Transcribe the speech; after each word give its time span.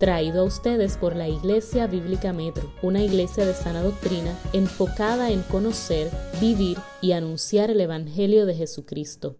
traído 0.00 0.40
a 0.40 0.44
ustedes 0.44 0.96
por 0.96 1.14
la 1.14 1.28
Iglesia 1.28 1.86
Bíblica 1.86 2.32
Metro, 2.32 2.72
una 2.80 3.02
iglesia 3.02 3.44
de 3.44 3.52
sana 3.52 3.82
doctrina 3.82 4.34
enfocada 4.54 5.30
en 5.30 5.42
conocer, 5.42 6.10
vivir 6.40 6.78
y 7.02 7.12
anunciar 7.12 7.68
el 7.68 7.82
Evangelio 7.82 8.46
de 8.46 8.54
Jesucristo. 8.54 9.36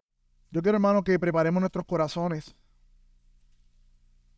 Yo 0.50 0.60
quiero, 0.60 0.76
hermano, 0.76 1.02
que 1.02 1.18
preparemos 1.18 1.62
nuestros 1.62 1.86
corazones 1.86 2.54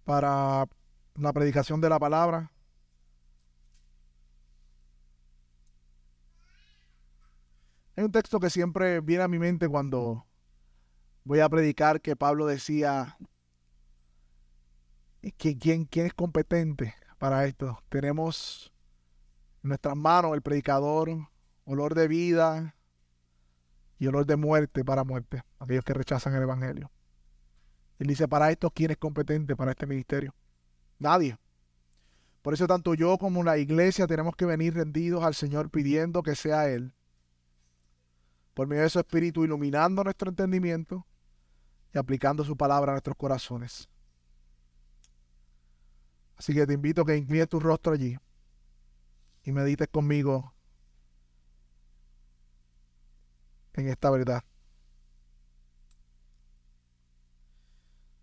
para 0.04 0.68
la 1.16 1.32
predicación 1.32 1.80
de 1.80 1.88
la 1.88 1.98
palabra. 1.98 2.52
Hay 7.96 8.04
un 8.04 8.12
texto 8.12 8.38
que 8.38 8.48
siempre 8.48 9.00
viene 9.00 9.24
a 9.24 9.28
mi 9.28 9.40
mente 9.40 9.68
cuando 9.68 10.24
voy 11.24 11.40
a 11.40 11.48
predicar 11.48 12.00
que 12.00 12.14
Pablo 12.14 12.46
decía, 12.46 13.18
¿quién, 15.30 15.84
quién 15.84 16.06
es 16.06 16.14
competente 16.14 16.94
para 17.18 17.46
esto? 17.46 17.78
Tenemos 17.88 18.72
en 19.62 19.68
nuestras 19.68 19.96
manos 19.96 20.34
el 20.34 20.42
predicador, 20.42 21.08
olor 21.64 21.94
de 21.94 22.08
vida 22.08 22.74
y 23.98 24.08
olor 24.08 24.26
de 24.26 24.36
muerte 24.36 24.84
para 24.84 25.04
muerte, 25.04 25.42
aquellos 25.60 25.84
que 25.84 25.94
rechazan 25.94 26.34
el 26.34 26.42
Evangelio. 26.42 26.90
Él 28.00 28.08
dice, 28.08 28.26
para 28.26 28.50
esto, 28.50 28.70
¿quién 28.70 28.90
es 28.90 28.96
competente 28.96 29.54
para 29.54 29.70
este 29.70 29.86
ministerio? 29.86 30.34
Nadie. 30.98 31.38
Por 32.42 32.54
eso 32.54 32.66
tanto 32.66 32.94
yo 32.94 33.16
como 33.18 33.44
la 33.44 33.58
iglesia 33.58 34.08
tenemos 34.08 34.34
que 34.34 34.44
venir 34.44 34.74
rendidos 34.74 35.22
al 35.22 35.36
Señor 35.36 35.70
pidiendo 35.70 36.24
que 36.24 36.34
sea 36.34 36.68
Él, 36.68 36.92
por 38.54 38.66
medio 38.66 38.82
de 38.82 38.90
su 38.90 38.98
Espíritu, 38.98 39.44
iluminando 39.44 40.02
nuestro 40.02 40.28
entendimiento 40.28 41.06
y 41.94 41.98
aplicando 41.98 42.42
su 42.42 42.56
palabra 42.56 42.90
a 42.90 42.94
nuestros 42.94 43.16
corazones. 43.16 43.88
Así 46.42 46.54
que 46.54 46.66
te 46.66 46.72
invito 46.72 47.02
a 47.02 47.06
que 47.06 47.16
inclines 47.16 47.48
tu 47.48 47.60
rostro 47.60 47.92
allí 47.92 48.18
y 49.44 49.52
medites 49.52 49.86
conmigo 49.86 50.52
en 53.74 53.88
esta 53.88 54.10
verdad. 54.10 54.42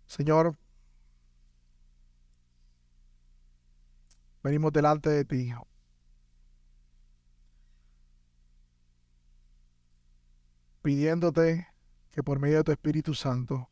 Señor, 0.04 0.54
venimos 4.42 4.70
delante 4.70 5.08
de 5.08 5.24
ti. 5.24 5.54
Pidiéndote 10.82 11.68
que 12.10 12.22
por 12.22 12.38
medio 12.38 12.58
de 12.58 12.64
tu 12.64 12.72
Espíritu 12.72 13.14
Santo 13.14 13.70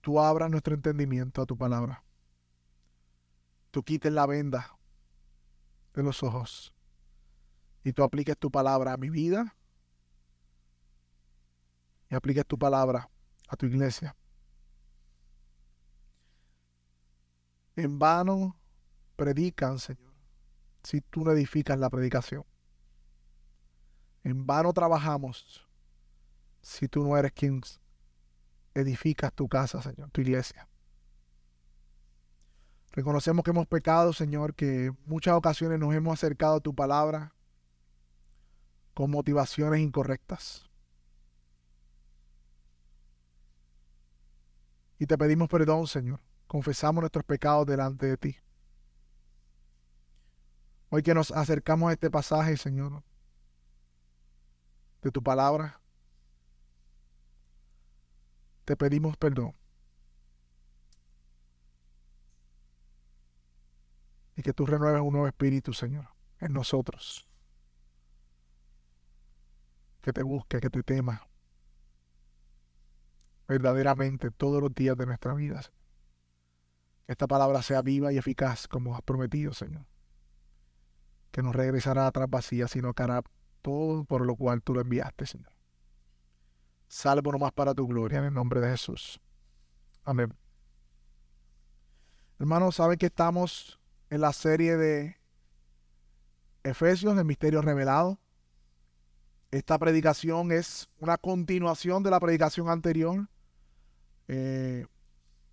tú 0.00 0.18
abras 0.18 0.50
nuestro 0.50 0.74
entendimiento 0.74 1.42
a 1.42 1.46
tu 1.46 1.56
palabra. 1.56 2.02
Tú 3.72 3.82
quites 3.82 4.12
la 4.12 4.26
venda 4.26 4.78
de 5.94 6.02
los 6.02 6.22
ojos 6.22 6.74
y 7.82 7.92
tú 7.94 8.04
apliques 8.04 8.38
tu 8.38 8.50
palabra 8.50 8.92
a 8.92 8.96
mi 8.98 9.08
vida 9.08 9.56
y 12.10 12.14
apliques 12.14 12.46
tu 12.46 12.58
palabra 12.58 13.08
a 13.48 13.56
tu 13.56 13.64
iglesia. 13.64 14.14
En 17.74 17.98
vano 17.98 18.58
predican, 19.16 19.78
Señor, 19.78 20.12
si 20.82 21.00
tú 21.00 21.24
no 21.24 21.32
edificas 21.32 21.78
la 21.78 21.88
predicación. 21.88 22.44
En 24.22 24.46
vano 24.46 24.74
trabajamos 24.74 25.66
si 26.60 26.88
tú 26.88 27.02
no 27.02 27.16
eres 27.16 27.32
quien 27.32 27.62
edificas 28.74 29.32
tu 29.32 29.48
casa, 29.48 29.80
Señor, 29.80 30.10
tu 30.10 30.20
iglesia. 30.20 30.68
Reconocemos 32.92 33.42
que 33.44 33.50
hemos 33.50 33.66
pecado, 33.66 34.12
Señor, 34.12 34.54
que 34.54 34.92
muchas 35.06 35.34
ocasiones 35.34 35.78
nos 35.78 35.94
hemos 35.94 36.14
acercado 36.14 36.56
a 36.56 36.60
tu 36.60 36.74
palabra 36.74 37.34
con 38.94 39.10
motivaciones 39.10 39.80
incorrectas. 39.80 40.68
Y 44.98 45.06
te 45.06 45.18
pedimos 45.18 45.48
perdón, 45.48 45.86
Señor 45.86 46.20
confesamos 46.52 47.00
nuestros 47.00 47.24
pecados 47.24 47.66
delante 47.66 48.04
de 48.04 48.18
ti. 48.18 48.36
Hoy 50.90 51.02
que 51.02 51.14
nos 51.14 51.30
acercamos 51.30 51.88
a 51.88 51.94
este 51.94 52.10
pasaje, 52.10 52.58
Señor, 52.58 53.02
de 55.00 55.10
tu 55.10 55.22
palabra, 55.22 55.80
te 58.66 58.76
pedimos 58.76 59.16
perdón. 59.16 59.54
Y 64.36 64.42
que 64.42 64.52
tú 64.52 64.66
renueves 64.66 65.00
un 65.00 65.12
nuevo 65.12 65.26
espíritu, 65.26 65.72
Señor, 65.72 66.08
en 66.40 66.52
nosotros. 66.52 67.28
Que 70.00 70.12
te 70.12 70.22
busque, 70.22 70.60
que 70.60 70.70
te 70.70 70.82
tema 70.82 71.26
verdaderamente 73.52 74.30
todos 74.30 74.62
los 74.62 74.74
días 74.74 74.96
de 74.96 75.06
nuestra 75.06 75.34
vida. 75.34 75.60
Que 77.06 77.12
esta 77.12 77.26
palabra 77.26 77.62
sea 77.62 77.82
viva 77.82 78.12
y 78.12 78.18
eficaz 78.18 78.68
como 78.68 78.94
has 78.94 79.02
prometido, 79.02 79.52
Señor. 79.52 79.86
Que 81.30 81.42
no 81.42 81.52
regresará 81.52 82.06
atrás 82.06 82.28
vacía, 82.30 82.68
sino 82.68 82.94
que 82.94 83.02
hará 83.02 83.22
todo 83.60 84.04
por 84.04 84.24
lo 84.24 84.36
cual 84.36 84.62
tú 84.62 84.74
lo 84.74 84.80
enviaste, 84.80 85.26
Señor. 85.26 85.52
Salvo 86.88 87.32
nomás 87.32 87.52
para 87.52 87.74
tu 87.74 87.86
gloria 87.86 88.18
en 88.18 88.26
el 88.26 88.34
nombre 88.34 88.60
de 88.60 88.70
Jesús. 88.70 89.20
Amén. 90.04 90.34
Hermanos, 92.38 92.76
saben 92.76 92.98
que 92.98 93.06
estamos 93.06 93.80
en 94.12 94.20
la 94.20 94.34
serie 94.34 94.76
de 94.76 95.16
Efesios, 96.64 97.16
el 97.16 97.24
misterio 97.24 97.62
revelado. 97.62 98.20
Esta 99.50 99.78
predicación 99.78 100.52
es 100.52 100.90
una 100.98 101.16
continuación 101.16 102.02
de 102.02 102.10
la 102.10 102.20
predicación 102.20 102.68
anterior. 102.68 103.26
Eh, 104.28 104.84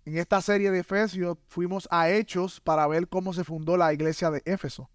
en 0.04 0.18
esta 0.18 0.42
serie 0.42 0.70
de 0.70 0.80
Efesios 0.80 1.38
fuimos 1.46 1.88
a 1.90 2.10
Hechos 2.10 2.60
para 2.60 2.86
ver 2.86 3.08
cómo 3.08 3.32
se 3.32 3.44
fundó 3.44 3.78
la 3.78 3.94
iglesia 3.94 4.30
de 4.30 4.42
Éfeso. 4.44 4.90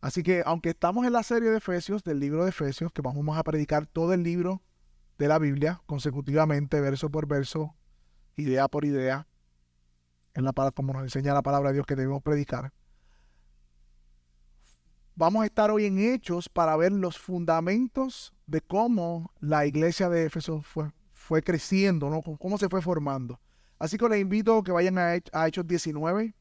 Así 0.00 0.24
que 0.24 0.42
aunque 0.44 0.70
estamos 0.70 1.06
en 1.06 1.12
la 1.12 1.22
serie 1.22 1.50
de 1.50 1.58
Efesios, 1.58 2.02
del 2.02 2.18
libro 2.18 2.42
de 2.42 2.50
Efesios, 2.50 2.90
que 2.92 3.00
vamos 3.00 3.38
a 3.38 3.44
predicar 3.44 3.86
todo 3.86 4.12
el 4.12 4.24
libro 4.24 4.60
de 5.18 5.28
la 5.28 5.38
Biblia 5.38 5.82
consecutivamente, 5.86 6.80
verso 6.80 7.10
por 7.10 7.28
verso, 7.28 7.76
idea 8.34 8.66
por 8.66 8.84
idea, 8.84 9.28
en 10.34 10.44
la, 10.44 10.52
como 10.74 10.92
nos 10.92 11.02
enseña 11.02 11.34
la 11.34 11.42
palabra 11.42 11.70
de 11.70 11.74
Dios 11.74 11.86
que 11.86 11.96
debemos 11.96 12.22
predicar. 12.22 12.72
Vamos 15.16 15.44
a 15.44 15.46
estar 15.46 15.70
hoy 15.70 15.86
en 15.86 15.98
Hechos 15.98 16.48
para 16.48 16.76
ver 16.76 16.90
los 16.90 17.18
fundamentos 17.18 18.34
de 18.46 18.60
cómo 18.60 19.30
la 19.40 19.64
iglesia 19.64 20.08
de 20.08 20.26
Éfeso 20.26 20.62
fue, 20.62 21.42
creciendo, 21.42 22.10
¿no? 22.10 22.20
cómo 22.20 22.58
se 22.58 22.68
fue 22.68 22.82
formando. 22.82 23.40
Así 23.78 23.96
que 23.96 24.08
les 24.08 24.20
invito 24.20 24.58
a 24.58 24.64
que 24.64 24.72
vayan 24.72 24.98
a, 24.98 25.14
Hechos 25.46 25.66
19 25.66 26.34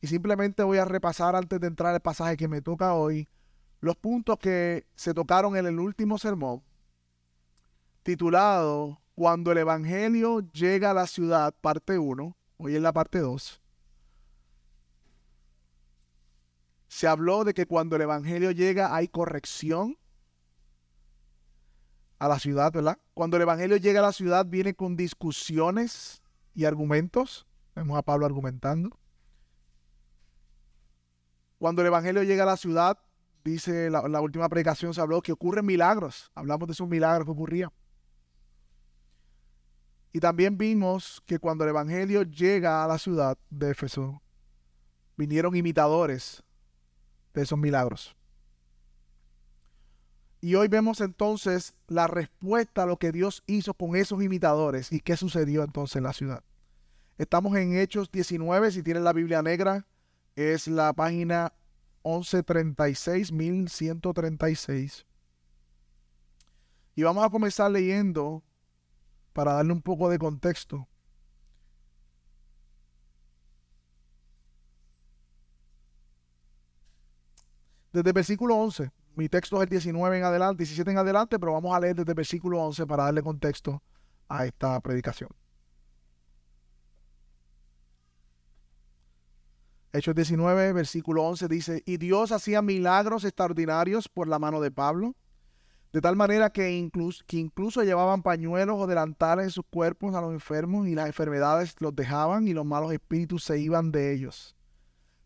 y 0.00 0.06
simplemente 0.06 0.62
voy 0.62 0.78
a 0.78 0.84
repasar 0.84 1.34
antes 1.34 1.60
de 1.60 1.66
entrar 1.66 1.94
al 1.94 2.00
pasaje 2.00 2.36
que 2.36 2.48
me 2.48 2.60
toca 2.60 2.94
hoy 2.94 3.28
los 3.80 3.96
puntos 3.96 4.38
que 4.38 4.86
se 4.94 5.14
tocaron 5.14 5.56
en 5.56 5.66
el 5.66 5.78
último 5.78 6.18
sermón 6.18 6.62
titulado 8.02 9.00
Cuando 9.14 9.52
el 9.52 9.58
Evangelio 9.58 10.40
llega 10.52 10.90
a 10.90 10.94
la 10.94 11.06
ciudad, 11.06 11.54
parte 11.60 11.98
1, 11.98 12.36
hoy 12.62 12.76
en 12.76 12.82
la 12.82 12.92
parte 12.92 13.18
2. 13.18 13.60
Se 16.88 17.06
habló 17.06 17.44
de 17.44 17.54
que 17.54 17.66
cuando 17.66 17.96
el 17.96 18.02
Evangelio 18.02 18.50
llega 18.50 18.94
hay 18.94 19.08
corrección 19.08 19.98
a 22.18 22.28
la 22.28 22.38
ciudad, 22.38 22.72
¿verdad? 22.72 22.98
Cuando 23.14 23.36
el 23.36 23.42
Evangelio 23.42 23.76
llega 23.78 24.00
a 24.00 24.04
la 24.04 24.12
ciudad 24.12 24.46
viene 24.46 24.74
con 24.74 24.96
discusiones 24.96 26.22
y 26.54 26.64
argumentos. 26.66 27.46
Vemos 27.74 27.98
a 27.98 28.02
Pablo 28.02 28.26
argumentando. 28.26 28.96
Cuando 31.58 31.82
el 31.82 31.88
Evangelio 31.88 32.22
llega 32.22 32.42
a 32.42 32.46
la 32.46 32.56
ciudad, 32.56 32.98
dice 33.42 33.90
la, 33.90 34.06
la 34.08 34.20
última 34.20 34.48
predicación, 34.48 34.94
se 34.94 35.00
habló 35.00 35.22
que 35.22 35.32
ocurren 35.32 35.64
milagros. 35.64 36.30
Hablamos 36.34 36.68
de 36.68 36.72
esos 36.72 36.88
milagros 36.88 37.24
que 37.24 37.32
ocurrían. 37.32 37.70
Y 40.12 40.20
también 40.20 40.58
vimos 40.58 41.22
que 41.26 41.38
cuando 41.38 41.64
el 41.64 41.70
Evangelio 41.70 42.22
llega 42.22 42.84
a 42.84 42.88
la 42.88 42.98
ciudad 42.98 43.38
de 43.48 43.70
Éfeso, 43.70 44.20
vinieron 45.16 45.56
imitadores 45.56 46.42
de 47.32 47.42
esos 47.42 47.58
milagros. 47.58 48.14
Y 50.42 50.56
hoy 50.56 50.68
vemos 50.68 51.00
entonces 51.00 51.74
la 51.86 52.08
respuesta 52.08 52.82
a 52.82 52.86
lo 52.86 52.98
que 52.98 53.12
Dios 53.12 53.42
hizo 53.46 53.74
con 53.74 53.96
esos 53.96 54.22
imitadores 54.22 54.92
y 54.92 55.00
qué 55.00 55.16
sucedió 55.16 55.62
entonces 55.62 55.96
en 55.96 56.02
la 56.02 56.12
ciudad. 56.12 56.42
Estamos 57.16 57.56
en 57.56 57.76
Hechos 57.78 58.10
19, 58.10 58.72
si 58.72 58.82
tienen 58.82 59.04
la 59.04 59.12
Biblia 59.12 59.40
negra, 59.40 59.86
es 60.34 60.66
la 60.66 60.92
página 60.92 61.52
1136, 62.04 63.32
1136. 63.32 65.06
Y 66.96 67.02
vamos 67.04 67.24
a 67.24 67.30
comenzar 67.30 67.70
leyendo 67.70 68.42
para 69.32 69.54
darle 69.54 69.72
un 69.72 69.82
poco 69.82 70.08
de 70.08 70.18
contexto. 70.18 70.88
Desde 77.92 78.08
el 78.08 78.14
versículo 78.14 78.56
11, 78.56 78.90
mi 79.16 79.28
texto 79.28 79.56
es 79.56 79.64
el 79.64 79.68
19 79.68 80.18
en 80.18 80.24
adelante, 80.24 80.62
17 80.62 80.90
en 80.90 80.98
adelante, 80.98 81.38
pero 81.38 81.52
vamos 81.52 81.74
a 81.74 81.80
leer 81.80 81.94
desde 81.94 82.12
el 82.12 82.16
versículo 82.16 82.58
11 82.62 82.86
para 82.86 83.04
darle 83.04 83.22
contexto 83.22 83.82
a 84.28 84.46
esta 84.46 84.80
predicación. 84.80 85.28
Hechos 89.92 90.14
19, 90.14 90.72
versículo 90.72 91.22
11 91.24 91.48
dice, 91.48 91.82
y 91.84 91.98
Dios 91.98 92.32
hacía 92.32 92.62
milagros 92.62 93.24
extraordinarios 93.24 94.08
por 94.08 94.26
la 94.26 94.38
mano 94.38 94.62
de 94.62 94.70
Pablo 94.70 95.14
de 95.92 96.00
tal 96.00 96.16
manera 96.16 96.50
que 96.50 96.72
incluso, 96.72 97.22
que 97.26 97.36
incluso 97.36 97.82
llevaban 97.82 98.22
pañuelos 98.22 98.76
o 98.78 98.86
delantales 98.86 99.44
en 99.44 99.50
sus 99.50 99.64
cuerpos 99.66 100.14
a 100.14 100.20
los 100.20 100.32
enfermos 100.32 100.88
y 100.88 100.94
las 100.94 101.06
enfermedades 101.06 101.74
los 101.80 101.94
dejaban 101.94 102.48
y 102.48 102.54
los 102.54 102.64
malos 102.64 102.92
espíritus 102.92 103.44
se 103.44 103.58
iban 103.58 103.92
de 103.92 104.14
ellos. 104.14 104.56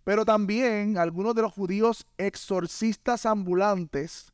Pero 0.02 0.24
también 0.24 0.98
algunos 0.98 1.34
de 1.34 1.42
los 1.42 1.52
judíos 1.52 2.06
exorcistas 2.18 3.26
ambulantes 3.26 4.32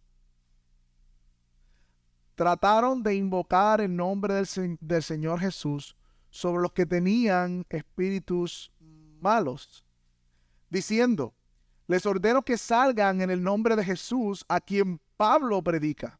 trataron 2.34 3.02
de 3.02 3.14
invocar 3.14 3.80
el 3.80 3.94
nombre 3.94 4.34
del, 4.34 4.78
del 4.80 5.02
Señor 5.02 5.38
Jesús 5.38 5.96
sobre 6.30 6.62
los 6.62 6.72
que 6.72 6.86
tenían 6.86 7.66
espíritus 7.68 8.72
malos 9.20 9.84
diciendo, 10.72 11.34
les 11.86 12.06
ordeno 12.06 12.42
que 12.42 12.56
salgan 12.56 13.20
en 13.20 13.30
el 13.30 13.42
nombre 13.42 13.76
de 13.76 13.84
Jesús 13.84 14.44
a 14.48 14.60
quien 14.60 14.98
Pablo 15.18 15.62
predica. 15.62 16.18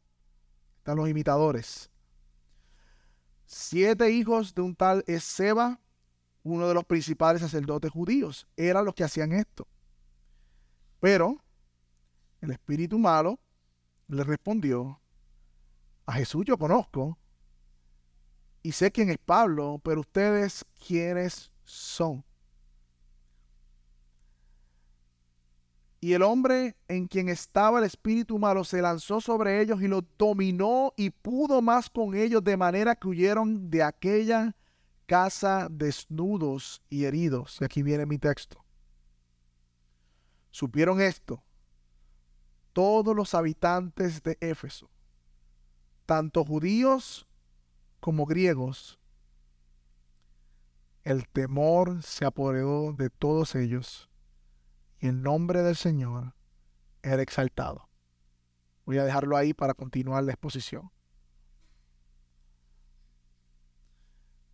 Están 0.83 0.97
los 0.97 1.07
imitadores. 1.07 1.89
Siete 3.45 4.11
hijos 4.11 4.53
de 4.53 4.63
un 4.63 4.75
tal 4.75 5.01
Seba, 5.21 5.79
uno 6.43 6.67
de 6.67 6.73
los 6.73 6.83
principales 6.83 7.41
sacerdotes 7.41 7.89
judíos, 7.89 8.45
eran 8.57 8.83
los 8.83 8.93
que 8.93 9.05
hacían 9.05 9.31
esto. 9.31 9.65
Pero 10.99 11.37
el 12.41 12.51
espíritu 12.51 12.99
malo 12.99 13.39
le 14.09 14.25
respondió, 14.25 14.99
a 16.05 16.11
Jesús 16.15 16.43
yo 16.43 16.57
conozco 16.57 17.17
y 18.61 18.73
sé 18.73 18.91
quién 18.91 19.09
es 19.09 19.19
Pablo, 19.19 19.79
pero 19.85 20.01
ustedes 20.01 20.65
quiénes 20.85 21.53
son. 21.63 22.25
Y 26.03 26.15
el 26.15 26.21
hombre 26.21 26.75
en 26.89 27.07
quien 27.07 27.29
estaba 27.29 27.79
el 27.79 27.85
espíritu 27.85 28.37
malo 28.37 28.65
se 28.65 28.81
lanzó 28.81 29.21
sobre 29.21 29.61
ellos 29.61 29.81
y 29.81 29.87
los 29.87 30.03
dominó 30.17 30.91
y 30.97 31.11
pudo 31.11 31.61
más 31.61 31.89
con 31.89 32.13
ellos 32.13 32.43
de 32.43 32.57
manera 32.57 32.93
que 32.93 33.07
huyeron 33.07 33.69
de 33.69 33.83
aquella 33.83 34.53
casa 35.05 35.69
desnudos 35.71 36.81
y 36.89 37.05
heridos. 37.05 37.57
Y 37.61 37.63
aquí 37.63 37.83
viene 37.83 38.05
mi 38.05 38.17
texto. 38.17 38.65
Supieron 40.51 40.99
esto 40.99 41.41
todos 42.73 43.15
los 43.15 43.33
habitantes 43.33 44.21
de 44.23 44.37
Éfeso, 44.41 44.89
tanto 46.05 46.43
judíos 46.43 47.25
como 48.01 48.25
griegos. 48.25 48.99
El 51.05 51.29
temor 51.29 52.03
se 52.03 52.25
apoderó 52.25 52.91
de 52.91 53.09
todos 53.09 53.55
ellos 53.55 54.09
y 55.03 55.07
el 55.07 55.21
nombre 55.21 55.63
del 55.63 55.75
Señor 55.75 56.33
era 57.01 57.21
exaltado. 57.21 57.89
Voy 58.85 58.99
a 58.99 59.03
dejarlo 59.03 59.35
ahí 59.35 59.53
para 59.53 59.73
continuar 59.73 60.23
la 60.23 60.31
exposición. 60.31 60.91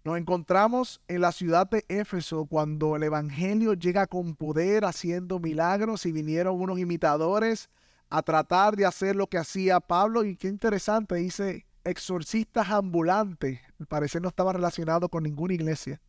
Nos 0.03 0.17
encontramos 0.17 1.01
en 1.07 1.21
la 1.21 1.31
ciudad 1.33 1.69
de 1.69 1.85
Éfeso 1.87 2.47
cuando 2.47 2.95
el 2.95 3.03
Evangelio 3.03 3.75
llega 3.75 4.07
con 4.07 4.35
poder 4.35 4.85
haciendo 4.85 5.37
milagros 5.37 6.07
y 6.07 6.11
vinieron 6.11 6.59
unos 6.59 6.79
imitadores 6.79 7.69
a 8.09 8.23
tratar 8.23 8.75
de 8.75 8.87
hacer 8.87 9.15
lo 9.15 9.27
que 9.27 9.37
hacía 9.37 9.79
Pablo 9.79 10.23
y 10.23 10.35
qué 10.35 10.47
interesante, 10.47 11.13
dice 11.13 11.67
exorcistas 11.83 12.71
ambulantes. 12.71 13.59
Al 13.79 13.85
parecer 13.85 14.23
no 14.23 14.29
estaba 14.29 14.51
relacionado 14.51 15.09
con 15.09 15.25
ninguna 15.25 15.53
iglesia. 15.53 16.01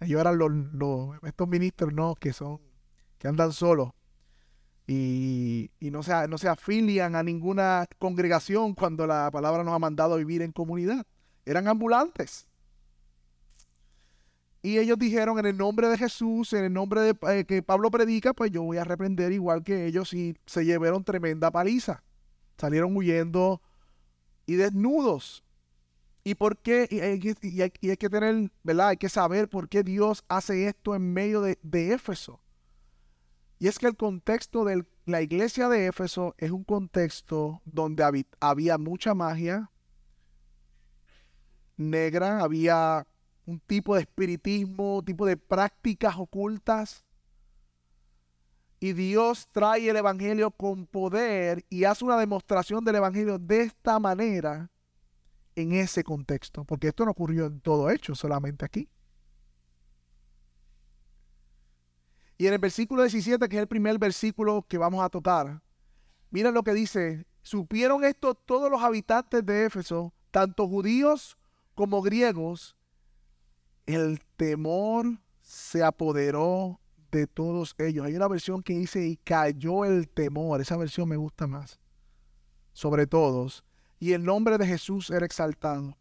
Ellos 0.00 0.18
eran 0.18 0.38
estos 1.24 1.46
ministros, 1.46 1.92
no, 1.92 2.14
que 2.14 2.32
son 2.32 2.69
que 3.20 3.28
andan 3.28 3.52
solos 3.52 3.90
y, 4.92 5.70
no, 5.80 6.02
se, 6.02 6.26
no 6.26 6.36
se 6.36 6.48
afilian 6.48 7.14
a 7.14 7.22
ninguna 7.22 7.86
congregación 8.00 8.74
cuando 8.74 9.06
la 9.06 9.30
palabra 9.30 9.62
nos 9.62 9.72
ha 9.72 9.78
mandado 9.78 10.16
vivir 10.16 10.42
en 10.42 10.50
comunidad. 10.50 11.06
Eran 11.44 11.68
ambulantes. 11.68 12.48
Y 14.62 14.78
ellos 14.78 14.98
dijeron 14.98 15.38
en 15.38 15.46
el 15.46 15.56
nombre 15.56 15.88
de 15.88 15.96
Jesús, 15.96 16.52
en 16.54 16.64
el 16.64 16.72
nombre 16.72 17.02
de 17.02 17.16
eh, 17.28 17.44
que 17.44 17.62
Pablo 17.62 17.90
predica, 17.92 18.34
pues 18.34 18.50
yo 18.50 18.64
voy 18.64 18.78
a 18.78 18.84
reprender 18.84 19.30
igual 19.30 19.62
que 19.62 19.86
ellos 19.86 20.12
y 20.12 20.36
se 20.46 20.64
llevaron 20.64 21.04
tremenda 21.04 21.52
paliza. 21.52 22.02
Salieron 22.58 22.96
huyendo 22.96 23.62
y 24.44 24.56
desnudos. 24.56 25.44
¿Y 26.24 26.34
por 26.34 26.58
qué? 26.58 26.88
Y 26.90 27.00
hay, 27.00 27.96
que 27.96 28.10
tener, 28.10 28.50
¿verdad? 28.64 28.88
Hay 28.88 28.96
que 28.96 29.08
saber 29.08 29.48
por 29.48 29.68
qué 29.68 29.84
Dios 29.84 30.24
hace 30.28 30.66
esto 30.66 30.96
en 30.96 31.12
medio 31.12 31.42
de, 31.42 31.60
de 31.62 31.92
Éfeso. 31.92 32.40
Y 33.60 33.68
es 33.68 33.78
que 33.78 33.86
el 33.86 33.96
contexto 33.96 34.64
de 34.64 34.86
la 35.04 35.20
iglesia 35.20 35.68
de 35.68 35.86
Éfeso 35.86 36.34
es 36.38 36.50
un 36.50 36.64
contexto 36.64 37.60
donde 37.66 38.24
había 38.40 38.78
mucha 38.78 39.14
magia 39.14 39.70
negra, 41.76 42.40
había 42.40 43.06
un 43.44 43.60
tipo 43.60 43.94
de 43.94 44.00
espiritismo, 44.00 45.02
tipo 45.04 45.26
de 45.26 45.36
prácticas 45.36 46.16
ocultas. 46.16 47.04
Y 48.80 48.94
Dios 48.94 49.46
trae 49.52 49.90
el 49.90 49.96
Evangelio 49.96 50.50
con 50.52 50.86
poder 50.86 51.66
y 51.68 51.84
hace 51.84 52.02
una 52.02 52.16
demostración 52.16 52.82
del 52.82 52.96
Evangelio 52.96 53.38
de 53.38 53.60
esta 53.60 53.98
manera 53.98 54.70
en 55.54 55.72
ese 55.72 56.02
contexto. 56.02 56.64
Porque 56.64 56.88
esto 56.88 57.04
no 57.04 57.10
ocurrió 57.10 57.44
en 57.44 57.60
todo 57.60 57.90
hecho, 57.90 58.14
solamente 58.14 58.64
aquí. 58.64 58.88
Y 62.40 62.46
en 62.46 62.54
el 62.54 62.58
versículo 62.58 63.02
17, 63.02 63.50
que 63.50 63.56
es 63.56 63.60
el 63.60 63.68
primer 63.68 63.98
versículo 63.98 64.64
que 64.66 64.78
vamos 64.78 65.04
a 65.04 65.10
tocar, 65.10 65.60
miren 66.30 66.54
lo 66.54 66.62
que 66.62 66.72
dice, 66.72 67.26
supieron 67.42 68.02
esto 68.02 68.34
todos 68.34 68.70
los 68.70 68.80
habitantes 68.80 69.44
de 69.44 69.66
Éfeso, 69.66 70.14
tanto 70.30 70.66
judíos 70.66 71.36
como 71.74 72.00
griegos, 72.00 72.78
el 73.84 74.22
temor 74.38 75.18
se 75.42 75.84
apoderó 75.84 76.80
de 77.10 77.26
todos 77.26 77.74
ellos. 77.76 78.06
Hay 78.06 78.16
una 78.16 78.26
versión 78.26 78.62
que 78.62 78.72
dice, 78.72 79.06
y 79.06 79.18
cayó 79.18 79.84
el 79.84 80.08
temor, 80.08 80.62
esa 80.62 80.78
versión 80.78 81.10
me 81.10 81.18
gusta 81.18 81.46
más, 81.46 81.78
sobre 82.72 83.06
todos, 83.06 83.64
y 83.98 84.14
el 84.14 84.24
nombre 84.24 84.56
de 84.56 84.66
Jesús 84.66 85.10
era 85.10 85.26
exaltado. 85.26 85.94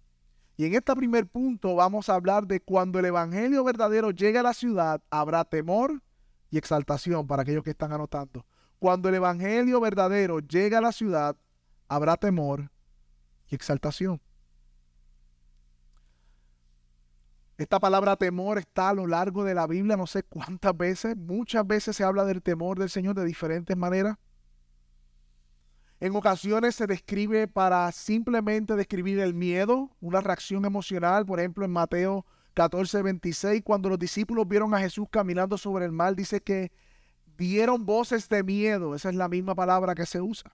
Y 0.55 0.63
en 0.63 0.73
este 0.73 0.95
primer 0.95 1.27
punto 1.27 1.75
vamos 1.75 2.07
a 2.07 2.15
hablar 2.15 2.47
de 2.47 2.61
cuando 2.61 2.97
el 2.97 3.03
Evangelio 3.03 3.61
verdadero 3.65 4.11
llega 4.11 4.39
a 4.39 4.43
la 4.43 4.53
ciudad, 4.53 5.03
habrá 5.09 5.43
temor, 5.43 6.01
y 6.49 6.57
exaltación 6.57 7.27
para 7.27 7.43
aquellos 7.43 7.63
que 7.63 7.71
están 7.71 7.93
anotando. 7.93 8.45
Cuando 8.79 9.09
el 9.09 9.15
Evangelio 9.15 9.79
verdadero 9.79 10.39
llega 10.39 10.77
a 10.77 10.81
la 10.81 10.91
ciudad, 10.91 11.35
habrá 11.87 12.17
temor 12.17 12.71
y 13.47 13.55
exaltación. 13.55 14.21
Esta 17.57 17.77
palabra 17.77 18.15
temor 18.15 18.57
está 18.57 18.89
a 18.89 18.93
lo 18.93 19.05
largo 19.05 19.43
de 19.43 19.53
la 19.53 19.67
Biblia, 19.67 19.97
no 19.97 20.07
sé 20.07 20.23
cuántas 20.23 20.77
veces, 20.77 21.17
muchas 21.17 21.67
veces 21.67 21.97
se 21.97 22.05
habla 22.05 22.23
del 22.23 22.41
temor 22.41 22.79
del 22.79 22.89
Señor 22.89 23.15
de 23.15 23.25
diferentes 23.25 23.75
maneras. 23.75 24.17
En 25.99 26.15
ocasiones 26.15 26.75
se 26.75 26.87
describe 26.87 27.49
para 27.49 27.91
simplemente 27.91 28.77
describir 28.77 29.19
el 29.19 29.33
miedo, 29.33 29.91
una 29.99 30.21
reacción 30.21 30.63
emocional, 30.63 31.25
por 31.25 31.39
ejemplo 31.39 31.65
en 31.65 31.71
Mateo 31.71 32.25
14, 32.59 33.03
26, 33.03 33.61
cuando 33.63 33.87
los 33.87 33.97
discípulos 33.97 34.45
vieron 34.45 34.73
a 34.75 34.79
Jesús 34.79 35.07
caminando 35.09 35.57
sobre 35.57 35.85
el 35.85 35.93
mar, 35.93 36.13
dice 36.13 36.41
que 36.41 36.73
dieron 37.37 37.85
voces 37.85 38.27
de 38.27 38.43
miedo. 38.43 38.95
Esa 38.95 39.07
es 39.07 39.15
la 39.15 39.29
misma 39.29 39.55
palabra 39.55 39.95
que 39.95 40.05
se 40.05 40.19
usa. 40.19 40.53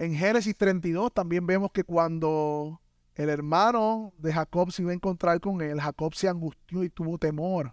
En 0.00 0.12
Génesis 0.16 0.56
32 0.56 1.14
también 1.14 1.46
vemos 1.46 1.70
que 1.70 1.84
cuando 1.84 2.80
el 3.14 3.28
hermano 3.28 4.12
de 4.18 4.32
Jacob 4.32 4.72
se 4.72 4.82
iba 4.82 4.90
a 4.90 4.94
encontrar 4.94 5.40
con 5.40 5.62
él, 5.62 5.80
Jacob 5.80 6.16
se 6.16 6.28
angustió 6.28 6.82
y 6.82 6.90
tuvo 6.90 7.16
temor 7.16 7.72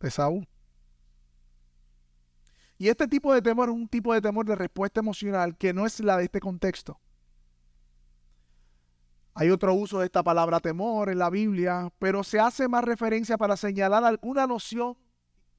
de 0.00 0.10
Saúl. 0.10 0.48
Y 2.78 2.88
este 2.88 3.06
tipo 3.08 3.34
de 3.34 3.42
temor 3.42 3.68
es 3.68 3.74
un 3.74 3.88
tipo 3.88 4.14
de 4.14 4.22
temor 4.22 4.46
de 4.46 4.56
respuesta 4.56 5.00
emocional 5.00 5.54
que 5.54 5.74
no 5.74 5.84
es 5.84 6.00
la 6.00 6.16
de 6.16 6.24
este 6.24 6.40
contexto. 6.40 6.98
Hay 9.34 9.50
otro 9.50 9.72
uso 9.74 9.98
de 9.98 10.06
esta 10.06 10.22
palabra 10.22 10.60
temor 10.60 11.08
en 11.08 11.18
la 11.18 11.30
Biblia, 11.30 11.90
pero 11.98 12.22
se 12.22 12.38
hace 12.38 12.68
más 12.68 12.84
referencia 12.84 13.38
para 13.38 13.56
señalar 13.56 14.04
alguna 14.04 14.46
noción, 14.46 14.96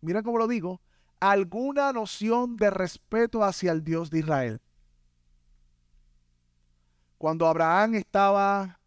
mira 0.01 0.21
cómo 0.21 0.37
lo 0.37 0.47
digo, 0.47 0.81
alguna 1.19 1.91
noción 1.91 2.55
de 2.55 2.69
respeto 2.69 3.43
hacia 3.43 3.71
el 3.71 3.83
Dios 3.83 4.11
de 4.11 4.19
Israel. 4.19 4.61
Cuando 7.17 7.47
Abraham 7.47 7.95
estaba 7.95 8.79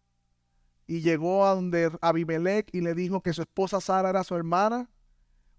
y 0.87 1.01
llegó 1.01 1.47
a 1.47 1.55
donde 1.55 1.91
Abimelech 2.01 2.69
y 2.73 2.81
le 2.81 2.95
dijo 2.95 3.23
que 3.23 3.33
su 3.33 3.43
esposa 3.43 3.81
Sara 3.81 4.11
era 4.11 4.23
su 4.23 4.37
hermana, 4.37 4.89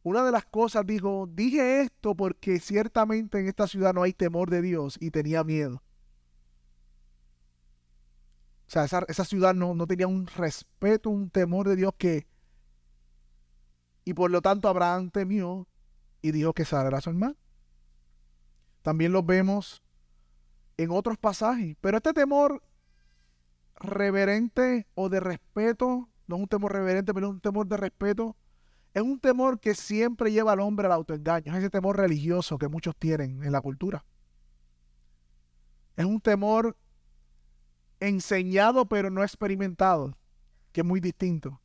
una 0.04 0.24
de 0.24 0.32
las 0.32 0.46
cosas 0.46 0.86
dijo, 0.86 1.28
dije 1.30 1.82
esto 1.82 2.16
porque 2.16 2.62
ciertamente 2.62 3.40
en 3.40 3.48
esta 3.48 3.68
ciudad 3.68 3.94
no 3.94 4.04
hay 4.04 4.14
temor 4.14 4.50
de 4.50 4.62
Dios 4.62 4.96
y 5.02 5.12
tenía 5.12 5.44
miedo. 5.44 5.84
O 8.68 8.70
sea, 8.70 8.84
esa, 8.84 9.24
ciudad 9.24 9.56
no, 9.56 9.74
no, 9.74 9.88
tenía 9.88 10.08
un 10.08 10.28
respeto, 10.28 11.10
un 11.10 11.30
temor 11.30 11.70
de 11.70 11.78
Dios 11.78 11.94
que... 11.98 12.28
Y 14.04 14.14
por 14.14 14.30
lo 14.30 14.42
tanto 14.42 14.68
Abraham 14.68 15.10
temió 15.10 15.68
y 16.22 16.32
dijo 16.32 16.54
que 16.54 16.66
Sara 16.66 17.00
su 17.00 17.10
hermano. 17.10 17.36
También 18.82 19.12
lo 19.14 19.24
vemos 19.24 19.82
en 20.78 20.92
otros 20.92 21.18
pasajes. 21.18 21.78
Pero 21.82 21.98
este 21.98 22.14
temor 22.14 22.62
reverente 23.76 24.88
o 24.96 25.10
de 25.10 25.20
respeto, 25.20 26.10
no 26.28 26.36
es 26.36 26.42
un 26.42 26.48
temor 26.48 26.74
reverente, 26.74 27.14
pero 27.14 27.28
es 27.28 27.34
un 27.34 27.42
temor 27.42 27.68
de 27.68 27.78
respeto, 27.78 28.36
es 28.94 29.02
un 29.02 29.20
temor 29.20 29.60
que 29.60 29.76
siempre 29.76 30.32
lleva 30.32 30.54
al 30.54 30.60
hombre 30.60 30.88
al 30.88 30.94
autoengaño. 30.94 31.54
Es 31.54 31.60
ese 31.60 31.70
temor 31.70 31.98
religioso 31.98 32.58
que 32.58 32.68
muchos 32.68 32.96
tienen 32.98 33.44
en 33.44 33.52
la 33.52 33.62
cultura. 33.62 34.04
Es 35.96 36.06
un 36.06 36.20
temor 36.20 36.76
enseñado 38.00 38.88
pero 38.88 39.10
no 39.10 39.24
experimentado, 39.24 40.18
que 40.72 40.82
es 40.82 40.88
muy 40.88 41.00
distinto. 41.00 41.62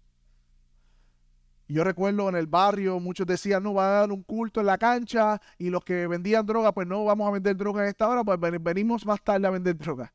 Yo 1.68 1.84
recuerdo 1.84 2.28
en 2.28 2.36
el 2.36 2.46
barrio, 2.46 3.00
muchos 3.00 3.26
decían, 3.26 3.62
no, 3.62 3.72
va 3.72 3.86
a 3.86 4.00
dar 4.00 4.12
un 4.12 4.22
culto 4.22 4.60
en 4.60 4.66
la 4.66 4.76
cancha 4.76 5.40
y 5.56 5.70
los 5.70 5.82
que 5.82 6.06
vendían 6.06 6.44
droga, 6.44 6.72
pues 6.72 6.86
no 6.86 7.04
vamos 7.04 7.26
a 7.26 7.30
vender 7.30 7.56
droga 7.56 7.82
en 7.82 7.88
esta 7.88 8.08
hora, 8.08 8.22
pues 8.24 8.38
venimos 8.60 9.06
más 9.06 9.22
tarde 9.22 9.46
a 9.46 9.50
vender 9.50 9.78
droga. 9.78 10.12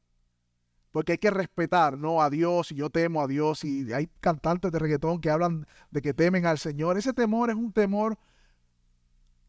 Porque 0.92 1.14
hay 1.14 1.18
que 1.18 1.32
respetar, 1.32 1.98
¿no? 1.98 2.22
A 2.22 2.30
Dios 2.30 2.72
y 2.72 2.76
yo 2.76 2.90
temo 2.90 3.22
a 3.22 3.28
Dios 3.28 3.64
y 3.64 3.92
hay 3.92 4.08
cantantes 4.20 4.72
de 4.72 4.80
reggaetón 4.80 5.20
que 5.20 5.32
hablan 5.32 5.66
de 5.90 6.02
que 6.02 6.14
temen 6.14 6.46
al 6.46 6.60
Señor. 6.60 6.98
Ese 6.98 7.14
temor 7.14 7.50
es 7.50 7.56
un 7.56 7.74
temor 7.74 8.18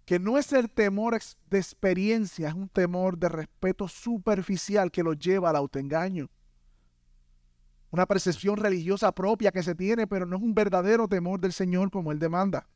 que 0.06 0.18
no 0.18 0.38
es 0.38 0.52
el 0.54 0.70
temor 0.70 1.18
de 1.50 1.58
experiencia, 1.58 2.48
es 2.48 2.54
un 2.54 2.70
temor 2.70 3.18
de 3.18 3.28
respeto 3.28 3.86
superficial 3.86 4.90
que 4.90 5.02
lo 5.02 5.12
lleva 5.12 5.50
al 5.50 5.56
autoengaño 5.56 6.30
una 7.90 8.06
percepción 8.06 8.56
religiosa 8.56 9.12
propia 9.12 9.50
que 9.50 9.62
se 9.62 9.74
tiene, 9.74 10.06
pero 10.06 10.26
no 10.26 10.36
es 10.36 10.42
un 10.42 10.54
verdadero 10.54 11.08
temor 11.08 11.40
del 11.40 11.52
Señor 11.52 11.90
como 11.90 12.12
Él 12.12 12.18
demanda. 12.18 12.68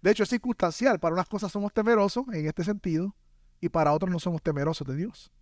De 0.00 0.10
hecho, 0.10 0.22
es 0.22 0.28
circunstancial. 0.28 0.98
Para 0.98 1.14
unas 1.14 1.28
cosas 1.28 1.50
somos 1.50 1.72
temerosos 1.72 2.24
en 2.32 2.46
este 2.46 2.64
sentido 2.64 3.14
y 3.60 3.68
para 3.68 3.92
otros 3.92 4.10
no 4.10 4.18
somos 4.18 4.42
temerosos 4.42 4.86
de 4.86 4.96
Dios. 4.96 5.32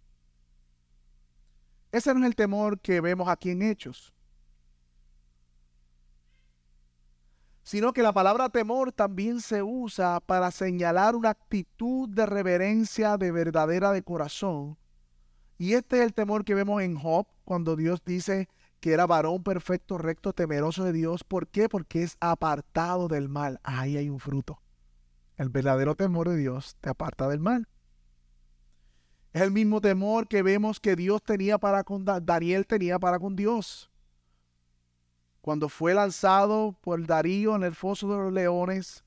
Ese 1.93 2.15
no 2.15 2.21
es 2.21 2.27
el 2.27 2.37
temor 2.37 2.79
que 2.81 3.01
vemos 3.01 3.29
aquí 3.29 3.51
en 3.51 3.63
Hechos. 3.63 4.15
Sino 7.63 7.93
que 7.93 8.03
la 8.03 8.13
palabra 8.13 8.49
temor 8.49 8.93
también 8.93 9.41
se 9.41 9.63
usa 9.63 10.21
para 10.21 10.51
señalar 10.51 11.15
una 11.15 11.31
actitud 11.31 12.09
de 12.09 12.27
reverencia 12.27 13.17
de 13.17 13.31
verdadera 13.33 13.93
de 13.93 14.03
corazón 14.03 14.79
y 15.61 15.75
este 15.75 15.99
es 15.99 16.05
el 16.05 16.15
temor 16.15 16.43
que 16.43 16.55
vemos 16.55 16.81
en 16.81 16.97
Job 16.97 17.27
cuando 17.51 17.75
Dios 17.75 18.05
dice 18.05 18.49
que 18.79 18.93
era 18.93 19.09
varón 19.09 19.43
perfecto, 19.43 19.99
recto, 19.99 20.33
temeroso 20.33 20.85
de 20.85 20.93
Dios. 20.93 21.25
¿Por 21.25 21.49
qué? 21.49 21.69
Porque 21.69 22.05
es 22.05 22.17
apartado 22.21 23.09
del 23.09 23.29
mal. 23.29 23.59
Ahí 23.65 23.97
hay 23.97 24.09
un 24.09 24.21
fruto. 24.21 24.63
El 25.37 25.49
verdadero 25.49 25.97
temor 25.97 26.29
de 26.29 26.37
Dios 26.37 26.77
te 26.81 26.91
aparta 26.91 27.27
del 27.27 27.41
mal. 27.41 27.67
Es 29.33 29.43
el 29.43 29.51
mismo 29.51 29.81
temor 29.81 30.29
que 30.29 30.45
vemos 30.45 30.79
que 30.79 30.95
Dios 30.95 31.25
tenía 31.25 31.59
para 31.59 31.83
con 31.83 32.05
Daniel 32.05 32.69
tenía 32.69 33.01
para 33.01 33.19
con 33.19 33.35
Dios. 33.35 33.91
Cuando 35.41 35.69
fue 35.69 35.93
lanzado 35.93 36.79
por 36.81 37.05
Darío 37.05 37.57
en 37.57 37.65
el 37.65 37.75
foso 37.75 38.09
de 38.13 38.17
los 38.17 38.33
leones, 38.33 39.03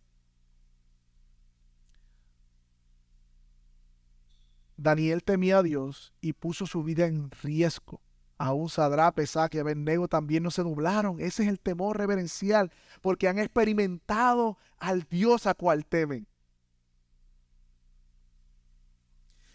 Daniel 4.75 5.23
temía 5.23 5.59
a 5.59 5.63
Dios 5.63 6.11
y 6.19 6.33
puso 6.33 6.65
su 6.65 6.83
vida 6.83 7.05
en 7.05 7.31
riesgo. 7.41 8.01
Aún 8.45 8.67
Sadrá, 8.67 9.09
Pesach 9.13 9.55
y 9.55 9.59
Abednego 9.59 10.09
también 10.09 10.43
no 10.43 10.51
se 10.51 10.63
doblaron. 10.63 11.17
Ese 11.21 11.43
es 11.43 11.49
el 11.49 11.61
temor 11.61 11.97
reverencial, 11.97 12.73
porque 13.01 13.29
han 13.29 13.39
experimentado 13.39 14.57
al 14.77 15.03
Dios 15.03 15.47
a 15.47 15.53
cual 15.53 15.85
temen. 15.85 16.27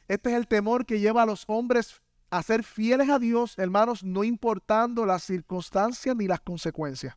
Este 0.09 0.31
es 0.31 0.37
el 0.37 0.49
temor 0.49 0.87
que 0.87 1.01
lleva 1.01 1.25
a 1.25 1.27
los 1.27 1.45
hombres 1.49 2.01
a 2.31 2.43
ser 2.43 2.65
fieles 2.65 3.11
a 3.11 3.19
Dios, 3.19 3.59
hermanos, 3.59 4.03
no 4.03 4.25
importando 4.25 5.05
las 5.05 5.23
circunstancias 5.23 6.17
ni 6.17 6.27
las 6.27 6.41
consecuencias. 6.41 7.15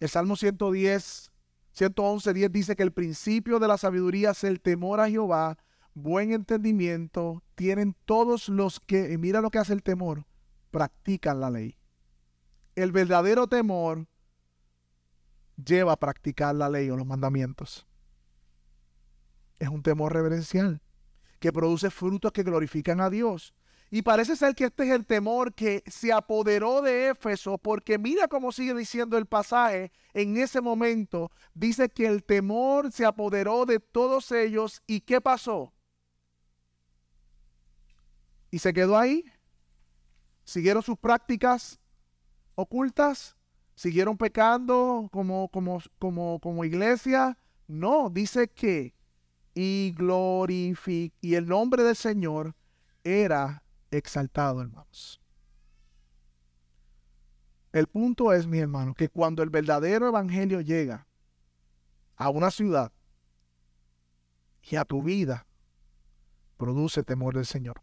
El 0.00 0.10
Salmo 0.10 0.36
110 0.36 1.30
111.10 1.74 2.50
dice 2.50 2.76
que 2.76 2.82
el 2.82 2.92
principio 2.92 3.58
de 3.58 3.68
la 3.68 3.78
sabiduría 3.78 4.32
es 4.32 4.44
el 4.44 4.60
temor 4.60 5.00
a 5.00 5.08
Jehová, 5.08 5.56
buen 5.94 6.32
entendimiento, 6.32 7.42
tienen 7.54 7.96
todos 8.04 8.48
los 8.48 8.80
que, 8.80 9.12
y 9.12 9.18
mira 9.18 9.40
lo 9.40 9.50
que 9.50 9.58
hace 9.58 9.72
el 9.72 9.82
temor, 9.82 10.26
practican 10.70 11.40
la 11.40 11.50
ley. 11.50 11.76
El 12.74 12.92
verdadero 12.92 13.46
temor 13.46 14.06
lleva 15.56 15.92
a 15.92 15.96
practicar 15.96 16.54
la 16.54 16.68
ley 16.68 16.90
o 16.90 16.96
los 16.96 17.06
mandamientos. 17.06 17.86
Es 19.58 19.68
un 19.68 19.82
temor 19.82 20.12
reverencial 20.12 20.82
que 21.38 21.52
produce 21.52 21.90
frutos 21.90 22.32
que 22.32 22.42
glorifican 22.42 23.00
a 23.00 23.10
Dios. 23.10 23.54
Y 23.90 24.02
parece 24.02 24.34
ser 24.34 24.56
que 24.56 24.64
este 24.64 24.84
es 24.84 24.90
el 24.90 25.06
temor 25.06 25.54
que 25.54 25.84
se 25.86 26.12
apoderó 26.12 26.82
de 26.82 27.10
Éfeso, 27.10 27.58
porque 27.58 27.96
mira 27.96 28.26
cómo 28.26 28.50
sigue 28.50 28.74
diciendo 28.74 29.16
el 29.16 29.26
pasaje 29.26 29.92
en 30.14 30.36
ese 30.36 30.60
momento. 30.60 31.30
Dice 31.54 31.88
que 31.88 32.06
el 32.06 32.24
temor 32.24 32.90
se 32.90 33.04
apoderó 33.04 33.66
de 33.66 33.78
todos 33.78 34.32
ellos. 34.32 34.82
¿Y 34.88 35.02
qué 35.02 35.20
pasó? 35.20 35.72
Y 38.54 38.60
se 38.60 38.72
quedó 38.72 38.96
ahí. 38.96 39.24
Siguieron 40.44 40.80
sus 40.80 40.96
prácticas 40.96 41.80
ocultas. 42.54 43.36
Siguieron 43.74 44.16
pecando 44.16 45.08
como, 45.10 45.48
como, 45.48 45.80
como, 45.98 46.38
como 46.38 46.64
iglesia. 46.64 47.36
No, 47.66 48.10
dice 48.10 48.46
que 48.46 48.94
y 49.54 49.92
glorific 49.98 51.14
y 51.20 51.34
el 51.34 51.48
nombre 51.48 51.82
del 51.82 51.96
Señor 51.96 52.54
era 53.02 53.64
exaltado, 53.90 54.62
hermanos. 54.62 55.20
El 57.72 57.88
punto 57.88 58.32
es, 58.32 58.46
mi 58.46 58.60
hermano, 58.60 58.94
que 58.94 59.08
cuando 59.08 59.42
el 59.42 59.50
verdadero 59.50 60.06
evangelio 60.06 60.60
llega 60.60 61.08
a 62.14 62.30
una 62.30 62.52
ciudad 62.52 62.92
y 64.62 64.76
a 64.76 64.84
tu 64.84 65.02
vida, 65.02 65.44
produce 66.56 67.02
temor 67.02 67.34
del 67.34 67.46
Señor. 67.46 67.82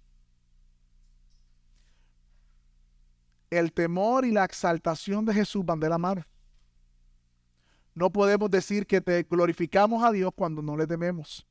El 3.51 3.73
temor 3.73 4.25
y 4.25 4.31
la 4.31 4.45
exaltación 4.45 5.25
de 5.25 5.33
Jesús 5.33 5.65
van 5.65 5.79
de 5.79 5.89
la 5.89 5.97
mano. 5.97 6.25
No 7.93 8.09
podemos 8.09 8.49
decir 8.49 8.87
que 8.87 9.01
te 9.01 9.23
glorificamos 9.23 10.03
a 10.03 10.11
Dios 10.11 10.31
cuando 10.33 10.61
no 10.61 10.77
le 10.77 10.87
tememos. 10.87 11.45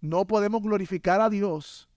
No 0.00 0.26
podemos 0.26 0.60
glorificar 0.60 1.20
a 1.20 1.30
Dios 1.30 1.88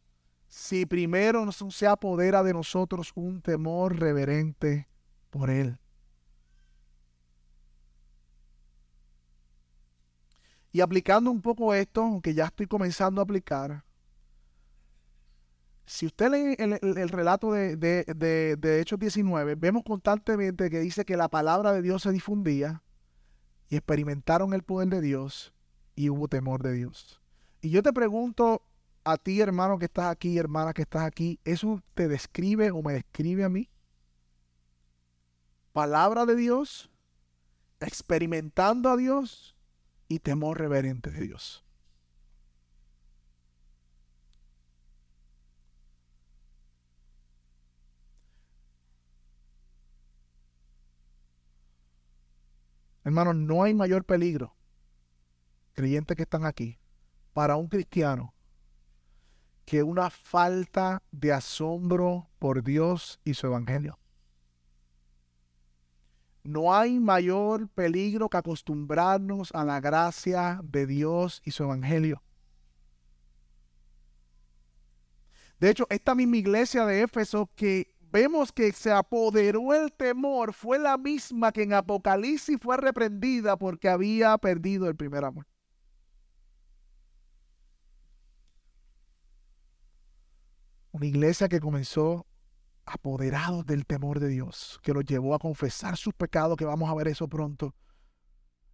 si 0.47 0.85
primero 0.85 1.43
no 1.43 1.51
se 1.51 1.87
apodera 1.87 2.43
de 2.43 2.53
nosotros 2.53 3.11
un 3.15 3.41
temor 3.41 3.99
reverente 3.99 4.87
por 5.31 5.49
Él. 5.49 5.79
Y 10.71 10.81
aplicando 10.81 11.31
un 11.31 11.41
poco 11.41 11.73
esto, 11.73 12.03
aunque 12.03 12.35
ya 12.35 12.45
estoy 12.45 12.67
comenzando 12.67 13.21
a 13.21 13.23
aplicar, 13.23 13.83
si 15.85 16.07
usted 16.07 16.31
lee 16.31 16.55
el, 16.57 17.09
relato 17.09 17.51
de, 17.51 17.75
de, 17.75 18.55
de, 18.57 18.81
Hechos 18.81 18.99
19, 18.99 19.55
vemos 19.55 19.83
constantemente 19.83 20.69
que 20.69 20.79
dice 20.79 21.05
que 21.05 21.15
la 21.15 21.29
palabra 21.29 21.73
de 21.73 21.81
Dios 21.81 22.01
se 22.01 22.11
difundía 22.11 22.81
y 23.69 23.75
experimentaron 23.75 24.53
el 24.53 24.63
poder 24.63 24.89
de 24.89 25.01
Dios 25.01 25.53
y 25.95 26.09
hubo 26.09 26.27
temor 26.27 26.63
de 26.63 26.73
Dios. 26.73 27.21
Y 27.61 27.69
yo 27.69 27.83
te 27.83 27.93
pregunto 27.93 28.63
a 29.03 29.17
ti, 29.17 29.41
hermano 29.41 29.77
que 29.77 29.85
estás 29.85 30.11
aquí, 30.11 30.37
hermana 30.37 30.73
que 30.73 30.81
estás 30.81 31.03
aquí, 31.03 31.39
¿eso 31.45 31.81
te 31.93 32.07
describe 32.07 32.71
o 32.71 32.81
me 32.81 32.93
describe 32.93 33.43
a 33.43 33.49
mí? 33.49 33.69
Palabra 35.71 36.25
de 36.25 36.35
Dios, 36.35 36.89
experimentando 37.79 38.89
a 38.89 38.97
Dios 38.97 39.55
y 40.07 40.19
temor 40.19 40.57
reverente 40.57 41.11
de 41.11 41.21
Dios. 41.21 41.64
Hermanos, 53.05 53.35
no 53.35 53.61
hay 53.61 53.75
mayor 53.75 54.03
peligro, 54.03 54.55
creyentes 55.73 56.17
que 56.17 56.23
están 56.23 56.43
aquí, 56.43 56.79
para 57.33 57.55
un 57.55 57.67
cristiano 57.67 58.33
que 59.63 59.83
una 59.83 60.09
falta 60.09 61.03
de 61.11 61.31
asombro 61.31 62.27
por 62.39 62.63
Dios 62.63 63.19
y 63.23 63.35
su 63.35 63.45
evangelio. 63.45 63.99
No 66.43 66.75
hay 66.75 66.99
mayor 66.99 67.67
peligro 67.69 68.27
que 68.29 68.37
acostumbrarnos 68.37 69.51
a 69.53 69.63
la 69.65 69.79
gracia 69.79 70.59
de 70.63 70.87
Dios 70.87 71.41
y 71.45 71.51
su 71.51 71.63
evangelio. 71.63 72.23
De 75.59 75.69
hecho, 75.69 75.85
esta 75.89 76.15
misma 76.15 76.37
iglesia 76.37 76.85
de 76.85 77.01
Éfeso 77.03 77.49
que 77.55 77.94
vemos 78.15 78.53
que 78.53 78.71
se 78.71 78.93
apoderó 78.93 79.73
el 79.73 79.91
temor 79.91 80.53
fue 80.53 80.79
la 80.79 80.97
misma 80.97 81.51
que 81.51 81.63
en 81.63 81.73
Apocalipsis 81.73 82.57
fue 82.61 82.77
reprendida 82.77 83.57
porque 83.57 83.89
había 83.89 84.37
perdido 84.37 84.87
el 84.87 84.95
primer 84.95 85.25
amor. 85.25 85.45
Una 90.93 91.05
iglesia 91.05 91.49
que 91.49 91.59
comenzó 91.59 92.25
apoderados 92.85 93.65
del 93.65 93.85
temor 93.85 94.21
de 94.21 94.29
Dios, 94.29 94.79
que 94.81 94.93
los 94.93 95.03
llevó 95.03 95.35
a 95.35 95.39
confesar 95.39 95.97
sus 95.97 96.13
pecados, 96.13 96.55
que 96.55 96.63
vamos 96.63 96.89
a 96.89 96.95
ver 96.95 97.09
eso 97.09 97.27
pronto, 97.27 97.75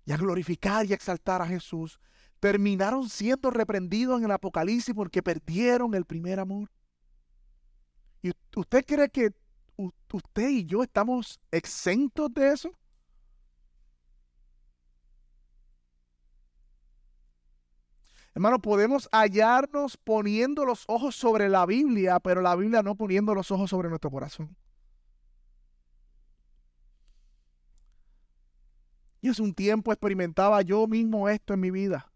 y 0.05 0.11
a 0.11 0.17
glorificar 0.17 0.85
y 0.85 0.93
exaltar 0.93 1.41
a 1.41 1.47
Jesús, 1.47 1.99
terminaron 2.39 3.09
siendo 3.09 3.49
reprendidos 3.49 4.19
en 4.19 4.25
el 4.25 4.31
Apocalipsis 4.33 4.93
porque 4.93 5.23
perdieron 5.23 5.95
el 5.95 6.05
primer 6.05 6.39
amor. 6.39 6.69
¿Y 8.21 8.31
usted 8.55 8.85
cree 8.85 9.09
que 9.09 9.31
usted 9.77 10.49
y 10.49 10.65
yo 10.65 10.83
estamos 10.83 11.39
exentos 11.51 12.33
de 12.33 12.53
eso? 12.53 12.71
Hermano, 18.33 18.61
podemos 18.61 19.09
hallarnos 19.11 19.97
poniendo 19.97 20.65
los 20.65 20.85
ojos 20.87 21.15
sobre 21.15 21.49
la 21.49 21.65
Biblia, 21.65 22.19
pero 22.19 22.41
la 22.41 22.55
Biblia 22.55 22.81
no 22.81 22.95
poniendo 22.95 23.35
los 23.35 23.51
ojos 23.51 23.69
sobre 23.69 23.89
nuestro 23.89 24.09
corazón. 24.09 24.55
Y 29.21 29.29
hace 29.29 29.41
un 29.41 29.53
tiempo 29.53 29.91
experimentaba 29.91 30.61
yo 30.61 30.87
mismo 30.87 31.29
esto 31.29 31.53
en 31.53 31.59
mi 31.59 31.71
vida. 31.71 32.10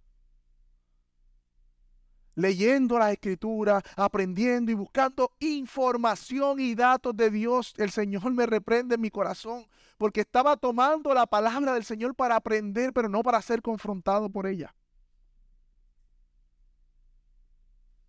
Leyendo 2.36 3.00
las 3.00 3.14
escrituras, 3.14 3.84
aprendiendo 3.96 4.72
y 4.72 4.76
buscando 4.76 5.32
información 5.40 6.60
y 6.60 6.76
datos 6.76 7.16
de 7.16 7.32
Dios, 7.32 7.74
el 7.78 7.92
Señor 7.92 8.32
me 8.34 8.46
reprende 8.46 8.96
en 8.96 9.02
mi 9.02 9.10
corazón, 9.10 9.66
porque 9.98 10.22
estaba 10.22 10.58
tomando 10.58 11.14
la 11.14 11.26
palabra 11.26 11.74
del 11.74 11.86
Señor 11.86 12.14
para 12.14 12.36
aprender, 12.36 12.94
pero 12.94 13.10
no 13.10 13.24
para 13.24 13.42
ser 13.42 13.62
confrontado 13.62 14.30
por 14.30 14.48
ella. 14.48 14.76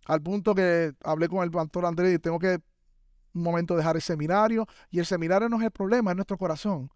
Al 0.05 0.21
punto 0.21 0.55
que 0.55 0.93
hablé 1.03 1.27
con 1.27 1.43
el 1.43 1.51
pastor 1.51 1.85
Andrés 1.85 2.15
y 2.15 2.19
tengo 2.19 2.39
que 2.39 2.61
un 3.33 3.43
momento 3.43 3.75
dejar 3.75 3.95
el 3.95 4.01
seminario. 4.01 4.67
Y 4.89 4.99
el 4.99 5.05
seminario 5.05 5.49
no 5.49 5.57
es 5.57 5.63
el 5.63 5.71
problema, 5.71 6.11
es 6.11 6.15
nuestro 6.17 6.37
corazón. 6.37 6.89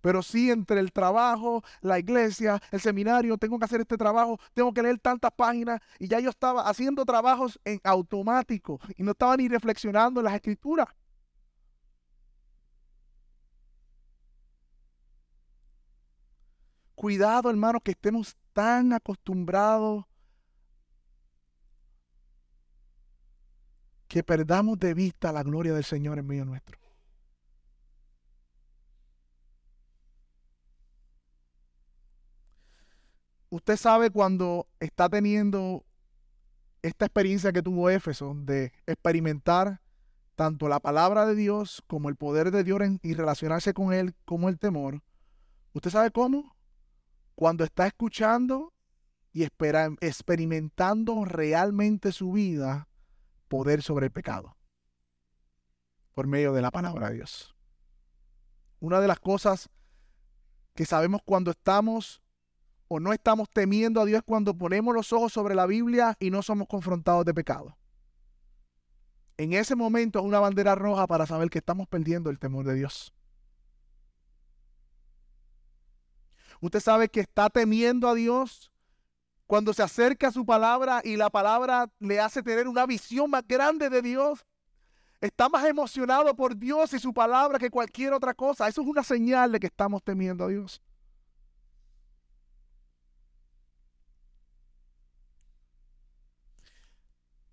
Pero 0.00 0.22
sí 0.22 0.50
entre 0.50 0.80
el 0.80 0.92
trabajo, 0.92 1.62
la 1.80 1.98
iglesia, 1.98 2.60
el 2.70 2.80
seminario, 2.80 3.36
tengo 3.38 3.58
que 3.58 3.64
hacer 3.64 3.80
este 3.80 3.96
trabajo, 3.96 4.38
tengo 4.54 4.72
que 4.72 4.82
leer 4.82 4.98
tantas 4.98 5.32
páginas. 5.32 5.80
Y 5.98 6.08
ya 6.08 6.20
yo 6.20 6.30
estaba 6.30 6.68
haciendo 6.68 7.04
trabajos 7.04 7.58
en 7.64 7.80
automático 7.84 8.80
y 8.96 9.02
no 9.02 9.12
estaba 9.12 9.36
ni 9.36 9.48
reflexionando 9.48 10.20
en 10.20 10.24
las 10.24 10.34
escrituras. 10.34 10.88
Cuidado, 16.94 17.48
hermanos, 17.48 17.80
que 17.84 17.92
estemos 17.92 18.36
tan 18.52 18.92
acostumbrados 18.92 20.04
que 24.08 24.24
perdamos 24.24 24.78
de 24.80 24.94
vista 24.94 25.30
la 25.30 25.44
gloria 25.44 25.74
del 25.74 25.84
Señor 25.84 26.18
en 26.18 26.26
medio 26.26 26.44
nuestro. 26.44 26.78
Usted 33.50 33.76
sabe 33.76 34.10
cuando 34.10 34.68
está 34.78 35.08
teniendo 35.08 35.84
esta 36.82 37.06
experiencia 37.06 37.52
que 37.52 37.62
tuvo 37.62 37.90
Éfeso 37.90 38.34
de 38.36 38.72
experimentar 38.86 39.80
tanto 40.34 40.68
la 40.68 40.80
palabra 40.80 41.26
de 41.26 41.34
Dios 41.34 41.82
como 41.86 42.08
el 42.08 42.16
poder 42.16 42.50
de 42.50 42.62
Dios 42.62 42.80
y 43.02 43.14
relacionarse 43.14 43.74
con 43.74 43.92
Él 43.92 44.14
como 44.24 44.48
el 44.48 44.58
temor. 44.58 45.02
¿Usted 45.72 45.90
sabe 45.90 46.10
cómo? 46.10 46.56
Cuando 47.34 47.64
está 47.64 47.86
escuchando 47.86 48.72
y 49.32 49.44
experimentando 49.44 51.24
realmente 51.24 52.12
su 52.12 52.32
vida 52.32 52.88
poder 53.48 53.82
sobre 53.82 54.06
el 54.06 54.12
pecado 54.12 54.56
por 56.14 56.26
medio 56.26 56.52
de 56.52 56.62
la 56.62 56.70
palabra 56.70 57.08
de 57.08 57.16
Dios. 57.16 57.54
Una 58.80 59.00
de 59.00 59.08
las 59.08 59.20
cosas 59.20 59.68
que 60.74 60.84
sabemos 60.84 61.20
cuando 61.24 61.50
estamos 61.52 62.22
o 62.88 62.98
no 63.00 63.12
estamos 63.12 63.48
temiendo 63.50 64.00
a 64.00 64.04
Dios 64.06 64.22
cuando 64.24 64.56
ponemos 64.56 64.94
los 64.94 65.12
ojos 65.12 65.32
sobre 65.32 65.54
la 65.54 65.66
Biblia 65.66 66.16
y 66.18 66.30
no 66.30 66.42
somos 66.42 66.66
confrontados 66.66 67.24
de 67.24 67.34
pecado. 67.34 67.76
En 69.36 69.52
ese 69.52 69.76
momento 69.76 70.18
es 70.18 70.24
una 70.24 70.40
bandera 70.40 70.74
roja 70.74 71.06
para 71.06 71.26
saber 71.26 71.48
que 71.50 71.58
estamos 71.58 71.86
perdiendo 71.86 72.30
el 72.30 72.38
temor 72.38 72.66
de 72.66 72.74
Dios. 72.74 73.14
Usted 76.60 76.80
sabe 76.80 77.08
que 77.08 77.20
está 77.20 77.48
temiendo 77.48 78.08
a 78.08 78.14
Dios 78.14 78.72
cuando 79.46 79.72
se 79.72 79.82
acerca 79.82 80.28
a 80.28 80.32
su 80.32 80.44
palabra 80.44 81.00
y 81.04 81.16
la 81.16 81.30
palabra 81.30 81.88
le 82.00 82.20
hace 82.20 82.42
tener 82.42 82.66
una 82.66 82.84
visión 82.84 83.30
más 83.30 83.46
grande 83.46 83.88
de 83.88 84.02
Dios, 84.02 84.44
está 85.20 85.48
más 85.48 85.64
emocionado 85.66 86.34
por 86.34 86.56
Dios 86.56 86.92
y 86.92 86.98
su 86.98 87.14
palabra 87.14 87.58
que 87.58 87.70
cualquier 87.70 88.12
otra 88.12 88.34
cosa. 88.34 88.66
Eso 88.66 88.82
es 88.82 88.88
una 88.88 89.04
señal 89.04 89.52
de 89.52 89.60
que 89.60 89.68
estamos 89.68 90.02
temiendo 90.02 90.44
a 90.44 90.48
Dios. 90.48 90.82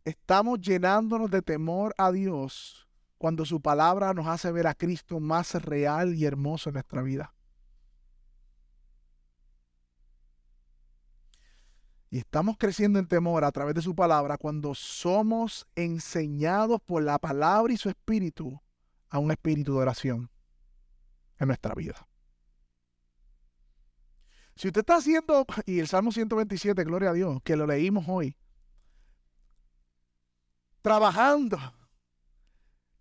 Estamos 0.06 0.62
llenándonos 0.62 1.32
de 1.32 1.42
temor 1.42 1.96
a 1.98 2.12
Dios 2.12 2.88
cuando 3.18 3.44
su 3.44 3.60
palabra 3.60 4.14
nos 4.14 4.28
hace 4.28 4.52
ver 4.52 4.68
a 4.68 4.76
Cristo 4.76 5.20
más 5.20 5.56
real 5.56 6.14
y 6.14 6.26
hermoso 6.26 6.70
en 6.70 6.74
nuestra 6.74 7.02
vida. 7.02 7.34
Y 12.12 12.20
estamos 12.20 12.56
creciendo 12.60 13.00
en 13.00 13.08
temor 13.08 13.44
a 13.44 13.52
través 13.52 13.74
de 13.74 13.82
su 13.82 13.96
palabra 13.96 14.38
cuando 14.38 14.76
somos 14.76 15.68
enseñados 15.76 16.80
por 16.86 17.02
la 17.02 17.18
palabra 17.18 17.74
y 17.74 17.78
su 17.78 17.90
espíritu 17.90 18.62
a 19.10 19.18
un 19.18 19.32
espíritu 19.32 19.74
de 19.74 19.80
oración 19.80 20.30
en 21.40 21.48
nuestra 21.48 21.74
vida. 21.74 22.08
Si 24.56 24.68
usted 24.68 24.82
está 24.82 24.98
haciendo, 24.98 25.48
y 25.66 25.80
el 25.80 25.88
Salmo 25.88 26.12
127, 26.12 26.84
gloria 26.84 27.10
a 27.10 27.14
Dios, 27.14 27.42
que 27.44 27.58
lo 27.58 27.66
leímos 27.66 28.06
hoy, 28.08 28.38
trabajando, 30.86 31.58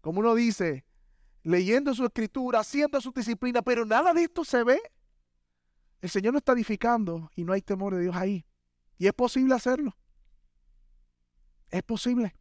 como 0.00 0.20
uno 0.20 0.34
dice, 0.34 0.86
leyendo 1.42 1.92
su 1.92 2.06
escritura, 2.06 2.60
haciendo 2.60 2.98
su 2.98 3.12
disciplina, 3.12 3.60
pero 3.60 3.84
nada 3.84 4.14
de 4.14 4.22
esto 4.22 4.42
se 4.42 4.64
ve, 4.64 4.80
el 6.00 6.08
Señor 6.08 6.32
no 6.32 6.38
está 6.38 6.52
edificando 6.52 7.30
y 7.36 7.44
no 7.44 7.52
hay 7.52 7.60
temor 7.60 7.94
de 7.94 8.00
Dios 8.00 8.16
ahí. 8.16 8.46
Y 8.96 9.06
es 9.06 9.12
posible 9.12 9.54
hacerlo. 9.54 9.94
Es 11.68 11.82
posible. 11.82 12.34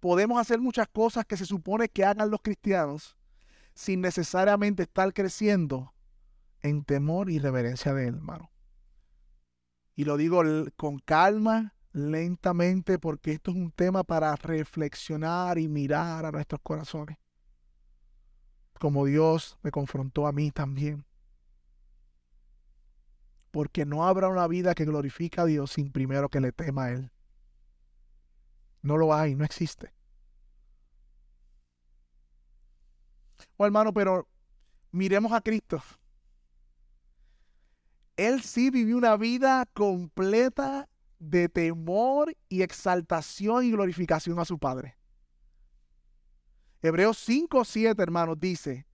Podemos 0.00 0.40
hacer 0.40 0.58
muchas 0.58 0.88
cosas 0.88 1.24
que 1.26 1.36
se 1.36 1.46
supone 1.46 1.88
que 1.88 2.04
hagan 2.04 2.28
los 2.28 2.42
cristianos 2.42 3.16
sin 3.72 4.00
necesariamente 4.00 4.82
estar 4.82 5.14
creciendo 5.14 5.94
en 6.60 6.82
temor 6.82 7.30
y 7.30 7.38
reverencia 7.38 7.94
de 7.94 8.08
él, 8.08 8.16
hermano. 8.16 8.50
Y 9.96 10.04
lo 10.04 10.16
digo 10.16 10.42
con 10.76 10.98
calma, 10.98 11.74
lentamente, 11.92 12.98
porque 12.98 13.32
esto 13.32 13.50
es 13.50 13.56
un 13.56 13.70
tema 13.70 14.02
para 14.02 14.34
reflexionar 14.36 15.58
y 15.58 15.68
mirar 15.68 16.26
a 16.26 16.32
nuestros 16.32 16.60
corazones. 16.62 17.18
Como 18.78 19.04
Dios 19.06 19.58
me 19.62 19.70
confrontó 19.70 20.26
a 20.26 20.32
mí 20.32 20.50
también 20.50 21.04
porque 23.54 23.86
no 23.86 24.04
habrá 24.04 24.26
una 24.26 24.48
vida 24.48 24.74
que 24.74 24.84
glorifique 24.84 25.40
a 25.40 25.44
Dios 25.44 25.70
sin 25.70 25.92
primero 25.92 26.28
que 26.28 26.40
le 26.40 26.50
tema 26.50 26.86
a 26.86 26.90
Él. 26.90 27.12
No 28.82 28.96
lo 28.96 29.14
hay, 29.14 29.36
no 29.36 29.44
existe. 29.44 29.94
Oh 33.56 33.64
hermano, 33.64 33.94
pero 33.94 34.26
miremos 34.90 35.30
a 35.30 35.40
Cristo. 35.40 35.80
Él 38.16 38.42
sí 38.42 38.70
vivió 38.70 38.96
una 38.96 39.16
vida 39.16 39.66
completa 39.72 40.88
de 41.18 41.48
temor 41.48 42.36
y 42.48 42.62
exaltación 42.62 43.64
y 43.64 43.72
glorificación 43.72 44.38
a 44.38 44.44
su 44.44 44.58
Padre. 44.58 44.96
Hebreos 46.82 47.18
5, 47.18 47.64
7, 47.64 48.02
hermanos, 48.02 48.38
dice 48.38 48.86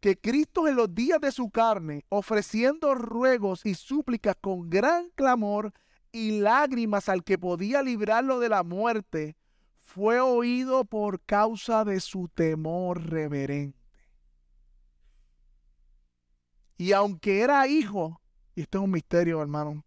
que 0.00 0.18
Cristo 0.18 0.68
en 0.68 0.76
los 0.76 0.94
días 0.94 1.20
de 1.20 1.32
su 1.32 1.50
carne, 1.50 2.04
ofreciendo 2.08 2.94
ruegos 2.94 3.64
y 3.64 3.74
súplicas 3.74 4.36
con 4.40 4.68
gran 4.68 5.10
clamor 5.14 5.72
y 6.12 6.40
lágrimas 6.40 7.08
al 7.08 7.24
que 7.24 7.38
podía 7.38 7.82
librarlo 7.82 8.38
de 8.38 8.48
la 8.48 8.62
muerte, 8.62 9.36
fue 9.80 10.20
oído 10.20 10.84
por 10.84 11.20
causa 11.22 11.84
de 11.84 12.00
su 12.00 12.28
temor 12.28 13.02
reverente. 13.08 13.78
Y 16.76 16.92
aunque 16.92 17.40
era 17.40 17.66
hijo, 17.66 18.20
y 18.58 18.62
esto 18.62 18.78
es 18.78 18.84
un 18.84 18.90
misterio, 18.90 19.40
hermano, 19.40 19.84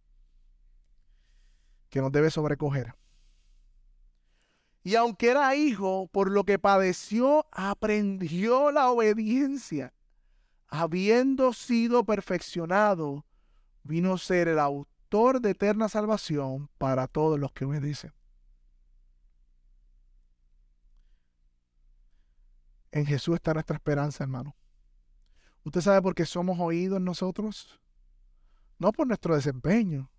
que 1.90 2.00
nos 2.00 2.10
debe 2.10 2.32
sobrecoger. 2.32 2.96
Y 4.82 4.96
aunque 4.96 5.30
era 5.30 5.54
hijo, 5.58 6.08
por 6.14 6.32
lo 6.32 6.46
que 6.46 6.58
padeció, 6.58 7.46
aprendió 7.52 8.72
la 8.72 8.90
obediencia. 8.90 9.94
Habiendo 10.70 11.52
sido 11.52 12.06
perfeccionado, 12.06 13.26
vino 13.84 14.14
a 14.14 14.18
ser 14.18 14.48
el 14.48 14.60
autor 14.60 15.42
de 15.42 15.50
eterna 15.50 15.90
salvación 15.90 16.70
para 16.78 17.08
todos 17.08 17.38
los 17.38 17.52
que 17.52 17.66
obedecen. 17.66 18.14
En 22.94 23.06
Jesús 23.06 23.36
está 23.36 23.54
nuestra 23.54 23.76
esperanza, 23.76 24.24
hermano. 24.24 24.56
¿Usted 25.66 25.82
sabe 25.82 26.02
por 26.02 26.16
qué 26.16 26.26
somos 26.26 26.58
oídos 26.58 27.02
nosotros? 27.02 27.81
No 28.82 28.92
por 28.92 29.06
nuestro 29.06 29.36
desempeño, 29.36 30.10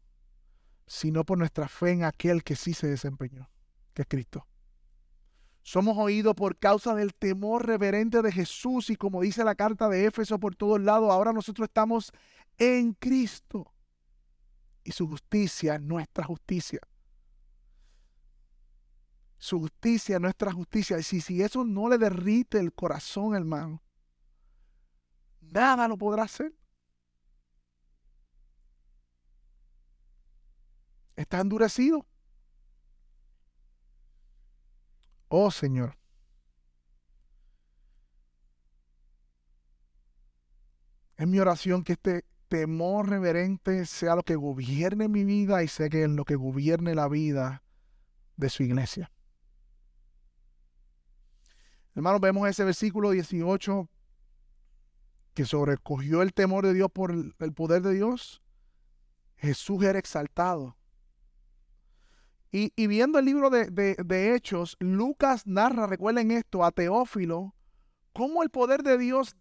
sino 0.86 1.24
por 1.24 1.36
nuestra 1.36 1.66
fe 1.66 1.90
en 1.90 2.04
aquel 2.04 2.44
que 2.44 2.54
sí 2.54 2.74
se 2.74 2.86
desempeñó, 2.86 3.50
que 3.92 4.02
es 4.02 4.08
Cristo. 4.08 4.46
Somos 5.62 5.98
oídos 5.98 6.36
por 6.36 6.56
causa 6.56 6.94
del 6.94 7.12
temor 7.12 7.66
reverente 7.66 8.22
de 8.22 8.30
Jesús 8.30 8.88
y 8.90 8.94
como 8.94 9.20
dice 9.20 9.42
la 9.42 9.56
carta 9.56 9.88
de 9.88 10.06
Éfeso 10.06 10.38
por 10.38 10.54
todos 10.54 10.80
lados, 10.80 11.10
ahora 11.10 11.32
nosotros 11.32 11.66
estamos 11.66 12.12
en 12.56 12.92
Cristo 12.92 13.74
y 14.84 14.92
su 14.92 15.08
justicia, 15.08 15.80
nuestra 15.80 16.22
justicia. 16.22 16.78
Su 19.38 19.58
justicia, 19.58 20.20
nuestra 20.20 20.52
justicia. 20.52 21.00
Y 21.00 21.02
si, 21.02 21.20
si 21.20 21.42
eso 21.42 21.64
no 21.64 21.88
le 21.88 21.98
derrite 21.98 22.60
el 22.60 22.72
corazón, 22.72 23.34
hermano, 23.34 23.82
nada 25.40 25.88
lo 25.88 25.96
podrá 25.96 26.22
hacer. 26.22 26.54
Está 31.16 31.40
endurecido. 31.40 32.06
Oh 35.28 35.50
Señor. 35.50 35.96
Es 41.16 41.28
mi 41.28 41.38
oración 41.38 41.84
que 41.84 41.92
este 41.92 42.24
temor 42.48 43.08
reverente 43.08 43.86
sea 43.86 44.16
lo 44.16 44.22
que 44.22 44.36
gobierne 44.36 45.08
mi 45.08 45.24
vida 45.24 45.62
y 45.62 45.68
sea 45.68 45.88
que 45.88 46.02
en 46.02 46.16
lo 46.16 46.24
que 46.24 46.36
gobierne 46.36 46.94
la 46.94 47.08
vida 47.08 47.62
de 48.36 48.50
su 48.50 48.62
iglesia. 48.62 49.10
Hermanos, 51.94 52.20
vemos 52.20 52.48
ese 52.48 52.64
versículo 52.64 53.10
18 53.10 53.88
que 55.34 55.44
sobrecogió 55.44 56.22
el 56.22 56.34
temor 56.34 56.66
de 56.66 56.74
Dios 56.74 56.90
por 56.90 57.12
el 57.12 57.52
poder 57.54 57.82
de 57.82 57.94
Dios, 57.94 58.42
Jesús 59.36 59.82
era 59.82 59.98
exaltado. 59.98 60.76
Y, 62.54 62.86
viendo 62.86 63.18
el 63.18 63.24
libro 63.24 63.48
de, 63.48 63.70
de, 63.70 64.34
Hechos, 64.34 64.76
Lucas 64.78 65.46
narra, 65.46 65.86
recuerden 65.86 66.30
esto, 66.30 66.66
a 66.66 66.70
Teófilo, 66.70 67.54
cómo 68.12 68.42
el 68.42 68.50
poder 68.50 68.82
de 68.82 68.98
Dios 68.98 69.34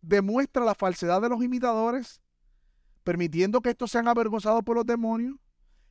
demuestra 0.00 0.64
la 0.64 0.74
falsedad 0.74 1.20
de 1.20 1.28
los 1.28 1.44
imitadores, 1.44 2.22
permitiendo 3.02 3.60
que 3.60 3.68
estos 3.68 3.90
sean 3.90 4.08
avergonzados 4.08 4.62
por 4.64 4.76
los 4.76 4.86
demonios. 4.86 5.36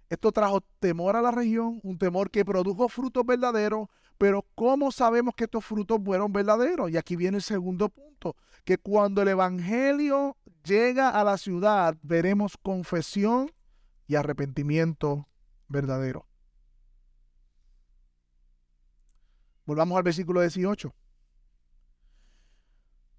Esto 0.10 0.32
trajo 0.32 0.62
temor 0.80 1.16
a 1.16 1.22
la 1.22 1.30
región, 1.30 1.80
un 1.84 2.00
temor 2.00 2.32
que 2.32 2.44
produjo 2.44 2.90
frutos 2.90 3.24
verdaderos, 3.24 3.88
pero 4.18 4.44
¿cómo 4.56 4.92
sabemos 4.92 5.36
que 5.36 5.44
estos 5.44 5.64
frutos 5.64 6.02
fueron 6.04 6.34
verdaderos? 6.34 6.90
Y 6.90 6.98
aquí 6.98 7.16
viene 7.16 7.38
el 7.38 7.44
segundo 7.44 7.90
punto, 7.90 8.36
que 8.64 8.80
cuando 8.80 9.22
el 9.22 9.28
Evangelio 9.28 10.38
llega 10.64 11.10
a 11.10 11.24
la 11.24 11.38
ciudad, 11.38 11.96
veremos 12.02 12.58
confesión 12.58 13.52
y 14.08 14.16
arrepentimiento 14.16 15.28
verdadero. 15.68 16.26
Volvamos 19.66 19.98
al 19.98 20.04
versículo 20.04 20.42
18. 20.42 20.94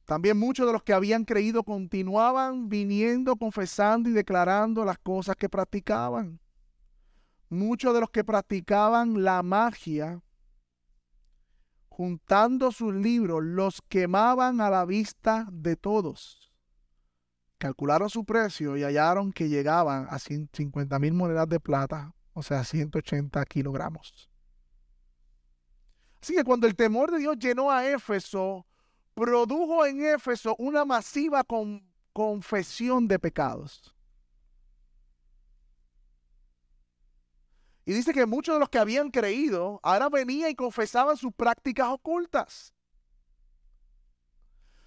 También 0.04 0.38
muchos 0.38 0.66
de 0.66 0.72
los 0.72 0.83
que 0.83 0.92
habían 0.92 1.24
creído 1.24 1.62
continuaban 1.62 2.68
viniendo, 2.68 3.37
confesando 3.37 4.11
y 4.11 4.12
declarando 4.12 4.85
las 4.85 4.98
cosas 4.98 5.37
que 5.37 5.48
practicaban. 5.48 6.40
Muchos 7.48 7.94
de 7.94 8.00
los 8.00 8.11
que 8.11 8.24
practicaban 8.24 9.24
la 9.24 9.42
magia 9.42 10.22
juntando 11.94 12.72
sus 12.72 12.92
libros, 12.92 13.42
los 13.44 13.80
quemaban 13.88 14.61
a 14.61 14.68
la 14.68 14.85
vista 14.85 15.46
de 15.52 15.76
todos. 15.76 16.52
Calcularon 17.57 18.11
su 18.11 18.24
precio 18.24 18.76
y 18.76 18.83
hallaron 18.83 19.33
que 19.33 19.48
llegaban 19.48 20.09
a 20.11 20.18
50 20.18 20.98
mil 20.98 21.14
monedas 21.14 21.48
de 21.48 21.61
plata, 21.61 22.12
o 22.33 22.42
sea, 22.42 22.64
180 22.64 23.44
kilogramos. 23.46 24.28
Así 26.25 26.35
que 26.35 26.43
cuando 26.43 26.67
el 26.67 26.75
temor 26.75 27.11
de 27.11 27.19
Dios 27.19 27.39
llenó 27.39 27.71
a 27.71 27.87
Éfeso, 27.87 28.65
produjo 29.13 29.85
en 29.85 30.03
Éfeso 30.07 30.57
una 30.59 30.83
masiva 30.87 31.45
confesión 32.15 33.07
de 33.07 33.19
pecados. 33.19 33.95
Y 37.85 37.93
dice 37.93 38.15
que 38.15 38.25
muchos 38.25 38.55
de 38.55 38.59
los 38.59 38.71
que 38.71 38.79
habían 38.79 39.11
creído 39.11 39.81
ahora 39.83 40.09
venían 40.09 40.49
y 40.49 40.55
confesaban 40.55 41.19
sus 41.19 41.35
prácticas 41.35 41.89
ocultas. 41.89 42.73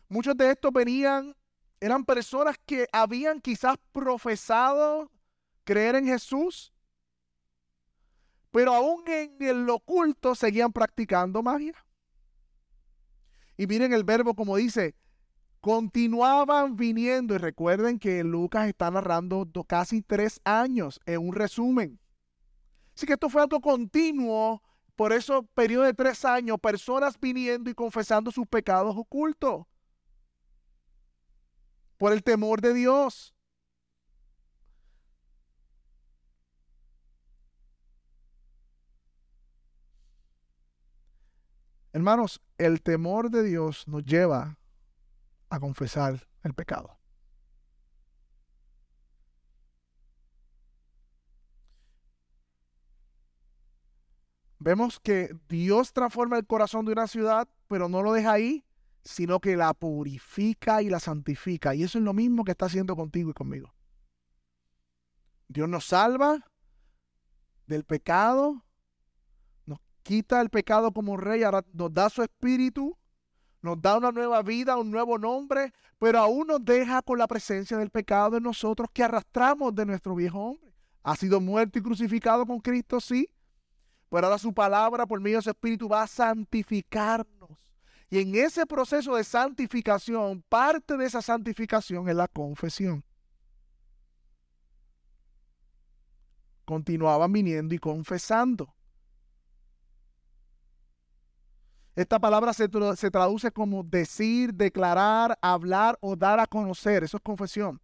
Muchos 0.10 0.36
de 0.36 0.50
estos 0.50 0.74
venían, 0.74 1.36
eran 1.80 2.04
personas 2.04 2.58
que 2.66 2.88
habían 2.92 3.42
quizás 3.42 3.78
profesado 3.92 5.12
creer 5.66 5.98
en 5.98 6.08
Jesús, 6.08 6.74
pero 8.58 8.74
aún 8.74 9.04
en 9.08 9.36
el 9.40 9.70
oculto 9.70 10.34
seguían 10.34 10.74
practicando 10.74 11.44
magia. 11.44 11.76
Y 13.56 13.68
miren 13.68 13.94
el 13.94 14.04
verbo 14.04 14.34
como 14.34 14.56
dice, 14.56 14.96
continuaban 15.62 16.76
viniendo. 16.76 17.36
Y 17.36 17.38
recuerden 17.38 18.00
que 18.00 18.24
Lucas 18.24 18.68
está 18.68 18.90
narrando 18.90 19.48
casi 19.68 20.02
tres 20.02 20.42
años 20.44 21.00
en 21.06 21.20
un 21.20 21.36
resumen. 21.36 22.00
Así 22.96 23.06
que 23.06 23.14
esto 23.14 23.30
fue 23.30 23.44
algo 23.44 23.62
continuo, 23.62 24.64
por 24.96 25.14
eso 25.14 25.44
periodo 25.54 25.84
de 25.84 25.94
tres 25.94 26.26
años, 26.26 26.58
personas 26.60 27.20
viniendo 27.20 27.70
y 27.70 27.76
confesando 27.76 28.32
sus 28.32 28.48
pecados 28.48 28.96
ocultos. 28.98 29.68
Por 32.00 32.12
el 32.12 32.24
temor 32.24 32.62
de 32.62 32.74
Dios. 32.74 33.36
Hermanos, 41.98 42.44
el 42.60 42.84
temor 42.84 43.32
de 43.32 43.42
Dios 43.42 43.88
nos 43.88 44.06
lleva 44.06 44.60
a 45.50 45.60
confesar 45.60 46.28
el 46.44 46.54
pecado. 46.54 46.96
Vemos 54.60 55.00
que 55.00 55.36
Dios 55.50 55.92
transforma 55.92 56.38
el 56.38 56.46
corazón 56.46 56.86
de 56.86 56.92
una 56.92 57.08
ciudad, 57.08 57.50
pero 57.68 57.90
no 57.90 58.04
lo 58.04 58.14
deja 58.14 58.32
ahí, 58.32 58.64
sino 59.04 59.40
que 59.40 59.58
la 59.58 59.74
purifica 59.74 60.84
y 60.84 60.92
la 60.92 61.00
santifica. 61.00 61.74
Y 61.74 61.82
eso 61.82 61.98
es 61.98 62.04
lo 62.04 62.14
mismo 62.14 62.44
que 62.44 62.52
está 62.52 62.68
haciendo 62.68 62.96
contigo 62.96 63.32
y 63.32 63.34
conmigo. 63.34 63.74
Dios 65.48 65.68
nos 65.68 65.86
salva 65.86 66.46
del 67.66 67.86
pecado, 67.86 68.67
quita 70.08 70.40
el 70.40 70.50
pecado 70.50 70.94
como 70.94 71.18
rey, 71.18 71.44
ahora 71.44 71.66
nos 71.74 71.94
da 71.94 72.10
su 72.10 72.24
espíritu, 72.24 72.98
nos 73.62 73.82
da 73.82 73.98
una 73.98 74.14
nueva 74.14 74.42
vida, 74.42 74.78
un 74.78 74.90
nuevo 74.90 75.18
nombre, 75.18 75.74
pero 76.00 76.20
aún 76.20 76.48
nos 76.48 76.64
deja 76.64 77.02
con 77.02 77.20
la 77.20 77.28
presencia 77.28 77.78
del 77.78 77.90
pecado 77.90 78.38
en 78.38 78.44
nosotros 78.44 78.88
que 78.94 79.04
arrastramos 79.04 79.76
de 79.76 79.86
nuestro 79.86 80.16
viejo 80.16 80.40
hombre. 80.40 80.74
Ha 81.04 81.18
sido 81.18 81.42
muerto 81.42 81.78
y 81.78 81.82
crucificado 81.82 82.46
con 82.46 82.62
Cristo, 82.62 83.02
sí, 83.02 83.30
pero 84.10 84.28
ahora 84.28 84.38
su 84.38 84.54
palabra 84.54 85.06
por 85.06 85.20
medio 85.20 85.40
de 85.40 85.44
su 85.44 85.50
espíritu 85.50 85.90
va 85.90 86.04
a 86.04 86.08
santificarnos. 86.08 87.76
Y 88.10 88.20
en 88.20 88.34
ese 88.36 88.66
proceso 88.66 89.14
de 89.14 89.26
santificación, 89.26 90.42
parte 90.48 90.96
de 90.96 91.06
esa 91.06 91.22
santificación 91.22 92.08
es 92.08 92.16
la 92.16 92.30
confesión. 92.30 93.04
Continuaban 96.64 97.34
viniendo 97.34 97.76
y 97.76 97.78
confesando. 97.78 98.77
Esta 101.98 102.20
palabra 102.20 102.54
se, 102.54 102.70
se, 102.96 103.10
traduce 103.10 103.52
como 103.52 103.82
decir, 103.82 104.54
declarar, 104.54 105.36
hablar 105.42 105.98
o 106.00 106.16
dar 106.16 106.40
a 106.40 106.46
conocer. 106.46 107.04
Eso 107.04 107.18
es 107.18 107.24
confesión. 107.24 107.82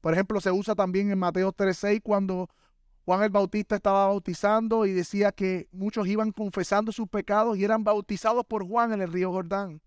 Por 0.00 0.12
ejemplo, 0.12 0.40
se 0.40 0.52
usa 0.52 0.76
también 0.76 1.10
en 1.10 1.18
Mateo 1.18 1.52
3.6 1.52 2.00
cuando 2.00 2.48
Juan 3.04 3.24
el 3.24 3.30
Bautista 3.30 3.74
estaba 3.74 4.06
bautizando 4.06 4.86
y 4.86 4.92
decía 4.92 5.32
que 5.32 5.66
muchos 5.72 6.06
iban 6.06 6.30
confesando 6.30 6.92
sus 6.92 7.08
pecados 7.08 7.58
y 7.58 7.64
eran 7.64 7.82
bautizados 7.82 8.46
por 8.46 8.64
Juan 8.64 8.92
en 8.92 9.02
el 9.02 9.12
río 9.12 9.32
Jordán. 9.32 9.82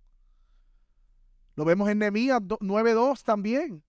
Lo 1.56 1.64
vemos 1.64 1.88
en 1.88 2.00
Nehemías 2.00 2.42
9.2 2.42 3.24
también. 3.24 3.82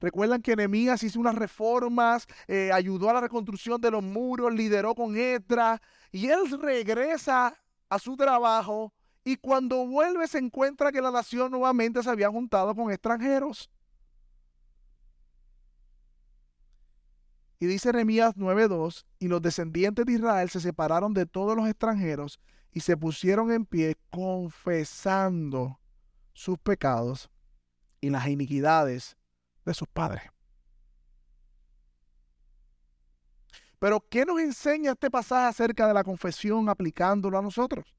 Recuerdan 0.00 0.42
que 0.42 0.54
Nehemías 0.54 1.02
hizo 1.02 1.18
unas 1.18 1.34
reformas, 1.34 2.26
eh, 2.46 2.70
ayudó 2.72 3.10
a 3.10 3.14
la 3.14 3.20
reconstrucción 3.20 3.80
de 3.80 3.90
los 3.90 4.02
muros, 4.02 4.52
lideró 4.52 4.94
con 4.94 5.16
Esdras 5.16 5.80
y 6.12 6.28
él 6.28 6.50
regresa 6.60 7.54
a 7.88 7.98
su 7.98 8.16
trabajo 8.16 8.92
y 9.24 9.36
cuando 9.36 9.86
vuelve 9.86 10.26
se 10.26 10.38
encuentra 10.38 10.90
que 10.90 11.02
la 11.02 11.10
nación 11.10 11.50
nuevamente 11.50 12.02
se 12.02 12.08
había 12.08 12.30
juntado 12.30 12.74
con 12.74 12.90
extranjeros. 12.90 13.70
Y 17.60 17.66
dice 17.66 17.92
Nehemías 17.92 18.36
9:2, 18.36 19.04
y 19.18 19.28
los 19.28 19.42
descendientes 19.42 20.06
de 20.06 20.12
Israel 20.12 20.48
se 20.48 20.60
separaron 20.60 21.12
de 21.12 21.26
todos 21.26 21.54
los 21.54 21.68
extranjeros 21.68 22.40
y 22.72 22.80
se 22.80 22.96
pusieron 22.96 23.50
en 23.50 23.66
pie 23.66 23.96
confesando 24.10 25.78
sus 26.32 26.56
pecados 26.58 27.28
y 28.00 28.08
las 28.08 28.28
iniquidades 28.28 29.17
de 29.68 29.74
sus 29.74 29.88
padres. 29.88 30.22
Pero, 33.78 34.04
¿qué 34.10 34.24
nos 34.24 34.40
enseña 34.40 34.92
este 34.92 35.10
pasaje 35.10 35.46
acerca 35.46 35.86
de 35.86 35.94
la 35.94 36.02
confesión 36.02 36.68
aplicándolo 36.68 37.38
a 37.38 37.42
nosotros? 37.42 37.94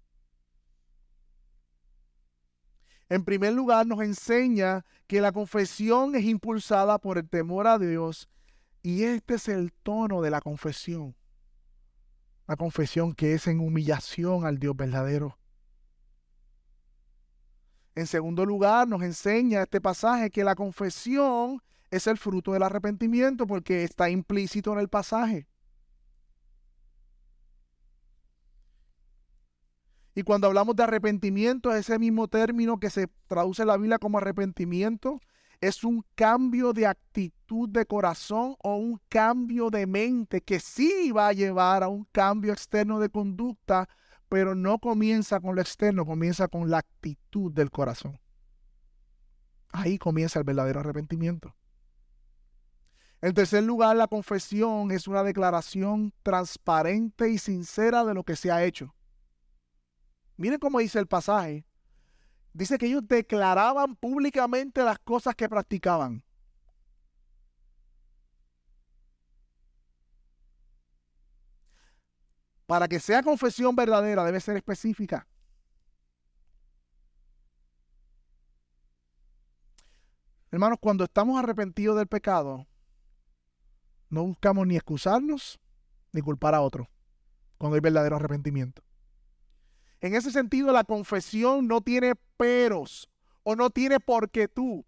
En 3.07 3.23
primer 3.23 3.53
lugar, 3.53 3.87
nos 3.87 4.01
enseña 4.01 4.85
que 5.07 5.21
la 5.21 5.31
confesión 5.31 6.15
es 6.15 6.25
impulsada 6.25 6.99
por 6.99 7.17
el 7.17 7.27
temor 7.27 7.65
a 7.65 7.79
Dios 7.79 8.29
y 8.83 9.03
este 9.03 9.35
es 9.35 9.47
el 9.47 9.71
tono 9.71 10.21
de 10.21 10.29
la 10.29 10.41
confesión. 10.41 11.15
La 12.45 12.55
confesión 12.55 13.13
que 13.13 13.33
es 13.33 13.47
en 13.47 13.61
humillación 13.61 14.45
al 14.45 14.59
Dios 14.59 14.75
verdadero. 14.75 15.38
En 17.99 18.07
segundo 18.07 18.45
lugar, 18.45 18.87
nos 18.87 19.01
enseña 19.01 19.61
este 19.61 19.81
pasaje 19.81 20.29
que 20.29 20.45
la 20.45 20.55
confesión 20.55 21.61
es 21.91 22.07
el 22.07 22.17
fruto 22.17 22.53
del 22.53 22.63
arrepentimiento 22.63 23.45
porque 23.45 23.83
está 23.83 24.09
implícito 24.09 24.71
en 24.71 24.79
el 24.79 24.87
pasaje. 24.87 25.49
Y 30.15 30.23
cuando 30.23 30.47
hablamos 30.47 30.77
de 30.77 30.83
arrepentimiento, 30.83 31.75
ese 31.75 31.99
mismo 31.99 32.29
término 32.29 32.79
que 32.79 32.89
se 32.89 33.09
traduce 33.27 33.63
en 33.63 33.67
la 33.67 33.75
Biblia 33.75 33.99
como 33.99 34.17
arrepentimiento 34.17 35.19
es 35.59 35.83
un 35.83 36.05
cambio 36.15 36.71
de 36.71 36.87
actitud 36.87 37.67
de 37.67 37.85
corazón 37.85 38.55
o 38.63 38.77
un 38.77 39.01
cambio 39.09 39.69
de 39.69 39.85
mente 39.85 40.39
que 40.39 40.61
sí 40.61 41.11
va 41.11 41.27
a 41.27 41.33
llevar 41.33 41.83
a 41.83 41.89
un 41.89 42.05
cambio 42.13 42.53
externo 42.53 42.97
de 43.01 43.09
conducta, 43.09 43.89
pero 44.29 44.55
no 44.55 44.79
comienza 44.79 45.39
con 45.39 45.55
lo 45.55 45.61
externo, 45.61 46.05
comienza 46.05 46.47
con 46.47 46.69
la 46.69 46.77
actitud 46.77 47.51
del 47.51 47.71
corazón. 47.71 48.19
Ahí 49.71 49.97
comienza 49.97 50.39
el 50.39 50.45
verdadero 50.45 50.79
arrepentimiento. 50.79 51.55
En 53.21 53.33
tercer 53.33 53.63
lugar, 53.63 53.95
la 53.97 54.07
confesión 54.07 54.91
es 54.91 55.07
una 55.07 55.23
declaración 55.23 56.13
transparente 56.23 57.29
y 57.29 57.37
sincera 57.37 58.05
de 58.05 58.13
lo 58.13 58.23
que 58.23 58.35
se 58.35 58.51
ha 58.51 58.63
hecho. 58.63 58.95
Miren 60.37 60.59
cómo 60.59 60.79
dice 60.79 60.99
el 60.99 61.07
pasaje. 61.07 61.65
Dice 62.53 62.77
que 62.77 62.85
ellos 62.85 63.05
declaraban 63.05 63.95
públicamente 63.95 64.83
las 64.83 64.99
cosas 64.99 65.35
que 65.35 65.49
practicaban. 65.49 66.23
Para 72.69 72.87
que 72.87 72.99
sea 72.99 73.23
confesión 73.23 73.75
verdadera 73.75 74.23
debe 74.23 74.39
ser 74.39 74.55
específica. 74.55 75.27
Hermanos, 80.51 80.77
cuando 80.79 81.03
estamos 81.03 81.39
arrepentidos 81.39 81.97
del 81.97 82.05
pecado, 82.05 82.67
no 84.09 84.23
buscamos 84.23 84.67
ni 84.67 84.75
excusarnos 84.75 85.59
ni 86.11 86.21
culpar 86.21 86.53
a 86.53 86.61
otro 86.61 86.87
cuando 87.57 87.73
hay 87.73 87.81
verdadero 87.81 88.17
arrepentimiento. 88.17 88.83
En 89.99 90.13
ese 90.13 90.29
sentido, 90.29 90.71
la 90.71 90.83
confesión 90.83 91.67
no 91.67 91.81
tiene 91.81 92.13
peros 92.37 93.09
o 93.41 93.55
no 93.55 93.71
tiene 93.71 93.99
por 93.99 94.29
qué 94.29 94.47
tú. 94.47 94.85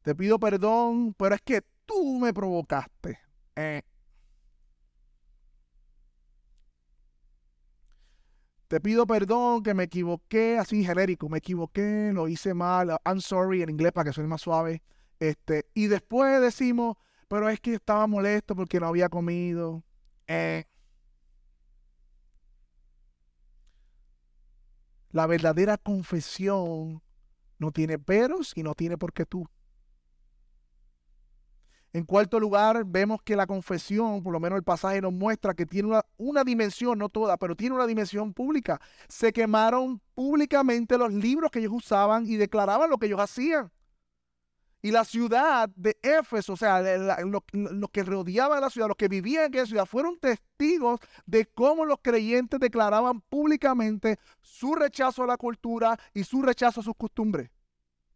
Te 0.00 0.14
pido 0.14 0.38
perdón, 0.38 1.12
pero 1.18 1.34
es 1.34 1.42
que 1.42 1.60
tú 1.84 2.18
me 2.18 2.32
provocaste. 2.32 3.18
Eh. 3.56 3.82
Te 8.74 8.80
pido 8.80 9.06
perdón 9.06 9.62
que 9.62 9.72
me 9.72 9.84
equivoqué, 9.84 10.58
así 10.58 10.84
genérico, 10.84 11.28
me 11.28 11.38
equivoqué, 11.38 12.10
lo 12.12 12.26
hice 12.26 12.54
mal, 12.54 12.88
I'm 13.06 13.20
sorry 13.20 13.62
en 13.62 13.70
inglés 13.70 13.92
para 13.92 14.10
que 14.10 14.12
suene 14.12 14.26
más 14.26 14.40
suave. 14.40 14.82
Este, 15.20 15.70
y 15.74 15.86
después 15.86 16.40
decimos, 16.40 16.96
pero 17.28 17.48
es 17.48 17.60
que 17.60 17.74
estaba 17.74 18.08
molesto 18.08 18.56
porque 18.56 18.80
no 18.80 18.88
había 18.88 19.08
comido. 19.08 19.84
Eh. 20.26 20.64
La 25.12 25.28
verdadera 25.28 25.78
confesión 25.78 27.00
no 27.60 27.70
tiene 27.70 28.00
peros 28.00 28.54
y 28.56 28.64
no 28.64 28.74
tiene 28.74 28.98
por 28.98 29.12
qué 29.12 29.24
tú. 29.24 29.48
En 31.94 32.04
cuarto 32.04 32.40
lugar, 32.40 32.84
vemos 32.84 33.22
que 33.22 33.36
la 33.36 33.46
confesión, 33.46 34.20
por 34.24 34.32
lo 34.32 34.40
menos 34.40 34.56
el 34.56 34.64
pasaje 34.64 35.00
nos 35.00 35.12
muestra 35.12 35.54
que 35.54 35.64
tiene 35.64 35.90
una, 35.90 36.04
una, 36.16 36.42
dimensión, 36.42 36.98
no 36.98 37.08
toda, 37.08 37.36
pero 37.36 37.54
tiene 37.54 37.76
una 37.76 37.86
dimensión 37.86 38.34
pública. 38.34 38.80
Se 39.08 39.32
quemaron 39.32 40.00
públicamente 40.12 40.98
los 40.98 41.12
libros 41.12 41.52
que 41.52 41.60
ellos 41.60 41.72
usaban 41.72 42.26
y 42.26 42.36
declaraban 42.36 42.90
lo 42.90 42.98
que 42.98 43.06
ellos 43.06 43.20
hacían. 43.20 43.70
Y 44.82 44.90
la 44.90 45.04
ciudad 45.04 45.68
de 45.76 45.96
Éfeso, 46.02 46.54
o 46.54 46.56
sea, 46.56 46.82
los 46.82 47.90
que 47.92 48.02
rodeaban 48.02 48.60
la 48.60 48.70
ciudad, 48.70 48.88
los 48.88 48.96
que 48.96 49.06
vivían 49.06 49.44
en 49.44 49.48
aquella 49.50 49.66
ciudad, 49.66 49.86
fueron 49.86 50.18
testigos 50.18 50.98
de 51.26 51.46
cómo 51.46 51.84
los 51.84 52.00
creyentes 52.02 52.58
declaraban 52.58 53.20
públicamente 53.20 54.18
su 54.42 54.74
rechazo 54.74 55.22
a 55.22 55.28
la 55.28 55.36
cultura 55.36 55.96
y 56.12 56.24
su 56.24 56.42
rechazo 56.42 56.80
a 56.80 56.84
sus 56.84 56.96
costumbres, 56.96 57.52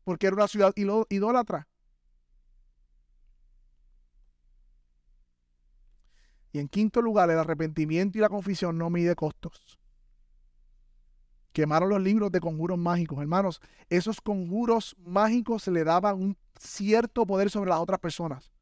porque 0.02 0.26
era 0.26 0.34
una 0.34 0.48
ciudad 0.48 0.74
idólatra. 0.76 1.68
Y 6.52 6.58
en 6.58 6.68
quinto 6.68 7.02
lugar, 7.02 7.30
el 7.30 7.38
arrepentimiento 7.38 8.18
y 8.18 8.20
la 8.20 8.28
confesión 8.28 8.78
no 8.78 8.90
mide 8.90 9.14
costos 9.14 9.78
quemaron 11.58 11.88
los 11.88 12.00
libros 12.00 12.30
de 12.30 12.38
conjuros 12.38 12.78
mágicos. 12.78 13.18
Hermanos, 13.18 13.60
esos 13.90 14.20
conjuros 14.20 14.94
mágicos 15.04 15.64
se 15.64 15.72
le 15.72 15.82
daban 15.82 16.14
un 16.14 16.36
cierto 16.56 17.26
poder 17.26 17.50
sobre 17.50 17.70
las 17.70 17.80
otras 17.80 17.98
personas 17.98 18.52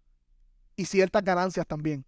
y 0.76 0.86
ciertas 0.86 1.22
ganancias 1.22 1.66
también. 1.66 2.06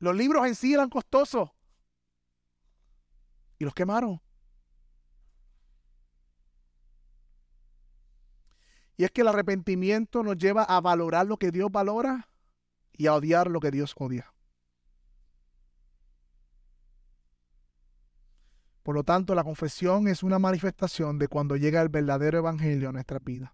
Los 0.00 0.16
libros 0.16 0.44
en 0.44 0.56
sí 0.56 0.74
eran 0.74 0.90
costosos 0.90 1.50
y 3.60 3.64
los 3.64 3.74
quemaron. 3.74 4.20
Y 8.96 9.04
es 9.04 9.12
que 9.12 9.20
el 9.20 9.28
arrepentimiento 9.28 10.24
nos 10.24 10.36
lleva 10.36 10.64
a 10.64 10.80
valorar 10.80 11.26
lo 11.28 11.36
que 11.36 11.52
Dios 11.52 11.70
valora 11.70 12.28
y 12.96 13.06
a 13.06 13.14
odiar 13.14 13.50
lo 13.50 13.60
que 13.60 13.70
Dios 13.70 13.94
odia. 13.96 14.32
Por 18.82 18.94
lo 18.94 19.02
tanto, 19.02 19.34
la 19.34 19.42
confesión 19.42 20.06
es 20.06 20.22
una 20.22 20.38
manifestación 20.38 21.18
de 21.18 21.26
cuando 21.26 21.56
llega 21.56 21.82
el 21.82 21.88
verdadero 21.88 22.38
evangelio 22.38 22.88
a 22.88 22.92
nuestra 22.92 23.18
vida. 23.18 23.52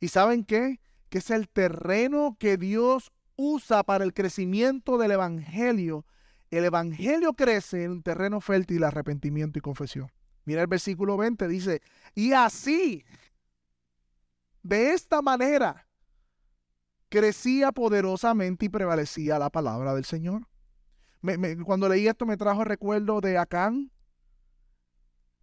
¿Y 0.00 0.08
saben 0.08 0.44
qué? 0.44 0.80
Que 1.08 1.18
es 1.18 1.30
el 1.30 1.48
terreno 1.48 2.36
que 2.36 2.56
Dios 2.56 3.12
usa 3.36 3.84
para 3.84 4.02
el 4.02 4.12
crecimiento 4.12 4.98
del 4.98 5.12
evangelio. 5.12 6.04
El 6.50 6.64
evangelio 6.64 7.34
crece 7.34 7.84
en 7.84 7.92
un 7.92 8.02
terreno 8.02 8.40
fértil, 8.40 8.82
arrepentimiento 8.82 9.58
y 9.58 9.62
confesión. 9.62 10.10
Mira 10.44 10.62
el 10.62 10.66
versículo 10.66 11.16
20, 11.16 11.46
dice, 11.46 11.80
y 12.14 12.32
así, 12.32 13.04
de 14.62 14.94
esta 14.94 15.22
manera, 15.22 15.86
crecía 17.10 17.72
poderosamente 17.72 18.66
y 18.66 18.68
prevalecía 18.70 19.38
la 19.38 19.50
palabra 19.50 19.94
del 19.94 20.04
Señor. 20.04 20.46
cuando 21.66 21.88
leí 21.88 22.08
esto 22.08 22.24
me 22.24 22.38
trajo 22.38 22.62
el 22.62 22.68
recuerdo 22.68 23.20
de 23.20 23.36
Acán, 23.36 23.90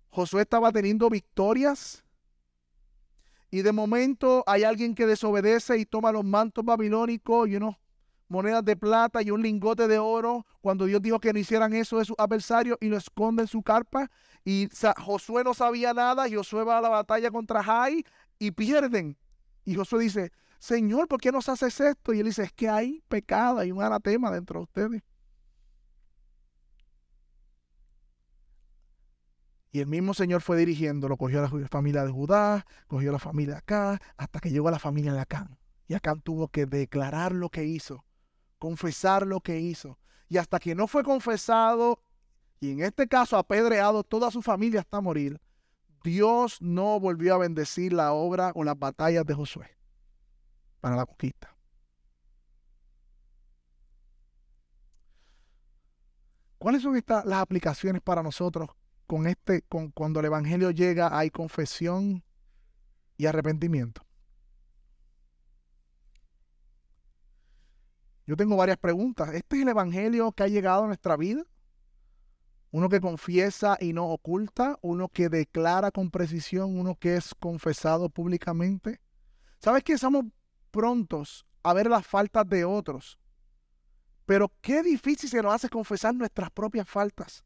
Josué 0.10 0.42
estaba 0.42 0.72
teniendo 0.72 1.10
victorias 1.10 2.04
y 3.52 3.62
de 3.62 3.72
momento 3.72 4.44
hay 4.48 4.64
alguien 4.64 4.96
que 4.96 5.06
desobedece 5.06 5.78
y 5.78 5.86
toma 5.86 6.12
los 6.12 6.24
mantos 6.24 6.66
babilónicos 6.66 7.48
y 7.48 7.58
unos 7.58 7.76
monedas 8.28 8.64
de 8.66 8.76
plata 8.76 9.22
y 9.22 9.32
un 9.32 9.42
lingote 9.42 9.88
de 9.88 10.00
oro 10.00 10.46
cuando 10.62 10.86
Dios 10.86 11.02
dijo 11.02 11.20
que 11.20 11.32
no 11.32 11.40
hicieran 11.40 11.74
eso 11.74 12.00
de 12.00 12.06
sus 12.06 12.16
adversarios 12.18 12.78
y 12.82 12.88
lo 12.88 12.98
esconde 12.98 13.44
en 13.44 13.48
su 13.48 13.62
carpa. 13.62 14.10
Y 14.44 14.70
Josué 14.98 15.44
no 15.44 15.54
sabía 15.54 15.94
nada, 15.94 16.26
Josué 16.30 16.64
va 16.64 16.80
a 16.80 16.82
la 16.82 16.90
batalla 16.90 17.30
contra 17.30 17.64
Jai 17.64 18.04
y 18.40 18.52
pierden. 18.52 19.18
Y 19.66 19.76
Josué 19.76 20.04
dice, 20.04 20.32
Señor, 20.60 21.08
¿por 21.08 21.22
qué 21.22 21.32
nos 21.32 21.50
haces 21.50 21.80
esto? 21.80 22.14
Y 22.14 22.20
él 22.20 22.26
dice, 22.26 22.44
es 22.44 22.52
que 22.52 22.70
hay 22.70 23.04
pecado, 23.08 23.60
hay 23.60 23.72
un 23.72 23.82
anatema 23.82 24.32
dentro 24.32 24.60
de 24.60 24.64
ustedes. 24.64 25.04
Y 29.72 29.80
el 29.80 29.88
mismo 29.88 30.14
Señor 30.14 30.42
fue 30.42 30.58
dirigiendo, 30.58 31.08
lo 31.08 31.18
cogió 31.18 31.40
a 31.40 31.50
la 31.50 31.68
familia 31.68 32.04
de 32.04 32.12
Judá, 32.12 32.66
cogió 32.88 33.12
a 33.12 33.14
la 33.14 33.20
familia 33.20 33.56
de 33.56 33.60
Acán, 33.60 34.00
hasta 34.16 34.40
que 34.40 34.50
llegó 34.50 34.70
a 34.70 34.72
la 34.72 34.80
familia 34.80 35.14
de 35.14 35.20
Acán. 35.20 35.60
Y 35.88 35.94
Acán 35.94 36.22
tuvo 36.22 36.48
que 36.48 36.66
declarar 36.66 37.34
lo 37.34 37.50
que 37.50 37.66
hizo, 37.66 38.04
confesar 38.58 39.28
lo 39.28 39.42
que 39.42 39.60
hizo. 39.60 40.00
Y 40.30 40.38
hasta 40.38 40.60
que 40.60 40.74
no 40.74 40.88
fue 40.88 41.04
confesado, 41.04 42.02
y 42.60 42.72
en 42.72 42.82
este 42.82 43.08
caso 43.08 43.38
apedreado 43.38 44.04
toda 44.04 44.32
su 44.32 44.42
familia 44.42 44.80
hasta 44.80 45.00
morir, 45.00 45.40
Dios 46.04 46.58
no 46.62 47.00
volvió 47.00 47.36
a 47.36 47.38
bendecir 47.38 47.94
la 47.94 48.14
obra 48.14 48.52
o 48.56 48.64
las 48.64 48.80
batallas 48.80 49.26
de 49.26 49.34
Josué 49.36 49.77
para 50.80 50.96
la 50.96 51.06
conquista. 51.06 51.56
¿Cuáles 56.58 56.82
son 56.82 56.96
estas, 56.96 57.26
las 57.26 57.42
aplicaciones 57.42 58.02
para 58.02 58.24
nosotros 58.24 58.70
con 59.08 59.26
este, 59.26 59.64
con, 59.64 59.90
cuando 59.92 60.20
el 60.20 60.28
Evangelio 60.28 60.70
llega, 60.72 61.18
hay 61.18 61.30
confesión 61.30 62.24
y 63.16 63.26
arrepentimiento. 63.26 64.02
Yo 68.28 68.36
tengo 68.36 68.58
varias 68.58 68.78
preguntas. 68.78 69.30
¿Este 69.34 69.56
es 69.56 69.62
el 69.62 69.70
Evangelio 69.70 70.34
que 70.34 70.44
ha 70.44 70.48
llegado 70.48 70.84
a 70.84 70.88
nuestra 70.88 71.16
vida? 71.16 71.44
Uno 72.72 72.90
que 72.90 73.00
confiesa 73.00 73.78
y 73.80 73.94
no 73.94 74.08
oculta, 74.08 74.78
uno 74.82 75.08
que 75.08 75.30
declara 75.30 75.92
con 75.92 76.12
precisión, 76.12 76.78
uno 76.78 76.96
que 76.96 77.16
es 77.16 77.34
confesado 77.34 78.10
públicamente. 78.10 79.00
¿Sabes 79.60 79.84
que 79.84 79.98
somos 79.98 80.26
prontos 80.78 81.44
a 81.64 81.74
ver 81.74 81.90
las 81.90 82.06
faltas 82.06 82.48
de 82.48 82.64
otros? 82.64 83.18
Pero 84.28 84.52
qué 84.62 84.84
difícil 84.84 85.28
se 85.30 85.42
nos 85.42 85.54
hace 85.56 85.70
confesar 85.70 86.14
nuestras 86.14 86.52
propias 86.52 86.88
faltas 86.88 87.44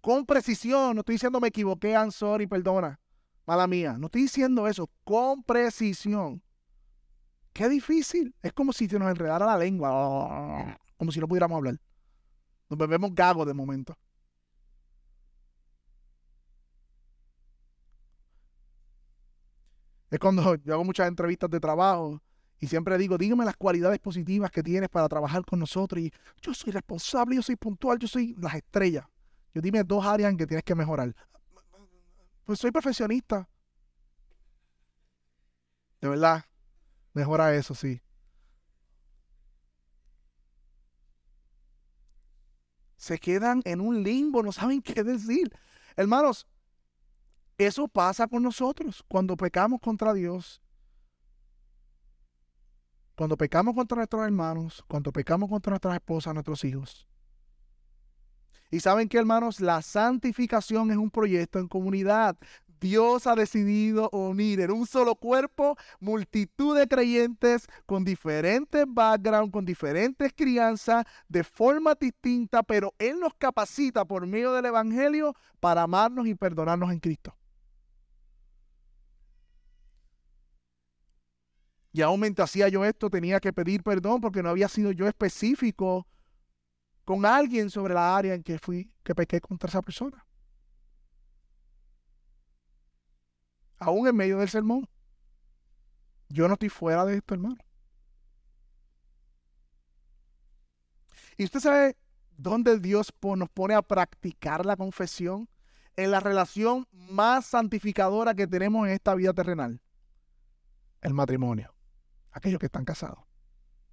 con 0.00 0.26
precisión. 0.26 0.94
No 0.94 1.00
estoy 1.00 1.14
diciendo 1.14 1.40
me 1.40 1.48
equivoqué, 1.48 1.92
I'm 1.92 2.10
sorry, 2.10 2.46
perdona. 2.46 3.00
Mala 3.46 3.66
mía. 3.66 3.96
No 3.98 4.06
estoy 4.06 4.22
diciendo 4.22 4.66
eso. 4.68 4.90
Con 5.04 5.42
precisión. 5.42 6.42
Qué 7.52 7.68
difícil. 7.68 8.34
Es 8.42 8.52
como 8.52 8.72
si 8.72 8.88
se 8.88 8.98
nos 8.98 9.10
enredara 9.10 9.46
la 9.46 9.56
lengua. 9.56 10.78
Como 10.96 11.12
si 11.12 11.20
no 11.20 11.28
pudiéramos 11.28 11.56
hablar. 11.56 11.80
Nos 12.68 12.78
bebemos 12.78 13.14
gago 13.14 13.46
de 13.46 13.54
momento. 13.54 13.96
Es 20.10 20.18
cuando 20.18 20.54
yo 20.64 20.74
hago 20.74 20.84
muchas 20.84 21.08
entrevistas 21.08 21.50
de 21.50 21.60
trabajo 21.60 22.20
y 22.60 22.66
siempre 22.66 22.98
digo, 22.98 23.16
dígame 23.16 23.44
las 23.44 23.56
cualidades 23.56 23.98
positivas 24.00 24.50
que 24.50 24.62
tienes 24.62 24.88
para 24.88 25.08
trabajar 25.08 25.44
con 25.44 25.60
nosotros. 25.60 26.02
Y 26.02 26.12
yo 26.40 26.52
soy 26.52 26.72
responsable, 26.72 27.36
yo 27.36 27.42
soy 27.42 27.56
puntual, 27.56 27.98
yo 27.98 28.08
soy 28.08 28.34
las 28.38 28.54
estrellas. 28.54 29.06
Yo 29.54 29.60
dime 29.60 29.84
dos 29.84 30.04
áreas 30.04 30.30
en 30.30 30.36
que 30.36 30.46
tienes 30.46 30.64
que 30.64 30.74
mejorar. 30.74 31.14
Pues 32.44 32.58
soy 32.58 32.70
profesionista. 32.70 33.48
De 36.00 36.08
verdad. 36.08 36.44
Mejora 37.12 37.54
eso, 37.54 37.74
sí. 37.74 38.00
Se 42.96 43.18
quedan 43.18 43.62
en 43.64 43.80
un 43.80 44.02
limbo, 44.02 44.42
no 44.42 44.52
saben 44.52 44.82
qué 44.82 45.04
decir. 45.04 45.52
Hermanos, 45.96 46.46
eso 47.58 47.88
pasa 47.88 48.28
con 48.28 48.42
nosotros 48.42 49.04
cuando 49.08 49.36
pecamos 49.36 49.80
contra 49.80 50.14
Dios. 50.14 50.62
Cuando 53.16 53.36
pecamos 53.36 53.74
contra 53.74 53.96
nuestros 53.96 54.24
hermanos, 54.24 54.84
cuando 54.86 55.12
pecamos 55.12 55.50
contra 55.50 55.70
nuestras 55.70 55.96
esposas, 55.96 56.34
nuestros 56.34 56.64
hijos. 56.64 57.08
Y 58.70 58.78
saben 58.78 59.08
que, 59.08 59.18
hermanos, 59.18 59.60
la 59.60 59.82
santificación 59.82 60.90
es 60.92 60.96
un 60.98 61.10
proyecto 61.10 61.58
en 61.58 61.66
comunidad. 61.66 62.36
Dios 62.80 63.26
ha 63.26 63.34
decidido 63.34 64.08
unir 64.10 64.60
en 64.60 64.70
un 64.70 64.86
solo 64.86 65.16
cuerpo 65.16 65.76
multitud 65.98 66.78
de 66.78 66.86
creyentes 66.86 67.66
con 67.86 68.04
diferentes 68.04 68.84
backgrounds, 68.86 69.52
con 69.52 69.64
diferentes 69.64 70.32
crianzas, 70.32 71.04
de 71.28 71.42
forma 71.42 71.96
distinta, 71.96 72.62
pero 72.62 72.94
Él 72.98 73.18
nos 73.18 73.34
capacita 73.34 74.04
por 74.04 74.26
medio 74.26 74.52
del 74.52 74.66
Evangelio 74.66 75.34
para 75.58 75.82
amarnos 75.82 76.28
y 76.28 76.36
perdonarnos 76.36 76.92
en 76.92 77.00
Cristo. 77.00 77.37
Y 81.98 82.02
aún 82.02 82.20
mientras 82.20 82.48
hacía 82.48 82.68
yo 82.68 82.84
esto, 82.84 83.10
tenía 83.10 83.40
que 83.40 83.52
pedir 83.52 83.82
perdón 83.82 84.20
porque 84.20 84.40
no 84.40 84.50
había 84.50 84.68
sido 84.68 84.92
yo 84.92 85.08
específico 85.08 86.06
con 87.04 87.26
alguien 87.26 87.70
sobre 87.70 87.92
la 87.92 88.16
área 88.16 88.34
en 88.34 88.44
que 88.44 88.56
fui, 88.56 88.94
que 89.02 89.16
pequé 89.16 89.40
contra 89.40 89.68
esa 89.68 89.82
persona. 89.82 90.24
Aún 93.78 94.06
en 94.06 94.14
medio 94.14 94.38
del 94.38 94.48
sermón. 94.48 94.88
Yo 96.28 96.46
no 96.46 96.54
estoy 96.54 96.68
fuera 96.68 97.04
de 97.04 97.16
esto, 97.16 97.34
hermano. 97.34 97.56
Y 101.36 101.42
usted 101.42 101.58
sabe 101.58 101.96
dónde 102.36 102.78
Dios 102.78 103.12
nos 103.20 103.48
pone 103.48 103.74
a 103.74 103.82
practicar 103.82 104.64
la 104.64 104.76
confesión 104.76 105.48
en 105.96 106.12
la 106.12 106.20
relación 106.20 106.86
más 106.92 107.46
santificadora 107.46 108.34
que 108.34 108.46
tenemos 108.46 108.86
en 108.86 108.92
esta 108.92 109.16
vida 109.16 109.32
terrenal. 109.32 109.80
El 111.00 111.12
matrimonio. 111.12 111.74
Aquellos 112.38 112.60
que 112.60 112.66
están 112.66 112.84
casados. 112.84 113.18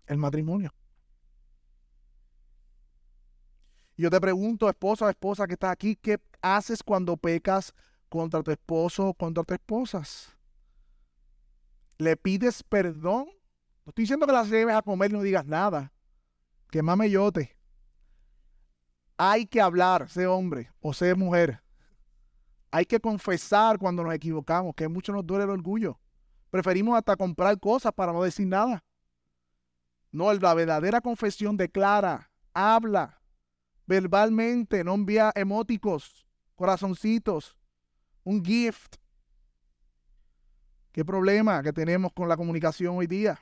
El 0.05 0.19
matrimonio. 0.19 0.71
yo 3.97 4.11
te 4.11 4.21
pregunto, 4.21 4.69
esposa 4.69 5.09
esposa 5.09 5.47
que 5.47 5.53
estás 5.53 5.71
aquí, 5.71 5.95
¿qué 5.95 6.19
haces 6.43 6.83
cuando 6.83 7.17
pecas 7.17 7.73
contra 8.07 8.43
tu 8.43 8.51
esposo 8.51 9.07
o 9.07 9.13
contra 9.15 9.43
tu 9.43 9.55
esposas? 9.55 10.37
¿Le 11.97 12.15
pides 12.15 12.61
perdón? 12.61 13.29
No 13.83 13.89
estoy 13.89 14.03
diciendo 14.03 14.27
que 14.27 14.33
las 14.33 14.47
lleves 14.47 14.75
a 14.75 14.83
comer 14.83 15.09
y 15.09 15.13
no 15.15 15.23
digas 15.23 15.47
nada. 15.47 15.91
Que 16.69 16.83
mame 16.83 17.09
yote. 17.09 17.57
Hay 19.17 19.47
que 19.47 19.59
hablar, 19.59 20.07
sé 20.07 20.27
hombre 20.27 20.71
o 20.81 20.93
sé 20.93 21.15
mujer. 21.15 21.63
Hay 22.69 22.85
que 22.85 22.99
confesar 22.99 23.79
cuando 23.79 24.03
nos 24.03 24.13
equivocamos, 24.13 24.75
que 24.75 24.87
mucho 24.87 25.13
nos 25.13 25.25
duele 25.25 25.45
el 25.45 25.49
orgullo. 25.49 25.99
Preferimos 26.55 26.97
hasta 26.97 27.17
comprar 27.17 27.59
cosas 27.59 27.91
para 27.91 28.13
no 28.13 28.23
decir 28.23 28.47
nada. 28.47 28.81
No, 30.09 30.31
la 30.31 30.53
verdadera 30.53 31.01
confesión 31.01 31.57
declara, 31.57 32.31
habla, 32.53 33.19
verbalmente, 33.85 34.81
no 34.85 34.93
envía 34.93 35.33
emóticos, 35.35 36.25
corazoncitos, 36.55 37.57
un 38.23 38.41
gift. 38.41 38.95
¿Qué 40.93 41.03
problema 41.03 41.61
que 41.61 41.73
tenemos 41.73 42.13
con 42.13 42.29
la 42.29 42.37
comunicación 42.37 42.95
hoy 42.95 43.07
día? 43.07 43.37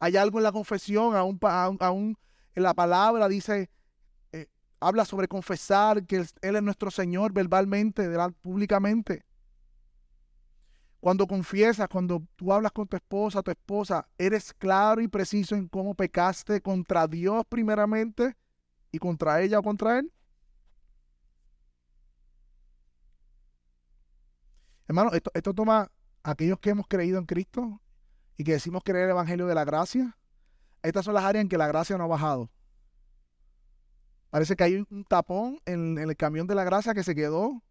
Hay 0.00 0.16
algo 0.16 0.38
en 0.38 0.42
la 0.42 0.50
confesión, 0.50 1.14
aún, 1.14 1.38
aún 1.78 2.18
en 2.56 2.62
la 2.64 2.74
palabra 2.74 3.28
dice, 3.28 3.70
eh, 4.32 4.48
habla 4.80 5.04
sobre 5.04 5.28
confesar 5.28 6.04
que 6.06 6.26
Él 6.42 6.56
es 6.56 6.62
nuestro 6.64 6.90
Señor 6.90 7.32
verbalmente, 7.32 8.08
públicamente. 8.42 9.27
Cuando 11.00 11.26
confiesas, 11.26 11.88
cuando 11.88 12.22
tú 12.34 12.52
hablas 12.52 12.72
con 12.72 12.88
tu 12.88 12.96
esposa, 12.96 13.42
tu 13.42 13.50
esposa, 13.50 14.08
eres 14.18 14.52
claro 14.52 15.00
y 15.00 15.08
preciso 15.08 15.54
en 15.54 15.68
cómo 15.68 15.94
pecaste 15.94 16.60
contra 16.60 17.06
Dios 17.06 17.44
primeramente 17.48 18.36
y 18.90 18.98
contra 18.98 19.40
ella 19.40 19.60
o 19.60 19.62
contra 19.62 20.00
él? 20.00 20.12
Hermano, 24.88 25.12
esto, 25.12 25.30
esto 25.34 25.54
toma 25.54 25.90
aquellos 26.22 26.58
que 26.58 26.70
hemos 26.70 26.86
creído 26.88 27.18
en 27.18 27.26
Cristo 27.26 27.80
y 28.36 28.44
que 28.44 28.52
decimos 28.52 28.82
creer 28.84 29.04
el 29.04 29.10
Evangelio 29.10 29.46
de 29.46 29.54
la 29.54 29.64
gracia. 29.64 30.16
Estas 30.82 31.04
son 31.04 31.14
las 31.14 31.24
áreas 31.24 31.42
en 31.42 31.48
que 31.48 31.58
la 31.58 31.68
gracia 31.68 31.96
no 31.96 32.04
ha 32.04 32.08
bajado. 32.08 32.50
Parece 34.30 34.56
que 34.56 34.64
hay 34.64 34.74
un 34.90 35.04
tapón 35.04 35.60
en 35.64 35.98
el 35.98 36.16
camión 36.16 36.46
de 36.46 36.54
la 36.54 36.64
gracia 36.64 36.94
que 36.94 37.04
se 37.04 37.14
quedó, 37.14 37.62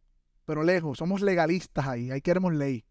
pero 0.45 0.63
lejos. 0.63 0.97
Somos 0.97 1.21
legalistas 1.21 1.88
ahí, 1.88 2.09
ahí 2.09 2.21
queremos 2.21 2.53
ley. 2.53 2.86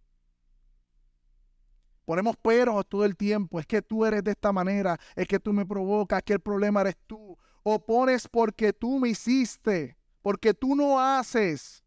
Ponemos 2.06 2.36
peros 2.38 2.86
todo 2.88 3.04
el 3.04 3.16
tiempo. 3.16 3.60
Es 3.60 3.66
que 3.66 3.82
tú 3.82 4.06
eres 4.06 4.24
de 4.24 4.30
esta 4.30 4.52
manera. 4.52 4.98
Es 5.14 5.28
que 5.28 5.38
tú 5.38 5.52
me 5.52 5.66
provocas. 5.66 6.22
Que 6.22 6.32
el 6.32 6.40
problema 6.40 6.80
eres 6.80 6.96
tú 7.06 7.36
o 7.62 7.84
pones 7.84 8.26
porque 8.28 8.72
tú 8.72 8.98
me 8.98 9.10
hiciste, 9.10 9.98
porque 10.22 10.54
tú 10.54 10.74
no 10.74 10.98
haces. 10.98 11.84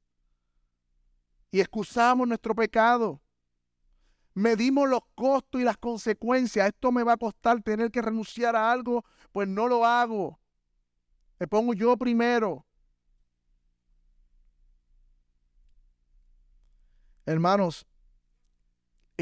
Y 1.49 1.61
excusamos 1.61 2.27
nuestro 2.27 2.53
pecado. 2.53 3.21
Medimos 4.35 4.87
los 4.87 5.01
costos 5.15 5.59
y 5.59 5.63
las 5.63 5.77
consecuencias. 5.77 6.67
Esto 6.67 6.91
me 6.91 7.03
va 7.03 7.13
a 7.13 7.17
costar 7.17 7.63
tener 7.63 7.89
que 7.89 8.01
renunciar 8.01 8.55
a 8.55 8.71
algo 8.71 9.03
pues 9.31 9.47
no 9.47 9.67
lo 9.67 9.85
hago. 9.85 10.39
Me 11.39 11.47
pongo 11.47 11.73
yo 11.73 11.95
primero. 11.97 12.65
Hermanos, 17.25 17.85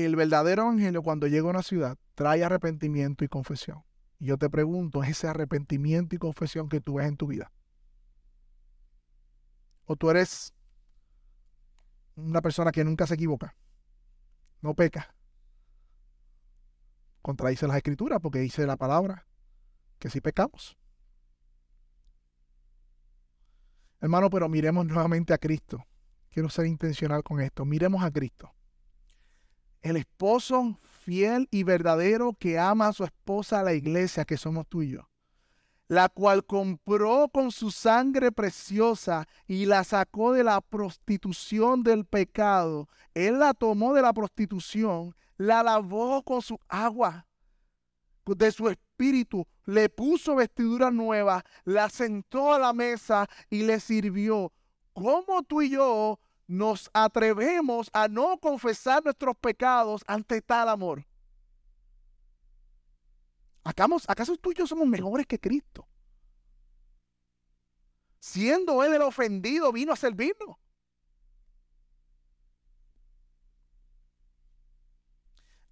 el 0.06 0.16
verdadero 0.16 0.64
evangelio 0.64 1.02
cuando 1.02 1.26
llega 1.28 1.48
a 1.48 1.50
una 1.50 1.64
ciudad 1.64 1.98
trae 2.14 2.44
arrepentimiento 2.44 3.26
y 3.26 3.28
confesión. 3.28 3.84
Y 4.20 4.28
yo 4.28 4.38
te 4.38 4.50
pregunto, 4.50 5.04
¿es 5.04 5.10
ese 5.10 5.28
arrepentimiento 5.28 6.16
y 6.16 6.20
confesión 6.20 6.70
que 6.70 6.82
tú 6.82 6.96
ves 6.96 7.08
en 7.08 7.18
tu 7.18 7.28
vida? 7.28 7.52
¿O 9.86 9.96
tú 9.96 10.10
eres 10.12 10.54
una 12.16 12.42
persona 12.42 12.72
que 12.72 12.84
nunca 12.84 13.08
se 13.08 13.16
equivoca? 13.16 13.56
No 14.62 14.76
peca. 14.76 15.14
Contradice 17.24 17.68
las 17.68 17.78
escrituras 17.78 18.20
porque 18.22 18.40
dice 18.40 18.68
la 18.68 18.78
palabra 18.78 19.26
que 19.98 20.10
sí 20.10 20.22
pecamos. 20.22 20.78
Hermano, 24.00 24.30
pero 24.30 24.48
miremos 24.48 24.86
nuevamente 24.86 25.34
a 25.34 25.40
Cristo. 25.40 25.84
Quiero 26.30 26.50
ser 26.50 26.68
intencional 26.68 27.24
con 27.24 27.42
esto. 27.42 27.66
Miremos 27.66 28.04
a 28.04 28.12
Cristo. 28.12 28.54
El 29.82 29.98
esposo 29.98 30.78
fiel 30.82 31.48
y 31.52 31.64
verdadero 31.64 32.34
que 32.34 32.60
ama 32.60 32.88
a 32.88 32.94
su 32.94 33.04
esposa, 33.04 33.64
la 33.64 33.74
iglesia, 33.74 34.26
que 34.26 34.38
somos 34.38 34.68
tú 34.68 34.82
y 34.82 34.92
yo. 34.92 35.10
La 35.88 36.10
cual 36.10 36.46
compró 36.46 37.30
con 37.30 37.52
su 37.52 37.72
sangre 37.72 38.32
preciosa 38.32 39.26
y 39.48 39.66
la 39.66 39.84
sacó 39.86 40.34
de 40.34 40.44
la 40.44 40.60
prostitución 40.60 41.84
del 41.84 42.06
pecado. 42.06 42.90
Él 43.14 43.40
la 43.40 43.54
tomó 43.54 43.94
de 43.94 44.02
la 44.02 44.12
prostitución, 44.12 45.16
la 45.38 45.64
lavó 45.64 46.24
con 46.24 46.42
su 46.42 46.60
agua 46.68 47.28
de 48.36 48.52
su 48.52 48.70
espíritu, 48.70 49.48
le 49.66 49.90
puso 49.90 50.36
vestidura 50.36 50.92
nueva, 50.92 51.44
la 51.64 51.90
sentó 51.90 52.54
a 52.54 52.60
la 52.60 52.74
mesa 52.74 53.28
y 53.50 53.64
le 53.64 53.80
sirvió. 53.80 54.52
¿Cómo 54.94 55.44
tú 55.44 55.62
y 55.62 55.70
yo 55.70 56.20
nos 56.48 56.90
atrevemos 56.94 57.90
a 57.94 58.08
no 58.08 58.38
confesar 58.40 59.04
nuestros 59.04 59.36
pecados 59.38 60.04
ante 60.08 60.42
tal 60.42 60.70
amor? 60.70 61.06
¿Acaso 63.64 64.38
tú 64.38 64.52
y 64.52 64.56
yo 64.56 64.66
somos 64.66 64.88
mejores 64.88 65.28
que 65.28 65.38
Cristo? 65.38 65.86
Siendo 68.20 68.84
Él 68.84 68.94
el 68.94 69.02
ofendido, 69.02 69.72
vino 69.72 69.92
a 69.92 69.96
servirnos. 69.96 70.56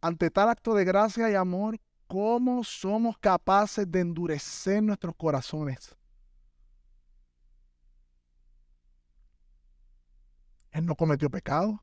Ante 0.01 0.29
tal 0.29 0.49
acto 0.49 0.75
de 0.75 0.85
gracia 0.85 1.31
y 1.31 1.35
amor, 1.35 1.79
¿cómo 2.05 2.63
somos 2.63 3.17
capaces 3.17 3.89
de 3.89 4.01
endurecer 4.01 4.83
nuestros 4.83 5.15
corazones? 5.15 5.95
Él 10.75 10.85
no 10.85 10.95
cometió 10.95 11.29
pecado. 11.29 11.81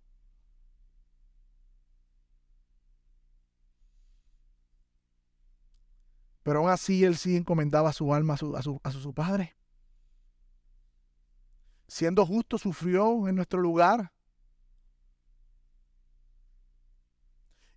Pero 6.43 6.59
aún 6.59 6.68
así 6.68 7.03
él 7.03 7.16
sí 7.16 7.36
encomendaba 7.36 7.95
su 7.95 8.12
alma 8.12 8.34
a 8.34 8.36
su, 8.36 8.55
a 8.55 8.62
su, 8.62 8.80
a 8.84 8.90
su 8.90 9.14
padre. 9.14 9.57
Siendo 11.88 12.26
justo, 12.26 12.59
sufrió 12.59 13.28
en 13.28 13.36
nuestro 13.36 13.61
lugar. 13.61 14.12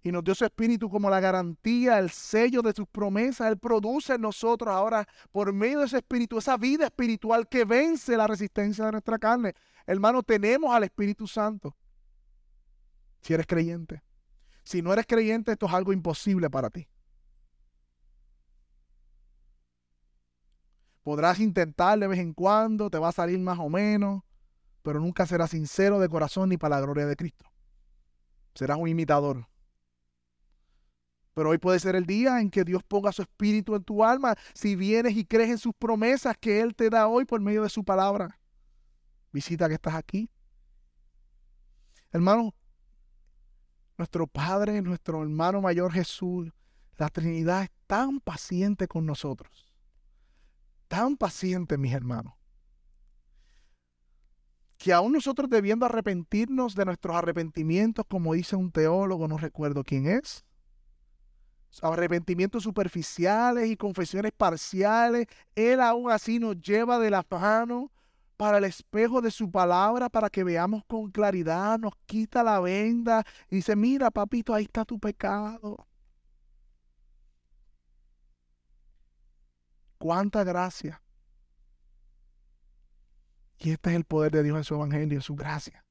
Y 0.05 0.11
nos 0.11 0.23
dio 0.23 0.35
su 0.35 0.45
espíritu 0.45 0.87
como 0.87 1.09
la 1.09 1.19
garantía, 1.19 1.97
el 1.97 2.11
sello 2.11 2.61
de 2.61 2.73
sus 2.73 2.87
promesas. 2.87 3.49
Él 3.49 3.57
produce 3.57 4.13
en 4.13 4.21
nosotros 4.21 4.71
ahora, 4.71 5.07
por 5.31 5.51
medio 5.51 5.79
de 5.79 5.87
ese 5.87 5.97
espíritu, 5.97 6.37
esa 6.37 6.57
vida 6.57 6.85
espiritual 6.85 7.49
que 7.49 7.65
vence 7.65 8.15
la 8.15 8.27
resistencia 8.27 8.85
de 8.85 8.91
nuestra 8.91 9.17
carne. 9.17 9.55
Hermano, 9.87 10.21
tenemos 10.21 10.75
al 10.75 10.83
Espíritu 10.83 11.25
Santo. 11.25 11.75
Si 13.23 13.33
eres 13.33 13.47
creyente. 13.47 14.03
Si 14.63 14.83
no 14.83 14.93
eres 14.93 15.07
creyente, 15.07 15.53
esto 15.53 15.65
es 15.65 15.73
algo 15.73 15.91
imposible 15.91 16.51
para 16.51 16.69
ti. 16.69 16.87
Podrás 21.01 21.39
intentar 21.39 21.97
de 21.97 22.05
vez 22.05 22.19
en 22.19 22.35
cuando, 22.35 22.91
te 22.91 22.99
va 22.99 23.09
a 23.09 23.11
salir 23.11 23.39
más 23.39 23.57
o 23.57 23.69
menos, 23.69 24.21
pero 24.83 24.99
nunca 24.99 25.25
serás 25.25 25.49
sincero 25.49 25.97
de 25.97 26.09
corazón 26.09 26.49
ni 26.49 26.57
para 26.57 26.75
la 26.75 26.81
gloria 26.83 27.07
de 27.07 27.15
Cristo. 27.15 27.45
Serás 28.53 28.77
un 28.77 28.87
imitador. 28.87 29.47
Pero 31.35 31.49
hoy 31.49 31.57
puede 31.57 31.79
ser 31.79 31.95
el 31.97 32.05
día 32.05 32.39
en 32.39 32.49
que 32.49 32.63
Dios 32.63 32.81
ponga 32.81 33.11
su 33.11 33.21
espíritu 33.21 33.75
en 33.75 33.83
tu 33.83 34.05
alma 34.05 34.35
si 34.53 34.77
vienes 34.77 35.17
y 35.17 35.25
crees 35.25 35.49
en 35.49 35.57
sus 35.57 35.73
promesas 35.75 36.37
que 36.39 36.61
Él 36.61 36.73
te 36.73 36.89
da 36.89 37.07
hoy 37.07 37.25
por 37.25 37.41
medio 37.41 37.63
de 37.63 37.69
su 37.69 37.83
palabra. 37.83 38.39
Visita 39.33 39.67
que 39.67 39.73
estás 39.73 39.95
aquí. 39.95 40.29
Hermano, 42.13 42.55
nuestro 43.97 44.27
Padre, 44.27 44.81
nuestro 44.81 45.21
hermano 45.21 45.59
mayor 45.59 45.91
Jesús, 45.91 46.53
la 46.97 47.09
Trinidad 47.09 47.63
es 47.63 47.71
tan 47.85 48.21
paciente 48.21 48.87
con 48.87 49.05
nosotros. 49.05 49.73
Tan 50.87 51.17
paciente, 51.17 51.77
mis 51.77 51.93
hermanos. 51.93 52.33
Que 54.77 54.93
aún 54.93 55.11
nosotros 55.11 55.49
debiendo 55.49 55.85
arrepentirnos 55.85 56.75
de 56.75 56.85
nuestros 56.85 57.17
arrepentimientos, 57.17 58.05
como 58.07 58.33
dice 58.33 58.55
un 58.55 58.71
teólogo, 58.71 59.27
no 59.27 59.37
recuerdo 59.37 59.83
quién 59.83 60.07
es, 60.07 60.45
arrepentimientos 61.83 62.63
superficiales 62.63 63.69
y 63.69 63.77
confesiones 63.77 64.31
parciales, 64.31 65.27
Él 65.55 65.81
aún 65.81 66.11
así 66.11 66.39
nos 66.39 66.59
lleva 66.59 66.99
de 66.99 67.09
la 67.09 67.25
mano 67.29 67.91
para 68.37 68.57
el 68.57 68.65
espejo 68.65 69.21
de 69.21 69.31
su 69.31 69.49
palabra 69.49 70.09
para 70.09 70.29
que 70.29 70.43
veamos 70.43 70.83
con 70.85 71.09
claridad, 71.11 71.79
nos 71.79 71.93
quita 72.05 72.43
la 72.43 72.59
venda 72.59 73.23
y 73.49 73.57
dice, 73.57 73.75
mira 73.75 74.11
papito, 74.11 74.53
ahí 74.53 74.65
está 74.65 74.85
tu 74.85 74.99
pecado. 74.99 75.87
Cuánta 79.97 80.43
gracia. 80.43 81.01
Y 83.57 83.71
este 83.71 83.91
es 83.91 83.95
el 83.95 84.03
poder 84.03 84.31
de 84.31 84.43
Dios 84.43 84.57
en 84.57 84.63
su 84.65 84.75
evangelio, 84.75 85.17
en 85.17 85.21
su 85.21 85.35
gracia. 85.35 85.83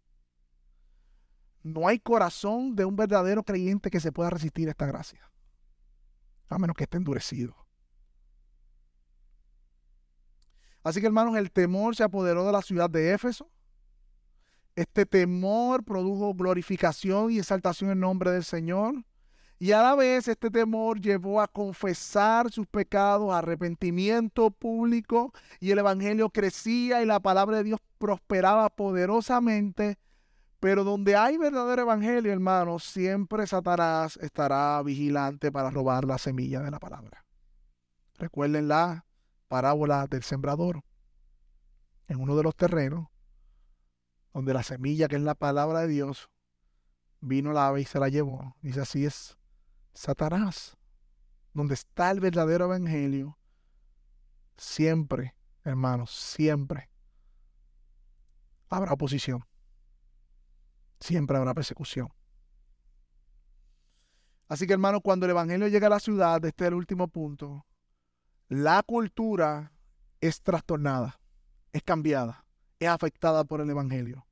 No 1.62 1.88
hay 1.88 1.98
corazón 1.98 2.76
de 2.76 2.84
un 2.84 2.94
verdadero 2.94 3.42
creyente 3.42 3.90
que 3.90 4.00
se 4.00 4.12
pueda 4.12 4.28
resistir 4.28 4.68
a 4.68 4.72
esta 4.72 4.84
gracia 4.84 5.33
a 6.48 6.58
menos 6.58 6.76
que 6.76 6.84
esté 6.84 6.96
endurecido. 6.96 7.54
Así 10.82 11.00
que 11.00 11.06
hermanos, 11.06 11.36
el 11.36 11.50
temor 11.50 11.96
se 11.96 12.04
apoderó 12.04 12.44
de 12.44 12.52
la 12.52 12.60
ciudad 12.60 12.90
de 12.90 13.12
Éfeso. 13.12 13.50
Este 14.76 15.06
temor 15.06 15.82
produjo 15.84 16.34
glorificación 16.34 17.30
y 17.30 17.38
exaltación 17.38 17.90
en 17.90 18.00
nombre 18.00 18.30
del 18.30 18.44
Señor. 18.44 19.04
Y 19.58 19.72
a 19.72 19.82
la 19.82 19.94
vez 19.94 20.28
este 20.28 20.50
temor 20.50 21.00
llevó 21.00 21.40
a 21.40 21.48
confesar 21.48 22.50
sus 22.50 22.66
pecados, 22.66 23.32
arrepentimiento 23.32 24.50
público, 24.50 25.32
y 25.58 25.70
el 25.70 25.78
Evangelio 25.78 26.28
crecía 26.28 27.02
y 27.02 27.06
la 27.06 27.20
palabra 27.20 27.58
de 27.58 27.64
Dios 27.64 27.80
prosperaba 27.98 28.68
poderosamente 28.68 29.96
pero 30.64 30.82
donde 30.82 31.14
hay 31.14 31.36
verdadero 31.36 31.82
evangelio, 31.82 32.32
hermanos, 32.32 32.84
siempre 32.84 33.46
Satanás 33.46 34.16
estará 34.22 34.82
vigilante 34.82 35.52
para 35.52 35.68
robar 35.68 36.06
la 36.06 36.16
semilla 36.16 36.62
de 36.62 36.70
la 36.70 36.78
palabra. 36.78 37.22
Recuerden 38.14 38.68
la 38.68 39.04
parábola 39.48 40.06
del 40.06 40.22
sembrador. 40.22 40.82
En 42.08 42.18
uno 42.18 42.34
de 42.34 42.44
los 42.44 42.56
terrenos, 42.56 43.08
donde 44.32 44.54
la 44.54 44.62
semilla, 44.62 45.06
que 45.06 45.16
es 45.16 45.20
la 45.20 45.34
palabra 45.34 45.80
de 45.80 45.88
Dios, 45.88 46.30
vino 47.20 47.52
la 47.52 47.66
ave 47.66 47.82
y 47.82 47.84
se 47.84 48.00
la 48.00 48.08
llevó. 48.08 48.56
Dice 48.62 48.80
así 48.80 49.04
es 49.04 49.36
Satanás. 49.92 50.78
Donde 51.52 51.74
está 51.74 52.10
el 52.10 52.20
verdadero 52.20 52.64
evangelio, 52.64 53.36
siempre, 54.56 55.34
hermanos, 55.62 56.10
siempre 56.10 56.88
habrá 58.70 58.94
oposición 58.94 59.44
siempre 61.04 61.36
habrá 61.36 61.52
persecución. 61.54 62.08
Así 64.48 64.66
que 64.66 64.72
hermano, 64.72 65.00
cuando 65.00 65.26
el 65.26 65.30
Evangelio 65.30 65.68
llega 65.68 65.86
a 65.86 65.90
la 65.90 66.00
ciudad, 66.00 66.44
este 66.44 66.64
es 66.64 66.68
el 66.68 66.74
último 66.74 67.08
punto, 67.08 67.66
la 68.48 68.82
cultura 68.82 69.72
es 70.20 70.42
trastornada, 70.42 71.20
es 71.72 71.82
cambiada, 71.82 72.44
es 72.78 72.88
afectada 72.88 73.44
por 73.44 73.60
el 73.60 73.68
Evangelio. 73.70 74.26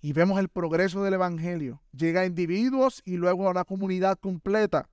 Y 0.00 0.12
vemos 0.12 0.38
el 0.38 0.48
progreso 0.48 1.02
del 1.02 1.14
Evangelio. 1.14 1.82
Llega 1.92 2.22
a 2.22 2.26
individuos 2.26 3.02
y 3.04 3.16
luego 3.16 3.46
a 3.46 3.50
una 3.50 3.64
comunidad 3.64 4.18
completa. 4.18 4.88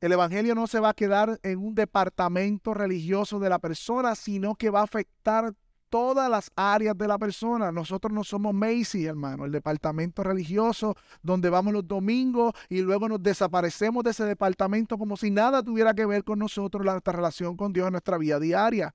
El 0.00 0.12
Evangelio 0.12 0.54
no 0.54 0.66
se 0.68 0.78
va 0.78 0.90
a 0.90 0.94
quedar 0.94 1.40
en 1.42 1.58
un 1.58 1.74
departamento 1.74 2.74
religioso 2.74 3.40
de 3.40 3.48
la 3.48 3.58
persona, 3.58 4.14
sino 4.14 4.54
que 4.54 4.70
va 4.70 4.80
a 4.80 4.84
afectar 4.84 5.54
todas 5.94 6.28
las 6.28 6.50
áreas 6.56 6.98
de 6.98 7.06
la 7.06 7.18
persona. 7.18 7.70
Nosotros 7.70 8.12
no 8.12 8.24
somos 8.24 8.52
Macy, 8.52 9.06
hermano, 9.06 9.44
el 9.44 9.52
departamento 9.52 10.24
religioso 10.24 10.96
donde 11.22 11.48
vamos 11.48 11.72
los 11.72 11.86
domingos 11.86 12.52
y 12.68 12.80
luego 12.80 13.08
nos 13.08 13.22
desaparecemos 13.22 14.02
de 14.02 14.10
ese 14.10 14.24
departamento 14.24 14.98
como 14.98 15.16
si 15.16 15.30
nada 15.30 15.62
tuviera 15.62 15.94
que 15.94 16.04
ver 16.04 16.24
con 16.24 16.40
nosotros, 16.40 16.84
nuestra 16.84 17.12
relación 17.12 17.56
con 17.56 17.72
Dios 17.72 17.86
en 17.86 17.92
nuestra 17.92 18.18
vida 18.18 18.40
diaria. 18.40 18.92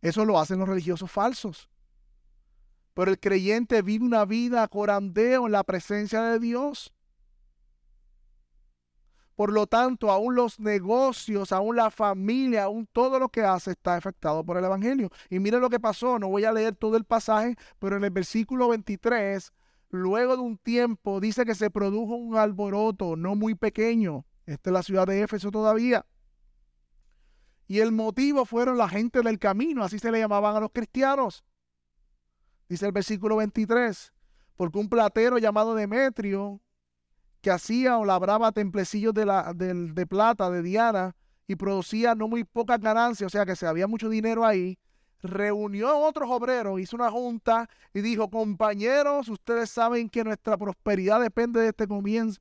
Eso 0.00 0.24
lo 0.24 0.38
hacen 0.38 0.60
los 0.60 0.68
religiosos 0.68 1.10
falsos. 1.10 1.68
Pero 2.94 3.10
el 3.10 3.18
creyente 3.18 3.82
vive 3.82 4.04
una 4.04 4.24
vida 4.24 4.68
corandeo 4.68 5.46
en 5.46 5.52
la 5.52 5.64
presencia 5.64 6.22
de 6.22 6.38
Dios. 6.38 6.92
Por 9.34 9.52
lo 9.52 9.66
tanto, 9.66 10.10
aún 10.10 10.36
los 10.36 10.60
negocios, 10.60 11.50
aún 11.50 11.76
la 11.76 11.90
familia, 11.90 12.64
aún 12.64 12.86
todo 12.92 13.18
lo 13.18 13.28
que 13.28 13.42
hace 13.42 13.72
está 13.72 13.96
afectado 13.96 14.44
por 14.44 14.56
el 14.56 14.64
Evangelio. 14.64 15.10
Y 15.28 15.40
miren 15.40 15.60
lo 15.60 15.70
que 15.70 15.80
pasó, 15.80 16.18
no 16.18 16.28
voy 16.28 16.44
a 16.44 16.52
leer 16.52 16.76
todo 16.76 16.96
el 16.96 17.04
pasaje, 17.04 17.56
pero 17.80 17.96
en 17.96 18.04
el 18.04 18.10
versículo 18.10 18.68
23, 18.68 19.52
luego 19.90 20.36
de 20.36 20.42
un 20.42 20.56
tiempo, 20.56 21.20
dice 21.20 21.44
que 21.44 21.56
se 21.56 21.70
produjo 21.70 22.14
un 22.14 22.36
alboroto 22.36 23.16
no 23.16 23.34
muy 23.34 23.56
pequeño. 23.56 24.24
Esta 24.46 24.70
es 24.70 24.74
la 24.74 24.82
ciudad 24.82 25.06
de 25.06 25.22
Éfeso 25.22 25.50
todavía. 25.50 26.06
Y 27.66 27.80
el 27.80 27.92
motivo 27.92 28.44
fueron 28.44 28.78
la 28.78 28.88
gente 28.88 29.20
del 29.22 29.38
camino, 29.38 29.82
así 29.82 29.98
se 29.98 30.12
le 30.12 30.20
llamaban 30.20 30.54
a 30.54 30.60
los 30.60 30.70
cristianos. 30.70 31.44
Dice 32.68 32.86
el 32.86 32.92
versículo 32.92 33.36
23, 33.36 34.12
porque 34.54 34.78
un 34.78 34.88
platero 34.88 35.38
llamado 35.38 35.74
Demetrio, 35.74 36.60
que 37.44 37.50
hacía 37.50 37.98
o 37.98 38.06
labraba 38.06 38.52
templecillos 38.52 39.12
de, 39.12 39.26
la, 39.26 39.52
de, 39.52 40.06
plata 40.06 40.48
de 40.48 40.62
Diana 40.62 41.14
y 41.46 41.56
producía 41.56 42.14
no 42.14 42.26
muy 42.26 42.42
pocas 42.42 42.80
ganancias, 42.80 43.26
o 43.26 43.30
sea 43.30 43.44
que 43.44 43.54
se 43.54 43.66
había 43.66 43.86
mucho 43.86 44.08
dinero 44.08 44.46
ahí, 44.46 44.78
reunió 45.22 45.90
a 45.90 45.96
otros 45.96 46.30
obreros, 46.30 46.80
hizo 46.80 46.96
una 46.96 47.10
junta 47.10 47.68
y 47.92 48.00
dijo, 48.00 48.30
compañeros, 48.30 49.28
ustedes 49.28 49.68
saben 49.68 50.08
que 50.08 50.24
nuestra 50.24 50.56
prosperidad 50.56 51.20
depende 51.20 51.60
de 51.60 51.68
este 51.68 51.86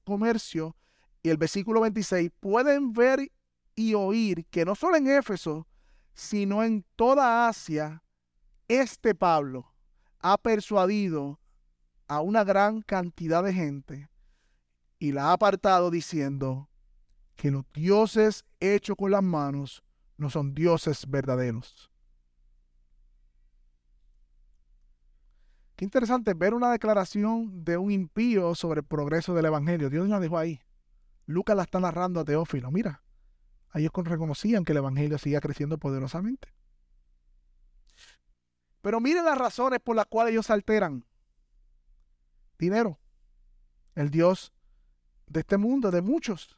comercio. 0.05 0.73
Y 1.21 1.29
el 1.29 1.35
versículo 1.35 1.81
26, 1.81 2.31
pueden 2.39 2.93
ver 2.93 3.29
y 3.75 3.95
oír 3.95 4.45
que 4.45 4.63
no 4.63 4.73
solo 4.73 4.95
en 4.95 5.07
Éfeso, 5.07 5.67
sino 6.13 6.63
en 6.63 6.85
toda 6.95 7.49
Asia, 7.49 8.03
este 8.69 9.13
Pablo 9.15 9.73
ha 10.19 10.37
persuadido 10.37 11.41
a 12.07 12.21
una 12.21 12.45
gran 12.45 12.81
cantidad 12.83 13.43
de 13.43 13.53
gente 13.53 14.12
y 15.03 15.11
la 15.11 15.25
ha 15.25 15.33
apartado 15.33 15.91
diciendo 15.91 16.69
que 17.35 17.51
los 17.51 17.65
dioses 17.73 18.45
hechos 18.61 18.95
con 18.95 19.11
las 19.11 19.21
manos 19.21 19.83
no 20.15 20.29
son 20.29 20.55
dioses 20.55 21.05
verdaderos. 21.09 21.91
Qué 25.75 25.83
interesante 25.83 26.33
ver 26.33 26.53
una 26.53 26.71
declaración 26.71 27.65
de 27.65 27.75
un 27.75 27.91
impío 27.91 28.55
sobre 28.55 28.79
el 28.79 28.85
progreso 28.85 29.33
del 29.33 29.47
Evangelio. 29.47 29.89
Dios 29.89 30.07
la 30.07 30.21
dejó 30.21 30.37
ahí. 30.37 30.61
Lucas 31.25 31.57
la 31.57 31.63
está 31.63 31.81
narrando 31.81 32.21
a 32.21 32.23
Teófilo. 32.23 32.71
Mira, 32.71 33.03
ellos 33.73 33.91
reconocían 34.05 34.63
que 34.63 34.71
el 34.71 34.77
Evangelio 34.77 35.17
seguía 35.17 35.41
creciendo 35.41 35.77
poderosamente. 35.77 36.47
Pero 38.79 39.01
miren 39.01 39.25
las 39.25 39.37
razones 39.37 39.81
por 39.81 39.97
las 39.97 40.05
cuales 40.05 40.31
ellos 40.31 40.49
alteran. 40.49 41.05
Dinero. 42.57 42.97
El 43.95 44.09
Dios 44.09 44.53
de 45.27 45.39
este 45.41 45.57
mundo, 45.57 45.91
de 45.91 46.01
muchos. 46.01 46.57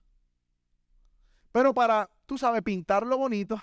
Pero 1.51 1.73
para, 1.73 2.09
tú 2.25 2.37
sabes, 2.37 2.61
pintarlo 2.61 3.17
bonito, 3.17 3.61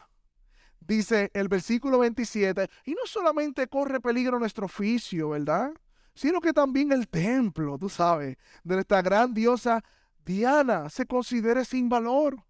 dice 0.80 1.30
el 1.34 1.48
versículo 1.48 1.98
27, 1.98 2.68
y 2.86 2.92
no 2.92 3.02
solamente 3.04 3.68
corre 3.68 4.00
peligro 4.00 4.38
nuestro 4.38 4.66
oficio, 4.66 5.30
¿verdad? 5.30 5.72
Sino 6.14 6.40
que 6.40 6.52
también 6.52 6.92
el 6.92 7.08
templo, 7.08 7.78
tú 7.78 7.88
sabes, 7.88 8.36
de 8.64 8.74
nuestra 8.74 9.02
gran 9.02 9.34
diosa 9.34 9.82
Diana 10.24 10.88
se 10.88 11.06
considere 11.06 11.64
sin 11.64 11.88
valor. 11.88 12.42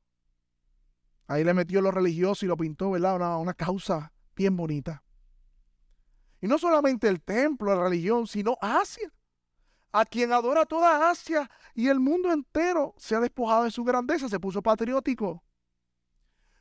Ahí 1.26 1.44
le 1.44 1.55
metió 1.55 1.80
lo 1.80 1.90
religioso 1.90 2.44
y 2.44 2.48
lo 2.48 2.57
pintó, 2.57 2.90
¿verdad? 2.90 3.16
Una, 3.16 3.38
una 3.38 3.55
causa 3.55 4.12
bien 4.36 4.57
bonita. 4.57 5.03
Y 6.40 6.48
no 6.48 6.59
solamente 6.59 7.09
el 7.09 7.22
templo, 7.22 7.74
la 7.74 7.84
religión, 7.84 8.26
sino 8.26 8.59
Asia 8.61 9.12
a 9.93 10.05
quien 10.07 10.32
adora 10.32 10.64
toda 10.64 11.11
Asia 11.11 11.51
y 11.74 11.88
el 11.88 12.01
mundo 12.01 12.32
entero 12.32 12.95
se 12.97 13.14
ha 13.14 13.20
despojado 13.20 13.64
de 13.64 13.70
su 13.70 13.84
grandeza, 13.84 14.28
se 14.28 14.40
puso 14.40 14.62
patriótico. 14.62 15.45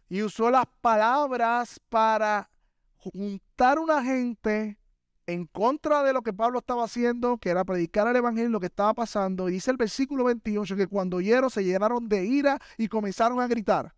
Y 0.10 0.22
usó 0.22 0.52
las 0.52 0.66
palabras 0.82 1.80
para 1.90 2.50
juntar 2.98 3.80
una 3.80 4.04
gente 4.04 4.78
en 5.26 5.46
contra 5.46 6.04
de 6.04 6.12
lo 6.12 6.22
que 6.22 6.34
Pablo 6.34 6.60
estaba 6.60 6.84
haciendo, 6.84 7.38
que 7.38 7.50
era 7.50 7.64
predicar 7.64 8.08
el 8.08 8.18
Evangelio, 8.18 8.50
lo 8.50 8.60
que 8.60 8.66
estaba 8.66 8.94
pasando. 8.94 9.48
Y 9.48 9.54
dice 9.54 9.72
el 9.72 9.78
versículo 9.78 10.26
28 10.26 10.76
que 10.76 10.88
cuando 10.88 11.18
oyeron 11.18 11.50
se 11.50 11.64
llenaron 11.64 12.10
de 12.10 12.26
ira 12.26 12.60
y 12.78 12.90
comenzaron 12.90 13.40
a 13.40 13.48
gritar. 13.48 13.96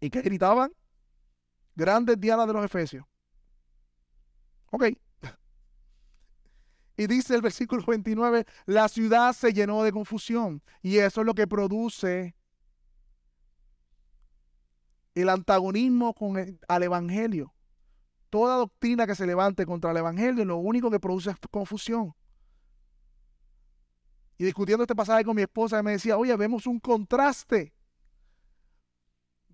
¿Y 0.00 0.08
qué 0.08 0.22
gritaban? 0.22 0.72
Grandes 1.74 2.18
dianas 2.18 2.46
de 2.46 2.52
los 2.54 2.64
Efesios. 2.64 3.04
Ok. 4.70 4.84
Y 6.96 7.06
dice 7.06 7.34
el 7.34 7.42
versículo 7.42 7.84
29, 7.86 8.46
la 8.64 8.88
ciudad 8.88 9.34
se 9.34 9.52
llenó 9.52 9.82
de 9.82 9.92
confusión. 9.92 10.62
Y 10.82 10.98
eso 10.98 11.20
es 11.20 11.26
lo 11.26 11.34
que 11.34 11.46
produce 11.46 12.34
el 15.14 15.28
antagonismo 15.28 16.14
con 16.14 16.38
el, 16.38 16.58
al 16.68 16.82
Evangelio. 16.82 17.52
Toda 18.30 18.56
doctrina 18.56 19.06
que 19.06 19.14
se 19.14 19.26
levante 19.26 19.66
contra 19.66 19.90
el 19.90 19.98
Evangelio 19.98 20.44
lo 20.44 20.56
único 20.56 20.90
que 20.90 21.00
produce 21.00 21.30
es 21.30 21.36
confusión. 21.50 22.14
Y 24.38 24.44
discutiendo 24.44 24.84
este 24.84 24.94
pasaje 24.94 25.24
con 25.24 25.36
mi 25.36 25.42
esposa, 25.42 25.82
me 25.82 25.92
decía, 25.92 26.16
oye, 26.16 26.34
vemos 26.36 26.66
un 26.66 26.78
contraste. 26.78 27.72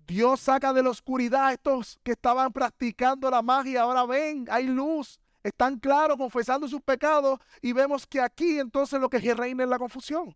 Dios 0.05 0.41
saca 0.41 0.73
de 0.73 0.83
la 0.83 0.89
oscuridad 0.89 1.47
a 1.47 1.53
estos 1.53 1.99
que 2.03 2.11
estaban 2.11 2.51
practicando 2.51 3.29
la 3.29 3.41
magia, 3.41 3.83
ahora 3.83 4.05
ven, 4.05 4.45
hay 4.49 4.67
luz 4.67 5.19
están 5.43 5.77
claros 5.77 6.17
confesando 6.17 6.67
sus 6.67 6.81
pecados 6.81 7.39
y 7.61 7.73
vemos 7.73 8.07
que 8.07 8.21
aquí 8.21 8.59
entonces 8.59 8.99
lo 8.99 9.09
que 9.09 9.19
reina 9.33 9.63
es 9.63 9.69
la 9.69 9.77
confusión. 9.77 10.35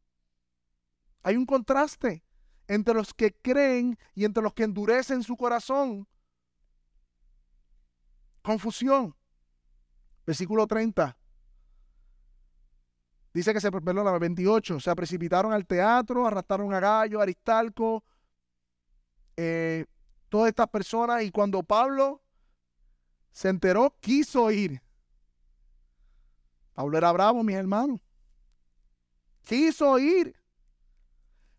Hay 1.23 1.35
un 1.35 1.45
contraste 1.45 2.23
entre 2.67 2.93
los 2.93 3.13
que 3.13 3.33
creen 3.33 3.97
y 4.13 4.25
entre 4.25 4.43
los 4.43 4.53
que 4.53 4.63
endurecen 4.63 5.23
su 5.23 5.37
corazón. 5.37 6.07
Confusión. 8.41 9.15
Versículo 10.25 10.67
30. 10.67 11.17
Dice 13.33 13.53
que 13.53 13.61
se, 13.61 13.71
perdón, 13.71 14.19
28, 14.19 14.79
se 14.79 14.95
precipitaron 14.95 15.53
al 15.53 15.65
teatro, 15.65 16.25
arrastraron 16.25 16.73
a 16.73 16.79
Gallo, 16.79 17.21
Aristalco, 17.21 18.03
eh, 19.35 19.85
todas 20.27 20.49
estas 20.49 20.67
personas, 20.69 21.23
y 21.23 21.31
cuando 21.31 21.61
Pablo 21.61 22.21
se 23.31 23.49
enteró, 23.49 23.95
quiso 24.01 24.49
ir. 24.49 24.81
Pablo 26.77 26.95
era 26.95 27.11
bravo, 27.11 27.43
mis 27.43 27.55
hermanos. 27.55 27.99
Quiso 29.41 29.97
ir. 29.97 30.35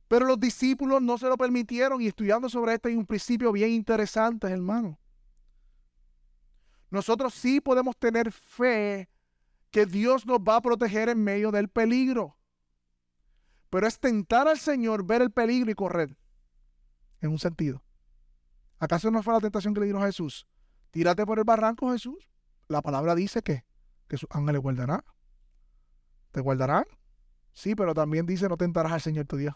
Pero 0.07 0.27
los 0.27 0.39
discípulos 0.39 1.03
no 1.03 1.19
se 1.19 1.27
lo 1.27 1.37
permitieron 1.37 2.01
y 2.01 2.07
estudiando 2.07 2.49
sobre 2.49 2.75
esto 2.75 2.87
hay 2.87 2.95
un 2.95 3.05
principio 3.05 3.51
bien 3.51 3.71
interesante, 3.71 4.47
hermano. 4.47 4.97
Nosotros 6.89 7.35
sí 7.35 7.61
podemos 7.61 7.97
tener 7.97 8.31
fe 8.31 9.11
que 9.73 9.87
Dios 9.87 10.25
nos 10.25 10.39
va 10.39 10.55
a 10.55 10.63
proteger 10.63 11.09
en 11.09 11.25
medio 11.25 11.51
del 11.51 11.69
peligro. 11.69 12.39
Pero 13.71 13.89
es 13.89 13.99
tentar 13.99 14.47
al 14.47 14.61
Señor 14.61 15.05
ver 15.05 15.21
el 15.21 15.33
peligro 15.33 15.69
y 15.69 15.75
correr. 15.75 16.17
En 17.21 17.33
un 17.33 17.41
sentido. 17.41 17.83
¿Acaso 18.79 19.11
no 19.11 19.25
fue 19.25 19.35
la 19.35 19.41
tentación 19.41 19.75
que 19.75 19.81
le 19.81 19.87
dieron 19.87 20.05
a 20.05 20.07
Jesús? 20.07 20.47
Tírate 20.93 21.27
por 21.27 21.41
el 21.41 21.45
barranco, 21.45 21.91
Jesús. 21.91 22.31
La 22.69 22.83
palabra 22.83 23.17
dice 23.17 23.43
que 23.43 23.67
que 24.09 24.17
sus 24.17 24.29
ángeles 24.33 24.61
guardarán. 24.61 25.05
¿Te 26.33 26.41
guardarán? 26.41 26.85
Sí, 27.53 27.75
pero 27.75 27.95
también 27.95 28.27
dice 28.27 28.49
no 28.49 28.57
tentarás 28.57 28.93
al 28.93 29.01
Señor 29.01 29.27
tu 29.27 29.37
Dios. 29.37 29.55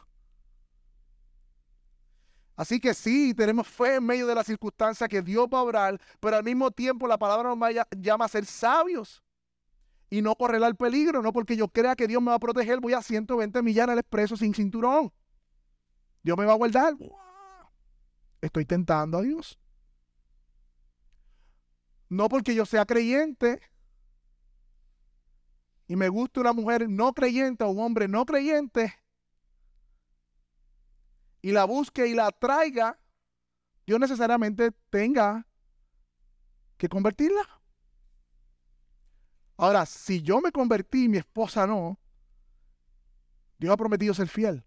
Así 2.55 2.81
que 2.81 2.95
sí, 2.95 3.35
tenemos 3.35 3.67
fe 3.67 3.97
en 3.97 4.05
medio 4.05 4.27
de 4.27 4.35
la 4.35 4.45
circunstancia 4.45 5.09
que 5.09 5.23
Dios 5.23 5.49
va 5.53 5.59
a 5.59 5.63
obrar, 5.63 6.01
pero 6.21 6.37
al 6.37 6.45
mismo 6.45 6.71
tiempo 6.71 7.09
la 7.09 7.19
palabra 7.19 7.55
nos 7.55 7.59
llama 7.99 8.27
a 8.27 8.29
ser 8.29 8.45
sabios 8.45 9.23
y 10.11 10.21
no 10.21 10.35
correr 10.37 10.63
al 10.63 10.77
peligro, 10.77 11.23
no 11.23 11.33
porque 11.33 11.57
yo 11.57 11.69
crea 11.69 11.97
que 11.97 12.07
Dios 12.07 12.21
me 12.21 12.29
va 12.29 12.35
a 12.35 12.39
proteger, 12.39 12.81
voy 12.81 12.93
a 12.93 13.01
120 13.01 13.63
millas 13.63 13.85
en 13.85 13.93
el 13.95 13.99
expreso 13.99 14.37
sin 14.37 14.55
cinturón. 14.55 15.11
Dios 16.23 16.37
me 16.37 16.45
va 16.45 16.53
a 16.53 16.57
guardar. 16.57 16.95
Estoy 18.43 18.67
tentando 18.67 19.19
a 19.19 19.23
Dios. 19.23 19.59
No 22.11 22.29
porque 22.29 22.55
yo 22.55 22.67
sea 22.67 22.85
creyente, 22.85 23.63
y 25.93 25.97
me 25.97 26.09
gusta 26.09 26.41
una 26.41 26.55
mujer 26.55 26.89
no 26.89 27.13
creyente 27.13 27.65
o 27.65 27.69
un 27.69 27.79
hombre 27.81 28.09
no 28.09 28.25
creyente 28.25 28.95
y 31.43 31.53
la 31.53 31.67
busque 31.67 32.07
y 32.07 32.15
la 32.15 32.31
traiga, 32.31 32.99
yo 33.87 33.99
necesariamente 33.99 34.71
tenga 34.89 35.47
que 36.79 36.89
convertirla. 36.89 37.47
Ahora, 39.59 39.85
si 39.85 40.23
yo 40.23 40.41
me 40.41 40.51
convertí 40.51 41.05
y 41.05 41.09
mi 41.11 41.19
esposa 41.19 41.67
no, 41.67 42.01
Dios 43.59 43.75
ha 43.75 43.77
prometido 43.77 44.15
ser 44.15 44.29
fiel. 44.29 44.65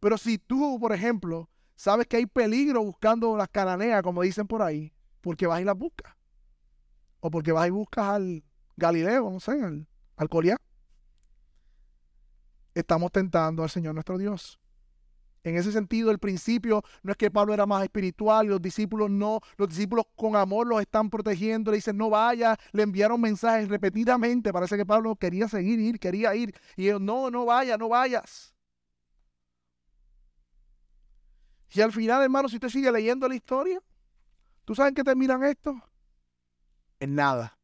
Pero 0.00 0.16
si 0.16 0.38
tú, 0.38 0.78
por 0.80 0.94
ejemplo, 0.94 1.50
sabes 1.74 2.06
que 2.06 2.16
hay 2.16 2.24
peligro 2.24 2.82
buscando 2.82 3.36
las 3.36 3.50
cananeas, 3.50 4.02
como 4.02 4.22
dicen 4.22 4.46
por 4.46 4.62
ahí, 4.62 4.94
porque 5.20 5.46
vas 5.46 5.60
y 5.60 5.64
las 5.64 5.76
buscas. 5.76 6.16
O 7.20 7.30
porque 7.30 7.52
vas 7.52 7.68
y 7.68 7.70
buscas 7.70 8.06
al 8.06 8.44
Galileo, 8.76 9.30
no 9.30 9.40
sé, 9.40 9.62
al, 9.62 9.86
al 10.16 10.28
Estamos 12.74 13.12
tentando 13.12 13.62
al 13.62 13.70
Señor 13.70 13.94
nuestro 13.94 14.18
Dios. 14.18 14.58
En 15.44 15.56
ese 15.56 15.70
sentido, 15.70 16.10
el 16.10 16.18
principio 16.18 16.82
no 17.02 17.12
es 17.12 17.16
que 17.16 17.30
Pablo 17.30 17.54
era 17.54 17.66
más 17.66 17.84
espiritual 17.84 18.46
y 18.46 18.48
los 18.48 18.60
discípulos 18.60 19.08
no, 19.08 19.40
los 19.56 19.68
discípulos 19.68 20.06
con 20.16 20.34
amor 20.34 20.66
los 20.66 20.80
están 20.80 21.08
protegiendo, 21.08 21.70
le 21.70 21.76
dicen 21.76 21.96
no 21.96 22.10
vaya, 22.10 22.56
le 22.72 22.82
enviaron 22.82 23.20
mensajes 23.20 23.68
repetidamente, 23.68 24.52
parece 24.52 24.76
que 24.76 24.84
Pablo 24.84 25.14
quería 25.14 25.46
seguir, 25.46 25.78
ir, 25.78 26.00
quería 26.00 26.34
ir, 26.34 26.52
y 26.76 26.88
ellos 26.88 27.00
no, 27.00 27.30
no 27.30 27.44
vaya, 27.44 27.78
no 27.78 27.88
vayas. 27.88 28.56
Y 31.72 31.80
al 31.80 31.92
final, 31.92 32.22
hermano, 32.22 32.48
si 32.48 32.56
usted 32.56 32.68
sigue 32.68 32.90
leyendo 32.90 33.28
la 33.28 33.36
historia, 33.36 33.80
¿tú 34.64 34.74
sabes 34.74 34.90
en 34.90 34.94
qué 34.96 35.04
terminan 35.04 35.44
esto? 35.44 35.80
En 36.98 37.14
nada. 37.14 37.55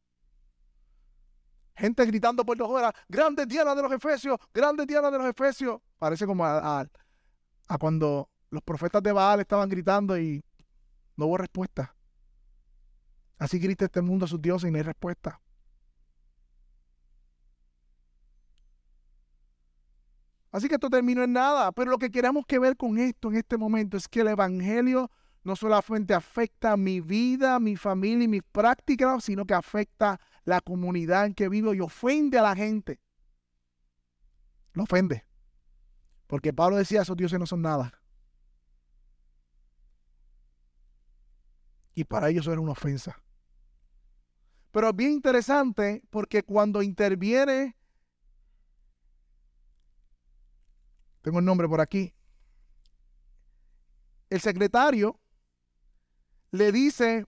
Gente 1.75 2.05
gritando 2.05 2.45
por 2.45 2.57
dos 2.57 2.69
horas, 2.69 2.93
grandes 3.07 3.47
Diana 3.47 3.73
de 3.73 3.81
los 3.81 3.91
Efesios, 3.91 4.37
grandes 4.53 4.85
Diana 4.87 5.09
de 5.09 5.17
los 5.17 5.27
Efesios. 5.27 5.81
Parece 5.97 6.25
como 6.25 6.45
a, 6.45 6.85
a 7.67 7.77
cuando 7.77 8.29
los 8.49 8.61
profetas 8.61 9.01
de 9.01 9.11
Baal 9.11 9.39
estaban 9.39 9.67
gritando 9.69 10.17
y 10.17 10.43
no 11.15 11.25
hubo 11.25 11.37
respuesta. 11.37 11.95
Así 13.37 13.59
grita 13.59 13.85
este 13.85 14.01
mundo 14.01 14.25
a 14.25 14.27
sus 14.27 14.41
dioses 14.41 14.69
y 14.69 14.71
no 14.71 14.77
hay 14.77 14.83
respuesta. 14.83 15.39
Así 20.51 20.67
que 20.67 20.75
esto 20.75 20.89
terminó 20.89 21.23
en 21.23 21.33
nada, 21.33 21.71
pero 21.71 21.89
lo 21.89 21.97
que 21.97 22.11
queremos 22.11 22.45
que 22.45 22.59
ver 22.59 22.77
con 22.77 22.99
esto 22.99 23.29
en 23.29 23.37
este 23.37 23.57
momento 23.57 23.97
es 23.97 24.07
que 24.07 24.21
el 24.21 24.27
Evangelio 24.27 25.09
no 25.43 25.55
solamente 25.55 26.13
afecta 26.13 26.77
mi 26.77 27.01
vida, 27.01 27.59
mi 27.59 27.75
familia 27.75 28.25
y 28.25 28.27
mis 28.27 28.43
prácticas, 28.43 29.23
sino 29.23 29.45
que 29.45 29.55
afecta 29.55 30.19
la 30.45 30.61
comunidad 30.61 31.25
en 31.25 31.33
que 31.33 31.49
vivo 31.49 31.73
y 31.73 31.79
ofende 31.79 32.37
a 32.37 32.41
la 32.41 32.55
gente. 32.55 32.99
Lo 34.73 34.83
ofende. 34.83 35.25
Porque 36.27 36.53
Pablo 36.53 36.77
decía, 36.77 37.01
esos 37.01 37.15
dioses 37.15 37.39
no 37.39 37.45
son 37.45 37.61
nada. 37.61 38.01
Y 41.93 42.03
para 42.03 42.29
ellos 42.29 42.47
era 42.47 42.59
una 42.59 42.71
ofensa. 42.71 43.21
Pero 44.71 44.89
es 44.89 44.95
bien 44.95 45.11
interesante 45.11 46.03
porque 46.09 46.41
cuando 46.41 46.81
interviene, 46.81 47.77
tengo 51.21 51.37
el 51.39 51.45
nombre 51.45 51.67
por 51.67 51.79
aquí, 51.79 52.11
el 54.31 54.41
secretario 54.41 55.19
le 56.49 56.71
dice 56.71 57.27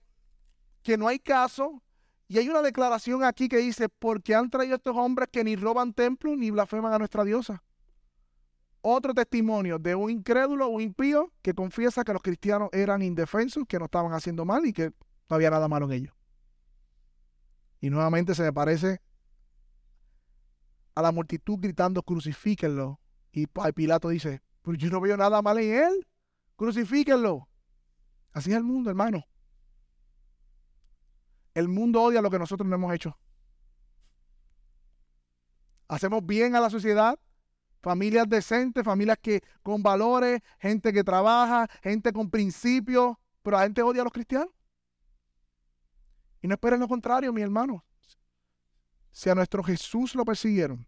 que 0.81 0.97
no 0.97 1.07
hay 1.07 1.19
caso 1.19 1.83
y 2.27 2.37
hay 2.37 2.49
una 2.49 2.61
declaración 2.61 3.23
aquí 3.23 3.47
que 3.47 3.57
dice, 3.57 3.89
porque 3.89 4.35
han 4.35 4.49
traído 4.49 4.75
estos 4.75 4.95
hombres 4.97 5.29
que 5.31 5.43
ni 5.43 5.55
roban 5.55 5.93
templos 5.93 6.37
ni 6.37 6.51
blasfeman 6.51 6.93
a 6.93 6.99
nuestra 6.99 7.23
diosa 7.23 7.63
otro 8.87 9.15
testimonio 9.15 9.79
de 9.79 9.95
un 9.95 10.11
incrédulo, 10.11 10.67
un 10.67 10.79
impío, 10.79 11.33
que 11.41 11.55
confiesa 11.55 12.03
que 12.03 12.13
los 12.13 12.21
cristianos 12.21 12.69
eran 12.71 13.01
indefensos, 13.01 13.63
que 13.67 13.79
no 13.79 13.85
estaban 13.85 14.13
haciendo 14.13 14.45
mal 14.45 14.63
y 14.63 14.73
que 14.73 14.91
no 15.27 15.35
había 15.35 15.49
nada 15.49 15.67
malo 15.67 15.87
en 15.87 15.93
ellos. 15.93 16.13
Y 17.81 17.89
nuevamente 17.89 18.35
se 18.35 18.43
me 18.43 18.53
parece 18.53 19.01
a 20.93 21.01
la 21.01 21.11
multitud 21.11 21.57
gritando, 21.59 22.03
crucifíquenlo. 22.03 22.99
Y 23.31 23.47
Pilato 23.73 24.09
dice, 24.09 24.43
pero 24.61 24.77
yo 24.77 24.91
no 24.91 25.01
veo 25.01 25.17
nada 25.17 25.41
mal 25.41 25.57
en 25.57 25.83
él, 25.83 26.07
crucifíquenlo. 26.55 27.49
Así 28.33 28.51
es 28.51 28.57
el 28.57 28.63
mundo, 28.63 28.91
hermano. 28.91 29.25
El 31.55 31.69
mundo 31.69 32.03
odia 32.03 32.21
lo 32.21 32.29
que 32.29 32.37
nosotros 32.37 32.69
no 32.69 32.75
hemos 32.75 32.93
hecho. 32.93 33.17
Hacemos 35.87 36.23
bien 36.25 36.55
a 36.55 36.59
la 36.59 36.69
sociedad, 36.69 37.17
familias 37.81 38.27
decentes, 38.27 38.83
familias 38.83 39.17
que 39.21 39.41
con 39.63 39.81
valores, 39.81 40.41
gente 40.59 40.91
que 40.91 41.03
trabaja, 41.03 41.67
gente 41.81 42.11
con 42.11 42.29
principios, 42.29 43.15
pero 43.41 43.57
la 43.57 43.63
gente 43.63 43.81
odia 43.81 44.01
a 44.01 44.03
los 44.03 44.13
cristianos. 44.13 44.49
Y 46.41 46.47
no 46.47 46.55
esperen 46.55 46.79
lo 46.79 46.87
contrario, 46.87 47.31
mi 47.31 47.41
hermano. 47.41 47.85
Si 49.11 49.29
a 49.29 49.35
nuestro 49.35 49.63
Jesús 49.63 50.13
lo 50.13 50.25
persiguieron, 50.25 50.85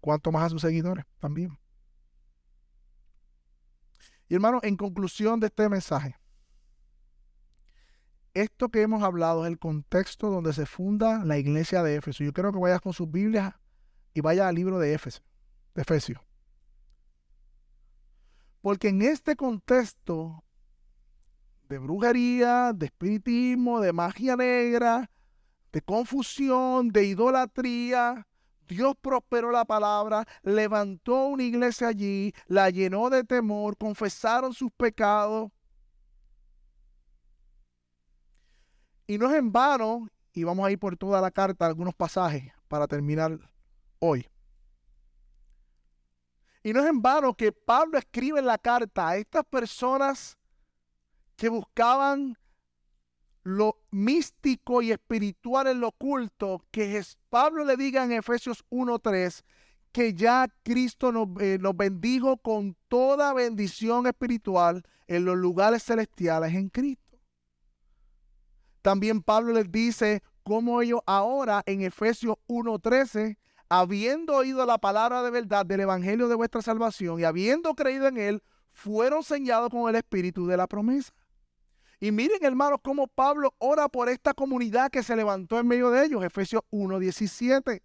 cuanto 0.00 0.32
más 0.32 0.44
a 0.44 0.48
sus 0.48 0.62
seguidores 0.62 1.04
también. 1.18 1.58
Y 4.28 4.34
hermano, 4.34 4.60
en 4.62 4.76
conclusión 4.76 5.40
de 5.40 5.48
este 5.48 5.68
mensaje, 5.68 6.16
esto 8.34 8.68
que 8.68 8.82
hemos 8.82 9.02
hablado 9.02 9.44
es 9.44 9.50
el 9.50 9.58
contexto 9.58 10.30
donde 10.30 10.52
se 10.52 10.66
funda 10.66 11.24
la 11.24 11.38
iglesia 11.38 11.82
de 11.82 11.96
Éfeso. 11.96 12.24
Yo 12.24 12.32
quiero 12.32 12.52
que 12.52 12.58
vayas 12.58 12.80
con 12.80 12.92
sus 12.92 13.10
Biblias 13.10 13.54
y 14.12 14.20
vaya 14.20 14.48
al 14.48 14.54
libro 14.54 14.78
de 14.78 14.92
Éfeso, 14.92 15.22
de 15.74 15.82
Efesios. 15.82 16.20
Porque 18.60 18.88
en 18.88 19.02
este 19.02 19.36
contexto 19.36 20.44
de 21.68 21.78
brujería, 21.78 22.72
de 22.74 22.86
espiritismo, 22.86 23.80
de 23.80 23.92
magia 23.92 24.36
negra, 24.36 25.10
de 25.72 25.82
confusión, 25.82 26.88
de 26.88 27.04
idolatría, 27.04 28.26
Dios 28.66 28.94
prosperó 29.00 29.50
la 29.50 29.64
palabra, 29.64 30.24
levantó 30.42 31.26
una 31.26 31.42
iglesia 31.42 31.88
allí, 31.88 32.32
la 32.46 32.70
llenó 32.70 33.10
de 33.10 33.24
temor, 33.24 33.76
confesaron 33.76 34.54
sus 34.54 34.72
pecados. 34.72 35.50
Y 39.06 39.18
no 39.18 39.30
es 39.30 39.36
en 39.36 39.52
vano, 39.52 40.08
y 40.32 40.44
vamos 40.44 40.66
a 40.66 40.70
ir 40.70 40.78
por 40.78 40.96
toda 40.96 41.20
la 41.20 41.30
carta, 41.30 41.66
algunos 41.66 41.94
pasajes 41.94 42.52
para 42.68 42.86
terminar 42.86 43.38
hoy. 43.98 44.28
Y 46.62 46.72
no 46.72 46.80
es 46.80 46.86
en 46.86 47.02
vano 47.02 47.34
que 47.34 47.52
Pablo 47.52 47.98
escribe 47.98 48.38
en 48.38 48.46
la 48.46 48.58
carta 48.58 49.08
a 49.08 49.16
estas 49.16 49.44
personas 49.44 50.38
que 51.36 51.48
buscaban 51.48 52.38
lo 53.42 53.82
místico 53.90 54.80
y 54.80 54.90
espiritual 54.90 55.66
en 55.66 55.80
lo 55.80 55.88
oculto, 55.88 56.64
que 56.70 57.02
Pablo 57.28 57.64
le 57.64 57.76
diga 57.76 58.02
en 58.04 58.12
Efesios 58.12 58.64
1.3 58.70 59.44
que 59.94 60.12
ya 60.12 60.48
Cristo 60.64 61.12
eh, 61.38 61.56
nos 61.60 61.76
bendijo 61.76 62.36
con 62.38 62.76
toda 62.88 63.32
bendición 63.32 64.08
espiritual 64.08 64.82
en 65.06 65.24
los 65.24 65.36
lugares 65.36 65.84
celestiales 65.84 66.52
en 66.54 66.68
Cristo. 66.68 67.03
También 68.84 69.22
Pablo 69.22 69.54
les 69.54 69.72
dice 69.72 70.22
cómo 70.42 70.82
ellos 70.82 71.00
ahora 71.06 71.62
en 71.64 71.80
Efesios 71.80 72.36
1.13 72.48 73.38
habiendo 73.70 74.36
oído 74.36 74.66
la 74.66 74.76
palabra 74.76 75.22
de 75.22 75.30
verdad 75.30 75.64
del 75.64 75.80
Evangelio 75.80 76.28
de 76.28 76.34
vuestra 76.34 76.60
salvación 76.60 77.18
y 77.18 77.24
habiendo 77.24 77.72
creído 77.72 78.08
en 78.08 78.18
él, 78.18 78.42
fueron 78.72 79.22
señados 79.22 79.70
con 79.70 79.88
el 79.88 79.96
Espíritu 79.96 80.46
de 80.46 80.58
la 80.58 80.66
promesa. 80.66 81.14
Y 81.98 82.12
miren, 82.12 82.44
hermanos, 82.44 82.80
cómo 82.82 83.06
Pablo 83.06 83.54
ora 83.56 83.88
por 83.88 84.10
esta 84.10 84.34
comunidad 84.34 84.90
que 84.90 85.02
se 85.02 85.16
levantó 85.16 85.58
en 85.58 85.66
medio 85.66 85.88
de 85.88 86.04
ellos, 86.04 86.22
Efesios 86.22 86.60
1:17. 86.70 87.80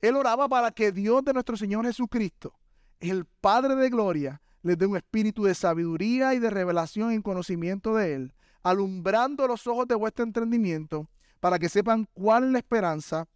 Él 0.00 0.16
oraba 0.16 0.48
para 0.48 0.72
que 0.72 0.90
Dios 0.90 1.22
de 1.22 1.32
nuestro 1.32 1.56
Señor 1.56 1.86
Jesucristo, 1.86 2.58
el 2.98 3.24
Padre 3.24 3.76
de 3.76 3.88
gloria, 3.88 4.42
les 4.62 4.76
dé 4.76 4.84
un 4.84 4.96
espíritu 4.96 5.44
de 5.44 5.54
sabiduría 5.54 6.34
y 6.34 6.40
de 6.40 6.50
revelación 6.50 7.12
en 7.12 7.22
conocimiento 7.22 7.94
de 7.94 8.14
Él, 8.14 8.34
alumbrando 8.62 9.46
los 9.46 9.66
ojos 9.66 9.86
de 9.88 9.94
vuestro 9.94 10.24
entendimiento, 10.24 11.08
para 11.40 11.58
que 11.58 11.68
sepan 11.68 12.08
cuál 12.14 12.44
es 12.44 12.52
la 12.52 12.58
esperanza 12.58 13.28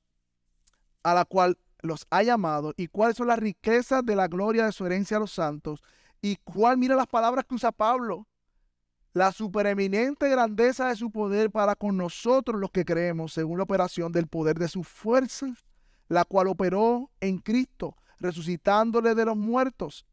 a 1.03 1.15
la 1.15 1.25
cual 1.25 1.59
los 1.81 2.07
ha 2.11 2.23
llamado 2.23 2.73
y 2.77 2.89
cuáles 2.89 3.17
son 3.17 3.29
las 3.29 3.39
riquezas 3.39 4.05
de 4.05 4.17
la 4.17 4.29
gloria 4.29 4.65
de 4.65 4.73
su 4.73 4.87
herencia 4.87 5.17
a 5.17 5.21
los 5.21 5.33
santos 5.33 5.83
y 6.21 6.37
cuál, 6.37 6.79
mira 6.79 6.95
las 6.95 7.09
palabras 7.09 7.45
que 7.45 7.57
usa 7.57 7.73
Pablo, 7.73 8.27
la 9.13 9.33
supereminente 9.33 10.29
grandeza 10.29 10.89
de 10.89 10.97
su 10.97 11.11
poder 11.11 11.51
para 11.51 11.75
con 11.75 11.97
nosotros 11.97 12.61
los 12.61 12.71
que 12.71 12.85
creemos 12.85 13.33
según 13.33 13.59
la 13.59 13.65
operación 13.65 14.13
del 14.13 14.29
poder 14.29 14.59
de 14.59 14.69
su 14.69 14.85
fuerza, 14.85 15.53
la 16.09 16.25
cual 16.25 16.47
operó 16.47 17.11
en 17.21 17.39
Cristo, 17.39 17.97
resucitándole 18.19 19.15
de 19.15 19.25
los 19.25 19.37
muertos 19.37 20.07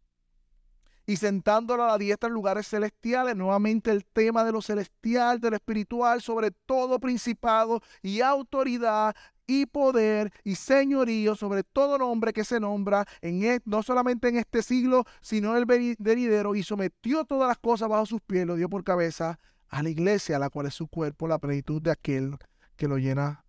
y 1.09 1.17
sentándolo 1.17 1.83
a 1.83 1.87
la 1.87 1.97
diestra 1.97 2.27
en 2.27 2.35
lugares 2.35 2.67
celestiales. 2.67 3.35
Nuevamente 3.35 3.89
el 3.89 4.05
tema 4.05 4.43
de 4.43 4.51
lo 4.51 4.61
celestial, 4.61 5.39
de 5.39 5.49
lo 5.49 5.55
espiritual, 5.55 6.21
sobre 6.21 6.51
todo 6.51 6.99
principado 6.99 7.81
y 8.03 8.21
autoridad 8.21 9.15
y 9.47 9.65
poder 9.65 10.31
y 10.43 10.53
señorío 10.53 11.33
sobre 11.35 11.63
todo 11.63 11.97
nombre 11.97 12.31
que 12.31 12.43
se 12.43 12.59
nombra, 12.59 13.07
en 13.21 13.59
no 13.65 13.81
solamente 13.81 14.27
en 14.27 14.37
este 14.37 14.61
siglo, 14.61 15.03
sino 15.19 15.57
el 15.57 15.65
venidero, 15.65 16.53
y 16.53 16.61
sometió 16.61 17.25
todas 17.25 17.47
las 17.47 17.57
cosas 17.57 17.89
bajo 17.89 18.05
sus 18.05 18.21
pies, 18.21 18.45
lo 18.45 18.55
dio 18.55 18.69
por 18.69 18.83
cabeza 18.83 19.39
a 19.67 19.81
la 19.81 19.89
iglesia, 19.89 20.37
la 20.37 20.51
cual 20.51 20.67
es 20.67 20.75
su 20.75 20.87
cuerpo, 20.87 21.27
la 21.27 21.39
plenitud 21.39 21.81
de 21.81 21.89
aquel 21.89 22.37
que 22.75 22.87
lo 22.87 22.99
llena 22.99 23.43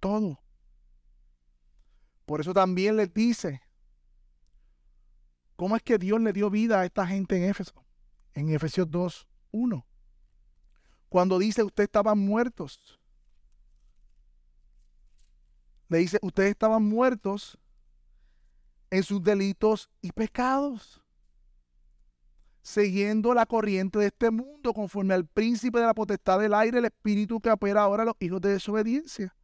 todo. 0.00 0.40
Por 2.24 2.40
eso 2.40 2.54
también 2.54 2.96
les 2.96 3.12
dice, 3.12 3.60
¿cómo 5.58 5.74
es 5.74 5.82
que 5.82 5.98
Dios 5.98 6.20
le 6.20 6.32
dio 6.32 6.50
vida 6.50 6.80
a 6.80 6.84
esta 6.84 7.04
gente 7.04 7.36
en 7.36 7.50
Éfeso? 7.50 7.84
En 8.32 8.48
Efesios 8.50 8.88
2, 8.88 9.26
1. 9.50 9.86
Cuando 11.08 11.36
dice, 11.36 11.64
ustedes 11.64 11.88
estaban 11.88 12.16
muertos. 12.16 13.00
Le 15.88 15.98
dice, 15.98 16.20
ustedes 16.22 16.50
estaban 16.50 16.84
muertos 16.84 17.58
en 18.90 19.02
sus 19.02 19.20
delitos 19.20 19.90
y 20.00 20.12
pecados 20.12 21.02
siguiendo 22.62 23.34
la 23.34 23.46
corriente 23.46 23.98
de 23.98 24.06
este 24.06 24.30
mundo, 24.30 24.74
conforme 24.74 25.14
al 25.14 25.26
príncipe 25.26 25.80
de 25.80 25.86
la 25.86 25.94
potestad 25.94 26.38
del 26.38 26.54
aire, 26.54 26.78
el 26.78 26.84
espíritu 26.84 27.40
que 27.40 27.50
opera 27.50 27.80
ahora 27.82 28.02
a 28.02 28.06
los 28.06 28.16
hijos 28.20 28.42
de 28.42 28.50
desobediencia. 28.50 29.34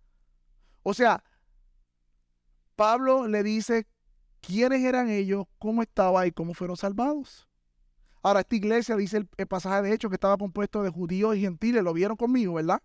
O 0.82 0.92
sea, 0.92 1.24
Pablo 2.76 3.26
le 3.26 3.42
dice 3.42 3.86
quiénes 4.46 4.84
eran 4.84 5.08
ellos, 5.08 5.46
cómo 5.58 5.82
estaba 5.82 6.26
y 6.26 6.32
cómo 6.32 6.54
fueron 6.54 6.76
salvados. 6.76 7.48
Ahora, 8.22 8.40
esta 8.40 8.56
iglesia 8.56 8.96
dice 8.96 9.18
el, 9.18 9.46
pasaje 9.46 9.82
de 9.82 9.94
hecho 9.94 10.08
que 10.08 10.16
estaba 10.16 10.36
compuesto 10.36 10.82
de 10.82 10.90
judíos 10.90 11.36
y 11.36 11.40
gentiles, 11.40 11.82
lo 11.82 11.92
vieron 11.92 12.16
conmigo, 12.16 12.54
¿verdad? 12.54 12.82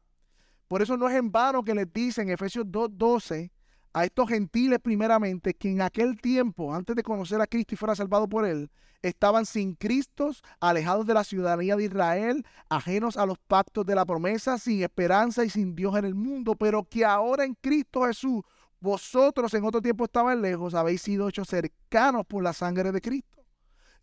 Por 0.67 0.81
eso 0.81 0.97
no 0.97 1.07
es 1.07 1.15
en 1.15 1.31
vano 1.31 1.63
que 1.63 1.73
les 1.73 1.91
dice 1.91 2.21
en 2.21 2.29
Efesios 2.29 2.65
2.12 2.65 3.51
a 3.93 4.05
estos 4.05 4.29
gentiles 4.29 4.79
primeramente, 4.79 5.53
que 5.53 5.71
en 5.71 5.81
aquel 5.81 6.19
tiempo, 6.19 6.73
antes 6.73 6.95
de 6.95 7.03
conocer 7.03 7.41
a 7.41 7.47
Cristo 7.47 7.73
y 7.73 7.77
fuera 7.77 7.95
salvado 7.95 8.27
por 8.27 8.45
él, 8.45 8.69
estaban 9.01 9.45
sin 9.45 9.75
Cristo, 9.75 10.31
alejados 10.59 11.07
de 11.07 11.13
la 11.13 11.23
ciudadanía 11.23 11.75
de 11.75 11.85
Israel, 11.85 12.45
ajenos 12.69 13.17
a 13.17 13.25
los 13.25 13.37
pactos 13.39 13.85
de 13.85 13.95
la 13.95 14.05
promesa, 14.05 14.57
sin 14.57 14.83
esperanza 14.83 15.45
y 15.45 15.49
sin 15.49 15.75
Dios 15.75 15.95
en 15.97 16.05
el 16.05 16.15
mundo, 16.15 16.55
pero 16.55 16.83
que 16.83 17.05
ahora 17.05 17.45
en 17.45 17.55
Cristo 17.55 18.05
Jesús, 18.05 18.43
vosotros 18.79 19.53
en 19.53 19.63
otro 19.65 19.81
tiempo 19.81 20.05
estaban 20.05 20.41
lejos, 20.41 20.73
habéis 20.73 21.01
sido 21.01 21.27
hechos 21.27 21.47
cercanos 21.47 22.25
por 22.25 22.43
la 22.43 22.53
sangre 22.53 22.91
de 22.91 23.01
Cristo. 23.01 23.43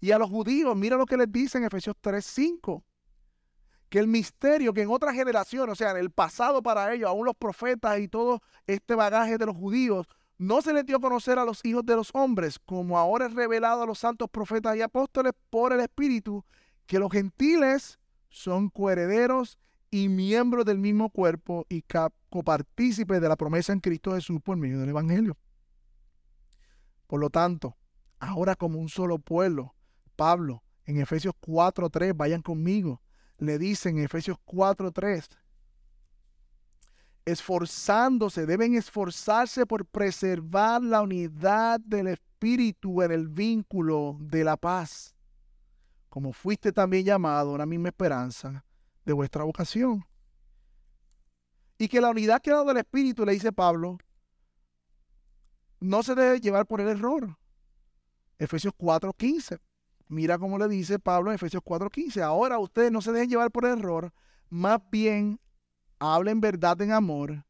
Y 0.01 0.11
a 0.11 0.19
los 0.19 0.29
judíos, 0.29 0.77
mira 0.77 0.97
lo 0.97 1.07
que 1.07 1.17
les 1.17 1.31
dice 1.31 1.59
en 1.59 1.65
Efesios 1.65 1.97
3:5 2.01 2.85
que 3.89 3.99
el 3.99 4.09
misterio 4.09 4.75
que 4.75 4.83
en 4.83 4.91
otra 4.91 5.15
generación, 5.15 5.71
o 5.71 5.75
sea, 5.75 5.93
en 5.93 5.99
el 5.99 6.11
pasado 6.11 6.63
para 6.63 6.93
ellos, 6.93 7.09
aún 7.09 7.25
los 7.25 7.37
profetas 7.37 7.99
y 8.01 8.09
todo 8.09 8.43
este 8.67 8.95
bagaje 8.95 9.39
de 9.39 9.47
los 9.47 9.57
judíos, 9.57 10.07
no 10.39 10.61
se 10.61 10.73
les 10.73 10.85
dio 10.85 10.97
a 10.97 11.01
conocer 11.01 11.39
a 11.39 11.45
los 11.45 11.65
hijos 11.65 11.87
de 11.87 11.97
los 11.97 12.11
hombres, 12.13 12.59
como 12.59 12.99
ahora 12.99 13.27
es 13.27 13.35
revelado 13.35 13.83
a 13.83 13.87
los 13.87 14.01
santos 14.01 14.29
profetas 14.29 14.77
y 14.77 14.83
apóstoles 14.83 15.33
por 15.51 15.73
el 15.73 15.81
Espíritu, 15.81 16.45
que 16.87 16.99
los 16.99 17.11
gentiles 17.11 17.99
son 18.29 18.69
coherederos 18.69 19.57
y 19.97 20.11
miembros 20.11 20.67
del 20.67 20.79
mismo 20.79 21.09
cuerpo 21.09 21.65
y 21.71 21.83
copartícipes 22.29 23.19
de 23.19 23.29
la 23.31 23.37
promesa 23.37 23.73
en 23.73 23.81
Cristo 23.81 24.15
Jesús 24.15 24.43
por 24.43 24.59
medio 24.59 24.79
del 24.79 24.91
Evangelio. 24.91 25.39
Por 27.07 27.19
lo 27.19 27.31
tanto, 27.31 27.79
ahora 28.19 28.57
como 28.57 28.79
un 28.79 28.91
solo 28.91 29.19
pueblo, 29.19 29.75
Pablo, 30.15 30.63
en 30.85 31.01
Efesios 31.01 31.35
4.3, 31.41 32.15
vayan 32.15 32.43
conmigo, 32.43 33.01
le 33.39 33.59
dice 33.59 33.89
en 33.89 33.99
Efesios 33.99 34.37
4:3, 34.45 35.29
esforzándose, 37.25 38.45
deben 38.45 38.75
esforzarse 38.75 39.65
por 39.65 39.87
preservar 39.87 40.83
la 40.83 41.01
unidad 41.01 41.81
del 41.81 42.09
Espíritu 42.09 43.01
en 43.01 43.13
el 43.13 43.29
vínculo 43.29 44.19
de 44.21 44.45
la 44.45 44.59
paz, 44.59 45.15
como 46.11 46.35
fuiste 46.35 46.71
también 46.71 47.07
llamado 47.07 47.55
a 47.55 47.59
la 47.59 47.67
misma 47.67 47.89
esperanza 47.89 48.67
de 49.07 49.15
vuestra 49.15 49.45
vocación. 49.45 50.05
Y 51.79 51.89
que 51.89 52.01
la 52.01 52.11
unidad 52.11 52.43
que 52.43 52.51
ha 52.51 52.57
dado 52.57 52.71
el 52.73 52.77
Espíritu, 52.77 53.25
le 53.25 53.33
dice 53.33 53.53
Pablo, 53.53 53.99
no 55.81 56.03
se 56.03 56.15
debe 56.15 56.41
llevar 56.41 56.67
por 56.67 56.81
el 56.81 56.89
error. 56.89 57.39
Efesios 58.39 58.75
4:15. 58.77 59.59
Mira 60.09 60.39
cómo 60.39 60.59
le 60.59 60.69
dice 60.69 60.99
Pablo 60.99 61.31
en 61.31 61.37
Efesios 61.37 61.63
4:15. 61.63 62.23
Ahora 62.23 62.59
ustedes 62.59 62.93
no 62.93 63.01
se 63.01 63.13
dejen 63.13 63.31
llevar 63.31 63.51
por 63.51 63.65
error, 63.65 64.13
más 64.51 64.81
bien 64.91 65.41
hablen 65.99 66.41
verdad 66.41 66.81
en 66.83 66.93
amor, 66.93 67.45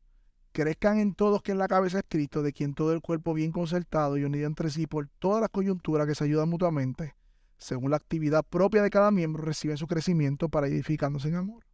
crezcan 0.52 0.98
en 0.98 1.14
todos 1.14 1.42
que 1.42 1.52
en 1.52 1.58
la 1.58 1.68
cabeza 1.68 1.98
es 1.98 2.04
Cristo, 2.08 2.42
de 2.42 2.52
quien 2.52 2.74
todo 2.74 2.92
el 2.92 3.00
cuerpo 3.00 3.34
bien 3.34 3.52
concertado 3.52 4.16
y 4.16 4.24
unido 4.24 4.46
entre 4.46 4.70
sí 4.70 4.86
por 4.86 5.08
todas 5.18 5.40
las 5.40 5.50
coyunturas 5.50 6.06
que 6.06 6.14
se 6.14 6.24
ayudan 6.24 6.48
mutuamente, 6.48 7.15
según 7.58 7.90
la 7.90 7.96
actividad 7.96 8.44
propia 8.44 8.82
de 8.82 8.90
cada 8.90 9.10
miembro, 9.10 9.42
recibe 9.42 9.76
su 9.76 9.86
crecimiento 9.86 10.48
para 10.48 10.66
edificándose 10.66 11.28
en 11.28 11.36
amor. 11.36 11.64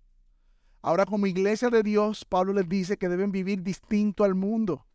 Ahora 0.81 1.07
como 1.07 1.27
iglesia 1.27 1.71
de 1.71 1.83
Dios, 1.83 2.25
Pablo 2.25 2.53
les 2.53 2.69
dice 2.69 2.97
que 2.97 3.09
deben 3.09 3.31
vivir 3.31 3.63
distinto 3.63 4.25
al 4.25 4.35
mundo. 4.35 4.87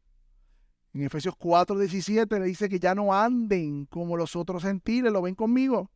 En 0.94 1.04
Efesios 1.04 1.36
4, 1.38 1.78
17 1.78 2.40
le 2.40 2.46
dice 2.46 2.70
que 2.70 2.80
ya 2.80 2.96
no 2.96 3.14
anden 3.14 3.86
como 3.86 4.18
los 4.18 4.36
otros 4.36 4.64
gentiles, 4.64 5.14
lo 5.14 5.22
ven 5.22 5.36
conmigo, 5.36 5.92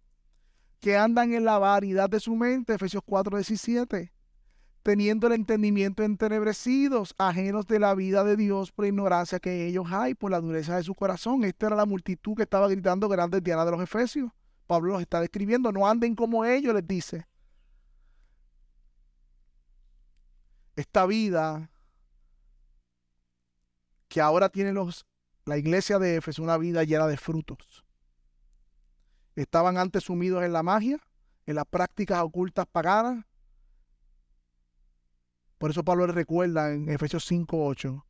que 0.79 0.97
andan 0.97 1.33
en 1.33 1.43
la 1.43 1.57
variedad 1.57 2.09
de 2.09 2.19
su 2.19 2.35
mente, 2.35 2.73
Efesios 2.73 3.03
4, 3.05 3.37
17, 3.37 4.13
teniendo 4.83 5.27
el 5.27 5.33
entendimiento 5.33 6.03
entenebrecidos, 6.03 7.13
ajenos 7.17 7.67
de 7.67 7.79
la 7.79 7.93
vida 7.95 8.23
de 8.23 8.35
Dios 8.35 8.71
por 8.71 8.85
ignorancia 8.85 9.39
que 9.39 9.67
ellos 9.67 9.87
hay, 9.91 10.13
por 10.13 10.31
la 10.31 10.39
dureza 10.39 10.75
de 10.75 10.83
su 10.83 10.95
corazón. 10.95 11.43
Esta 11.43 11.67
era 11.67 11.75
la 11.75 11.85
multitud 11.85 12.35
que 12.35 12.43
estaba 12.43 12.67
gritando 12.67 13.09
grandes 13.09 13.43
dianas 13.43 13.65
de 13.65 13.71
los 13.71 13.81
Efesios. 13.81 14.31
Pablo 14.72 14.93
los 14.93 15.01
está 15.01 15.19
describiendo, 15.19 15.74
no 15.74 15.86
anden 15.86 16.15
como 16.15 16.45
ellos, 16.45 16.74
les 16.74 16.88
dice. 16.88 17.28
Esta 20.78 21.05
vida 21.05 21.69
que 24.07 24.22
ahora 24.22 24.47
tiene 24.47 24.72
los, 24.72 25.05
la 25.43 25.57
iglesia 25.57 25.99
de 25.99 26.15
Éfeso 26.15 26.41
una 26.41 26.57
vida 26.57 26.86
llena 26.86 27.07
de 27.07 27.17
frutos. 27.17 27.84
Estaban 29.36 29.78
antes 29.78 30.05
sumidos 30.05 30.41
en 30.41 30.53
la 30.53 30.63
magia, 30.63 31.05
en 31.45 31.55
las 31.55 31.65
prácticas 31.65 32.22
ocultas 32.22 32.65
paganas. 32.65 33.26
Por 35.57 35.72
eso 35.72 35.84
Pablo 35.84 36.07
les 36.07 36.15
recuerda 36.15 36.72
en 36.72 36.88
Efesios 36.88 37.30
5:8, 37.30 38.05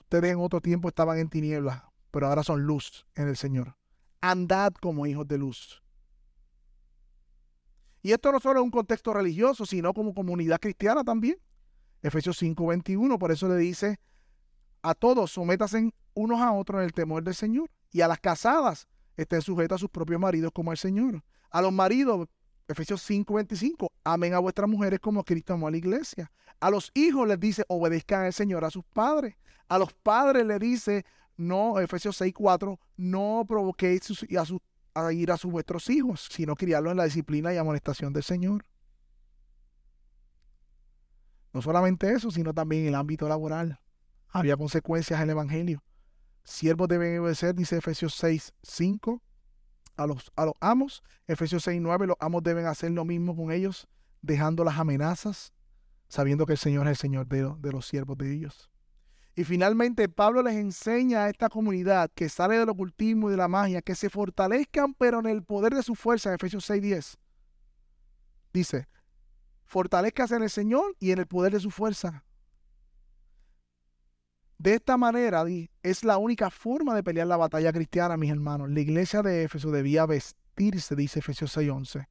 ustedes 0.00 0.32
en 0.32 0.40
otro 0.40 0.62
tiempo 0.62 0.88
estaban 0.88 1.18
en 1.18 1.28
tinieblas, 1.28 1.82
pero 2.10 2.28
ahora 2.28 2.42
son 2.42 2.62
luz 2.62 3.04
en 3.16 3.28
el 3.28 3.36
Señor. 3.36 3.81
Andad 4.22 4.72
como 4.80 5.06
hijos 5.06 5.28
de 5.28 5.36
luz. 5.36 5.82
Y 8.02 8.12
esto 8.12 8.32
no 8.32 8.40
solo 8.40 8.60
es 8.60 8.64
un 8.64 8.70
contexto 8.70 9.12
religioso, 9.12 9.66
sino 9.66 9.92
como 9.92 10.14
comunidad 10.14 10.58
cristiana 10.58 11.04
también. 11.04 11.36
Efesios 12.02 12.40
5:21, 12.40 13.18
por 13.18 13.30
eso 13.30 13.48
le 13.48 13.56
dice, 13.56 14.00
a 14.82 14.94
todos 14.94 15.32
sométasen 15.32 15.92
unos 16.14 16.40
a 16.40 16.52
otros 16.52 16.80
en 16.80 16.84
el 16.86 16.92
temor 16.92 17.22
del 17.22 17.34
Señor. 17.34 17.70
Y 17.92 18.00
a 18.00 18.08
las 18.08 18.18
casadas 18.18 18.88
estén 19.16 19.42
sujetas 19.42 19.76
a 19.76 19.78
sus 19.78 19.90
propios 19.90 20.20
maridos 20.20 20.50
como 20.52 20.72
el 20.72 20.78
Señor. 20.78 21.22
A 21.50 21.62
los 21.62 21.72
maridos, 21.72 22.26
Efesios 22.66 23.02
5:25, 23.08 23.88
amen 24.04 24.34
a 24.34 24.38
vuestras 24.38 24.68
mujeres 24.68 24.98
como 24.98 25.24
Cristo 25.24 25.54
amó 25.54 25.68
a 25.68 25.70
la 25.70 25.76
iglesia. 25.76 26.32
A 26.60 26.70
los 26.70 26.90
hijos 26.94 27.28
les 27.28 27.38
dice, 27.38 27.64
obedezcan 27.68 28.24
al 28.24 28.32
Señor 28.32 28.64
a 28.64 28.70
sus 28.70 28.84
padres. 28.84 29.36
A 29.68 29.78
los 29.78 29.92
padres 29.92 30.46
les 30.46 30.58
dice, 30.58 31.04
no, 31.36 31.78
Efesios 31.80 32.20
6:4, 32.20 32.78
no 32.96 33.44
provoquéis 33.48 34.24
a, 34.94 35.04
a 35.06 35.12
ir 35.12 35.30
a 35.30 35.36
sus 35.36 35.50
vuestros 35.50 35.88
hijos, 35.90 36.28
sino 36.30 36.54
criarlos 36.54 36.92
en 36.92 36.98
la 36.98 37.04
disciplina 37.04 37.52
y 37.52 37.56
amonestación 37.56 38.12
del 38.12 38.22
Señor. 38.22 38.64
No 41.52 41.60
solamente 41.60 42.12
eso, 42.12 42.30
sino 42.30 42.54
también 42.54 42.82
en 42.82 42.88
el 42.88 42.94
ámbito 42.94 43.28
laboral 43.28 43.80
había 44.28 44.56
consecuencias 44.56 45.18
en 45.18 45.24
el 45.24 45.30
Evangelio. 45.30 45.82
Siervos 46.44 46.88
deben 46.88 47.20
obedecer, 47.20 47.54
dice 47.54 47.76
Efesios 47.76 48.14
6, 48.14 48.54
5, 48.62 49.22
a 49.96 50.06
los, 50.06 50.32
a 50.34 50.46
los 50.46 50.54
amos. 50.60 51.02
Efesios 51.26 51.62
6, 51.64 51.80
9, 51.80 52.06
los 52.08 52.16
amos 52.18 52.42
deben 52.42 52.66
hacer 52.66 52.90
lo 52.90 53.04
mismo 53.04 53.36
con 53.36 53.52
ellos, 53.52 53.86
dejando 54.22 54.64
las 54.64 54.78
amenazas, 54.78 55.52
sabiendo 56.08 56.46
que 56.46 56.54
el 56.54 56.58
Señor 56.58 56.86
es 56.86 56.92
el 56.92 56.96
Señor 56.96 57.26
de, 57.26 57.54
de 57.58 57.72
los 57.72 57.86
siervos 57.86 58.16
de 58.18 58.34
ellos. 58.34 58.71
Y 59.34 59.44
finalmente 59.44 60.08
Pablo 60.08 60.42
les 60.42 60.56
enseña 60.56 61.24
a 61.24 61.30
esta 61.30 61.48
comunidad 61.48 62.10
que 62.14 62.28
sale 62.28 62.58
del 62.58 62.68
ocultismo 62.68 63.28
y 63.28 63.30
de 63.30 63.38
la 63.38 63.48
magia 63.48 63.80
que 63.80 63.94
se 63.94 64.10
fortalezcan 64.10 64.94
pero 64.94 65.20
en 65.20 65.26
el 65.26 65.42
poder 65.42 65.74
de 65.74 65.82
su 65.82 65.94
fuerza, 65.94 66.28
en 66.28 66.34
Efesios 66.34 66.68
10. 66.68 67.18
Dice, 68.52 68.88
fortalezcase 69.64 70.36
en 70.36 70.42
el 70.42 70.50
Señor 70.50 70.94
y 70.98 71.12
en 71.12 71.18
el 71.18 71.26
poder 71.26 71.52
de 71.52 71.60
su 71.60 71.70
fuerza. 71.70 72.24
De 74.58 74.74
esta 74.74 74.96
manera 74.96 75.44
es 75.82 76.04
la 76.04 76.18
única 76.18 76.50
forma 76.50 76.94
de 76.94 77.02
pelear 77.02 77.26
la 77.26 77.36
batalla 77.36 77.72
cristiana, 77.72 78.16
mis 78.16 78.30
hermanos. 78.30 78.70
La 78.70 78.80
iglesia 78.80 79.22
de 79.22 79.44
Éfeso 79.44 79.70
debía 79.70 80.06
vestirse, 80.06 80.94
dice 80.94 81.20
Efesios 81.20 81.56
6:11, 81.56 82.06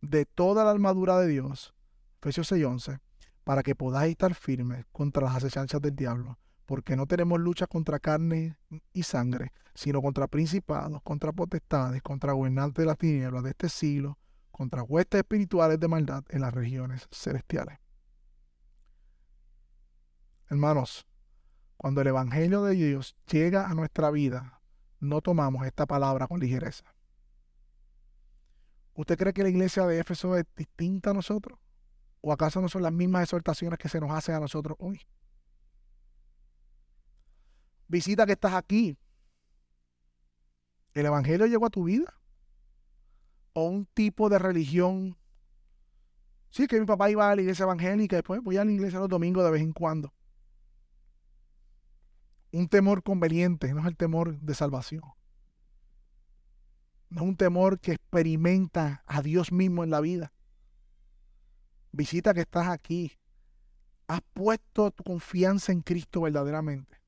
de 0.00 0.24
toda 0.24 0.64
la 0.64 0.70
armadura 0.70 1.18
de 1.20 1.28
Dios, 1.28 1.74
Efesios 2.20 2.50
6:11, 2.50 2.98
para 3.44 3.62
que 3.62 3.76
podáis 3.76 4.12
estar 4.12 4.34
firmes 4.34 4.84
contra 4.90 5.22
las 5.22 5.36
asechanzas 5.36 5.80
del 5.80 5.94
diablo, 5.94 6.38
porque 6.66 6.96
no 6.96 7.06
tenemos 7.06 7.40
lucha 7.40 7.66
contra 7.66 7.98
carne 7.98 8.56
y 8.92 9.02
sangre, 9.02 9.52
sino 9.74 10.00
contra 10.00 10.26
principados, 10.26 11.02
contra 11.02 11.32
potestades, 11.32 12.02
contra 12.02 12.32
gobernantes 12.32 12.82
de 12.82 12.86
las 12.86 12.98
tinieblas 12.98 13.42
de 13.42 13.50
este 13.50 13.68
siglo, 13.68 14.18
contra 14.50 14.82
huestes 14.82 15.20
espirituales 15.20 15.80
de 15.80 15.88
maldad 15.88 16.24
en 16.28 16.42
las 16.42 16.52
regiones 16.52 17.08
celestiales. 17.10 17.78
Hermanos, 20.48 21.06
cuando 21.76 22.02
el 22.02 22.08
Evangelio 22.08 22.62
de 22.62 22.74
Dios 22.74 23.16
llega 23.26 23.68
a 23.68 23.74
nuestra 23.74 24.10
vida, 24.10 24.60
no 25.00 25.20
tomamos 25.20 25.66
esta 25.66 25.86
palabra 25.86 26.28
con 26.28 26.38
ligereza. 26.38 26.84
¿Usted 28.94 29.16
cree 29.16 29.32
que 29.32 29.42
la 29.42 29.48
iglesia 29.48 29.86
de 29.86 29.98
Éfeso 29.98 30.36
es 30.36 30.44
distinta 30.54 31.10
a 31.10 31.14
nosotros? 31.14 31.58
¿O 32.20 32.32
acaso 32.32 32.60
no 32.60 32.68
son 32.68 32.82
las 32.82 32.92
mismas 32.92 33.24
exhortaciones 33.24 33.78
que 33.78 33.88
se 33.88 33.98
nos 33.98 34.10
hacen 34.10 34.34
a 34.34 34.40
nosotros 34.40 34.76
hoy? 34.78 35.00
Visita 37.88 38.26
que 38.26 38.32
estás 38.32 38.54
aquí. 38.54 38.96
¿El 40.94 41.06
Evangelio 41.06 41.46
llegó 41.46 41.66
a 41.66 41.70
tu 41.70 41.84
vida? 41.84 42.20
¿O 43.54 43.66
un 43.66 43.86
tipo 43.86 44.28
de 44.28 44.38
religión? 44.38 45.16
Sí, 46.50 46.66
que 46.66 46.78
mi 46.78 46.86
papá 46.86 47.10
iba 47.10 47.30
a 47.30 47.34
la 47.34 47.40
iglesia 47.40 47.62
evangélica, 47.62 48.16
después 48.16 48.42
voy 48.42 48.58
a 48.58 48.64
la 48.64 48.72
iglesia 48.72 48.98
los 48.98 49.08
domingos 49.08 49.44
de 49.44 49.50
vez 49.50 49.62
en 49.62 49.72
cuando. 49.72 50.12
Un 52.52 52.68
temor 52.68 53.02
conveniente, 53.02 53.72
no 53.72 53.80
es 53.80 53.86
el 53.86 53.96
temor 53.96 54.38
de 54.38 54.54
salvación. 54.54 55.02
No 57.08 57.22
es 57.22 57.28
un 57.28 57.36
temor 57.36 57.80
que 57.80 57.92
experimenta 57.92 59.02
a 59.06 59.22
Dios 59.22 59.52
mismo 59.52 59.82
en 59.82 59.90
la 59.90 60.00
vida. 60.00 60.32
Visita 61.90 62.34
que 62.34 62.40
estás 62.40 62.68
aquí. 62.68 63.18
Has 64.06 64.20
puesto 64.32 64.90
tu 64.90 65.04
confianza 65.04 65.72
en 65.72 65.80
Cristo 65.80 66.22
verdaderamente. 66.22 67.01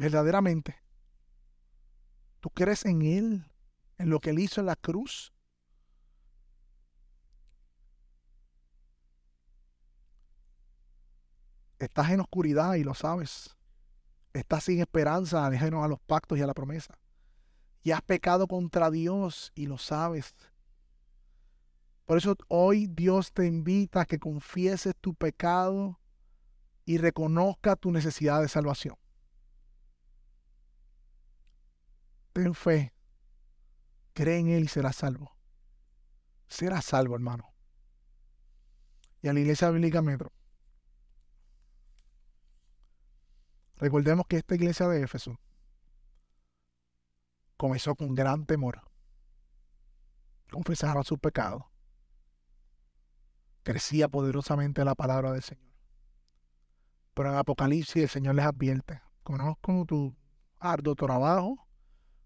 Verdaderamente. 0.00 0.76
¿Tú 2.40 2.48
crees 2.48 2.86
en 2.86 3.02
Él? 3.02 3.44
¿En 3.98 4.08
lo 4.08 4.18
que 4.18 4.30
Él 4.30 4.38
hizo 4.38 4.62
en 4.62 4.66
la 4.66 4.76
cruz? 4.76 5.34
Estás 11.78 12.08
en 12.08 12.20
oscuridad 12.20 12.76
y 12.76 12.82
lo 12.82 12.94
sabes. 12.94 13.54
Estás 14.32 14.64
sin 14.64 14.80
esperanza, 14.80 15.46
ajeno 15.46 15.84
a 15.84 15.88
los 15.88 16.00
pactos 16.00 16.38
y 16.38 16.40
a 16.40 16.46
la 16.46 16.54
promesa. 16.54 16.98
Y 17.82 17.90
has 17.90 18.00
pecado 18.00 18.46
contra 18.46 18.90
Dios 18.90 19.52
y 19.54 19.66
lo 19.66 19.76
sabes. 19.76 20.34
Por 22.06 22.16
eso 22.16 22.34
hoy 22.48 22.86
Dios 22.86 23.34
te 23.34 23.44
invita 23.44 24.00
a 24.00 24.06
que 24.06 24.18
confieses 24.18 24.94
tu 24.98 25.12
pecado 25.12 26.00
y 26.86 26.96
reconozca 26.96 27.76
tu 27.76 27.92
necesidad 27.92 28.40
de 28.40 28.48
salvación. 28.48 28.96
Ten 32.32 32.54
fe, 32.54 32.92
cree 34.12 34.38
en 34.38 34.48
Él 34.48 34.64
y 34.64 34.68
serás 34.68 34.96
salvo. 34.96 35.36
Serás 36.48 36.84
salvo, 36.84 37.14
hermano. 37.14 37.52
Y 39.22 39.28
a 39.28 39.32
la 39.32 39.40
iglesia 39.40 39.70
bíblica 39.70 40.00
Metro 40.00 40.32
Recordemos 43.80 44.26
que 44.26 44.36
esta 44.36 44.54
iglesia 44.54 44.86
de 44.88 45.02
Éfeso 45.02 45.40
comenzó 47.56 47.94
con 47.94 48.14
gran 48.14 48.44
temor. 48.44 48.82
Confesaron 50.50 51.02
su 51.02 51.16
pecado. 51.18 51.70
Crecía 53.62 54.08
poderosamente 54.08 54.84
la 54.84 54.94
palabra 54.94 55.32
del 55.32 55.42
Señor. 55.42 55.72
Pero 57.14 57.30
en 57.30 57.36
Apocalipsis 57.36 58.02
el 58.02 58.08
Señor 58.10 58.34
les 58.34 58.44
advierte, 58.44 59.00
conozco 59.22 59.86
tu 59.86 60.14
arduo 60.58 60.94
trabajo, 60.94 61.66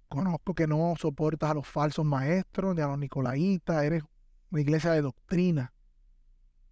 conozco 0.08 0.54
que 0.54 0.66
no 0.66 0.94
soportas 0.98 1.50
a 1.50 1.54
los 1.54 1.66
falsos 1.66 2.04
maestros 2.04 2.74
ni 2.74 2.82
a 2.82 2.86
los 2.86 2.98
nicolaitas, 2.98 3.82
eres 3.82 4.02
una 4.50 4.60
iglesia 4.60 4.92
de 4.92 5.02
doctrina. 5.02 5.72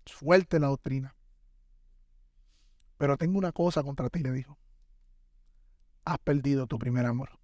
Fuerte 0.06 0.58
la 0.58 0.68
doctrina. 0.68 1.14
Pero 2.98 3.16
tengo 3.16 3.38
una 3.38 3.52
cosa 3.52 3.82
contra 3.82 4.08
ti, 4.10 4.20
le 4.20 4.32
dijo 4.32 4.58
has 6.04 6.18
perdido 6.18 6.66
tu 6.66 6.78
primer 6.78 7.06
amor. 7.06 7.38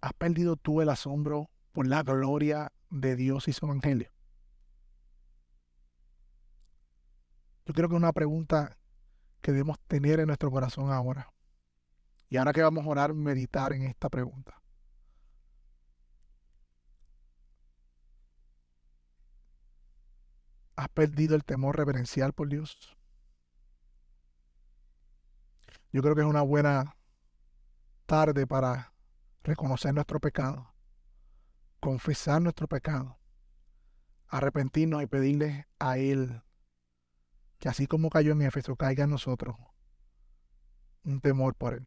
Has 0.00 0.12
perdido 0.12 0.56
tú 0.56 0.80
el 0.80 0.88
asombro 0.88 1.50
por 1.72 1.86
la 1.86 2.02
gloria 2.02 2.72
de 2.90 3.16
Dios 3.16 3.48
y 3.48 3.52
su 3.52 3.66
evangelio. 3.66 4.10
Yo 7.66 7.72
creo 7.72 7.88
que 7.88 7.94
es 7.94 7.98
una 7.98 8.12
pregunta 8.12 8.76
que 9.40 9.52
debemos 9.52 9.78
tener 9.88 10.20
en 10.20 10.26
nuestro 10.26 10.50
corazón 10.50 10.92
ahora. 10.92 11.32
Y 12.28 12.36
ahora 12.36 12.52
que 12.52 12.62
vamos 12.62 12.84
a 12.84 12.88
orar, 12.88 13.14
meditar 13.14 13.72
en 13.72 13.82
esta 13.82 14.08
pregunta. 14.08 14.60
¿Has 20.76 20.88
perdido 20.88 21.36
el 21.36 21.44
temor 21.44 21.76
reverencial 21.76 22.32
por 22.32 22.48
Dios? 22.48 22.96
Yo 25.92 26.02
creo 26.02 26.16
que 26.16 26.22
es 26.22 26.26
una 26.26 26.42
buena 26.42 26.96
tarde 28.06 28.46
para 28.46 28.92
reconocer 29.44 29.94
nuestro 29.94 30.18
pecado, 30.18 30.74
confesar 31.78 32.42
nuestro 32.42 32.66
pecado, 32.66 33.18
arrepentirnos 34.26 35.02
y 35.02 35.06
pedirle 35.06 35.68
a 35.78 35.98
Él 35.98 36.42
que 37.64 37.68
así 37.70 37.86
como 37.86 38.10
cayó 38.10 38.32
en 38.32 38.42
Éfeso, 38.42 38.76
caiga 38.76 39.04
en 39.04 39.10
nosotros 39.10 39.56
un 41.04 41.20
temor 41.20 41.54
por 41.54 41.72
Él. 41.72 41.86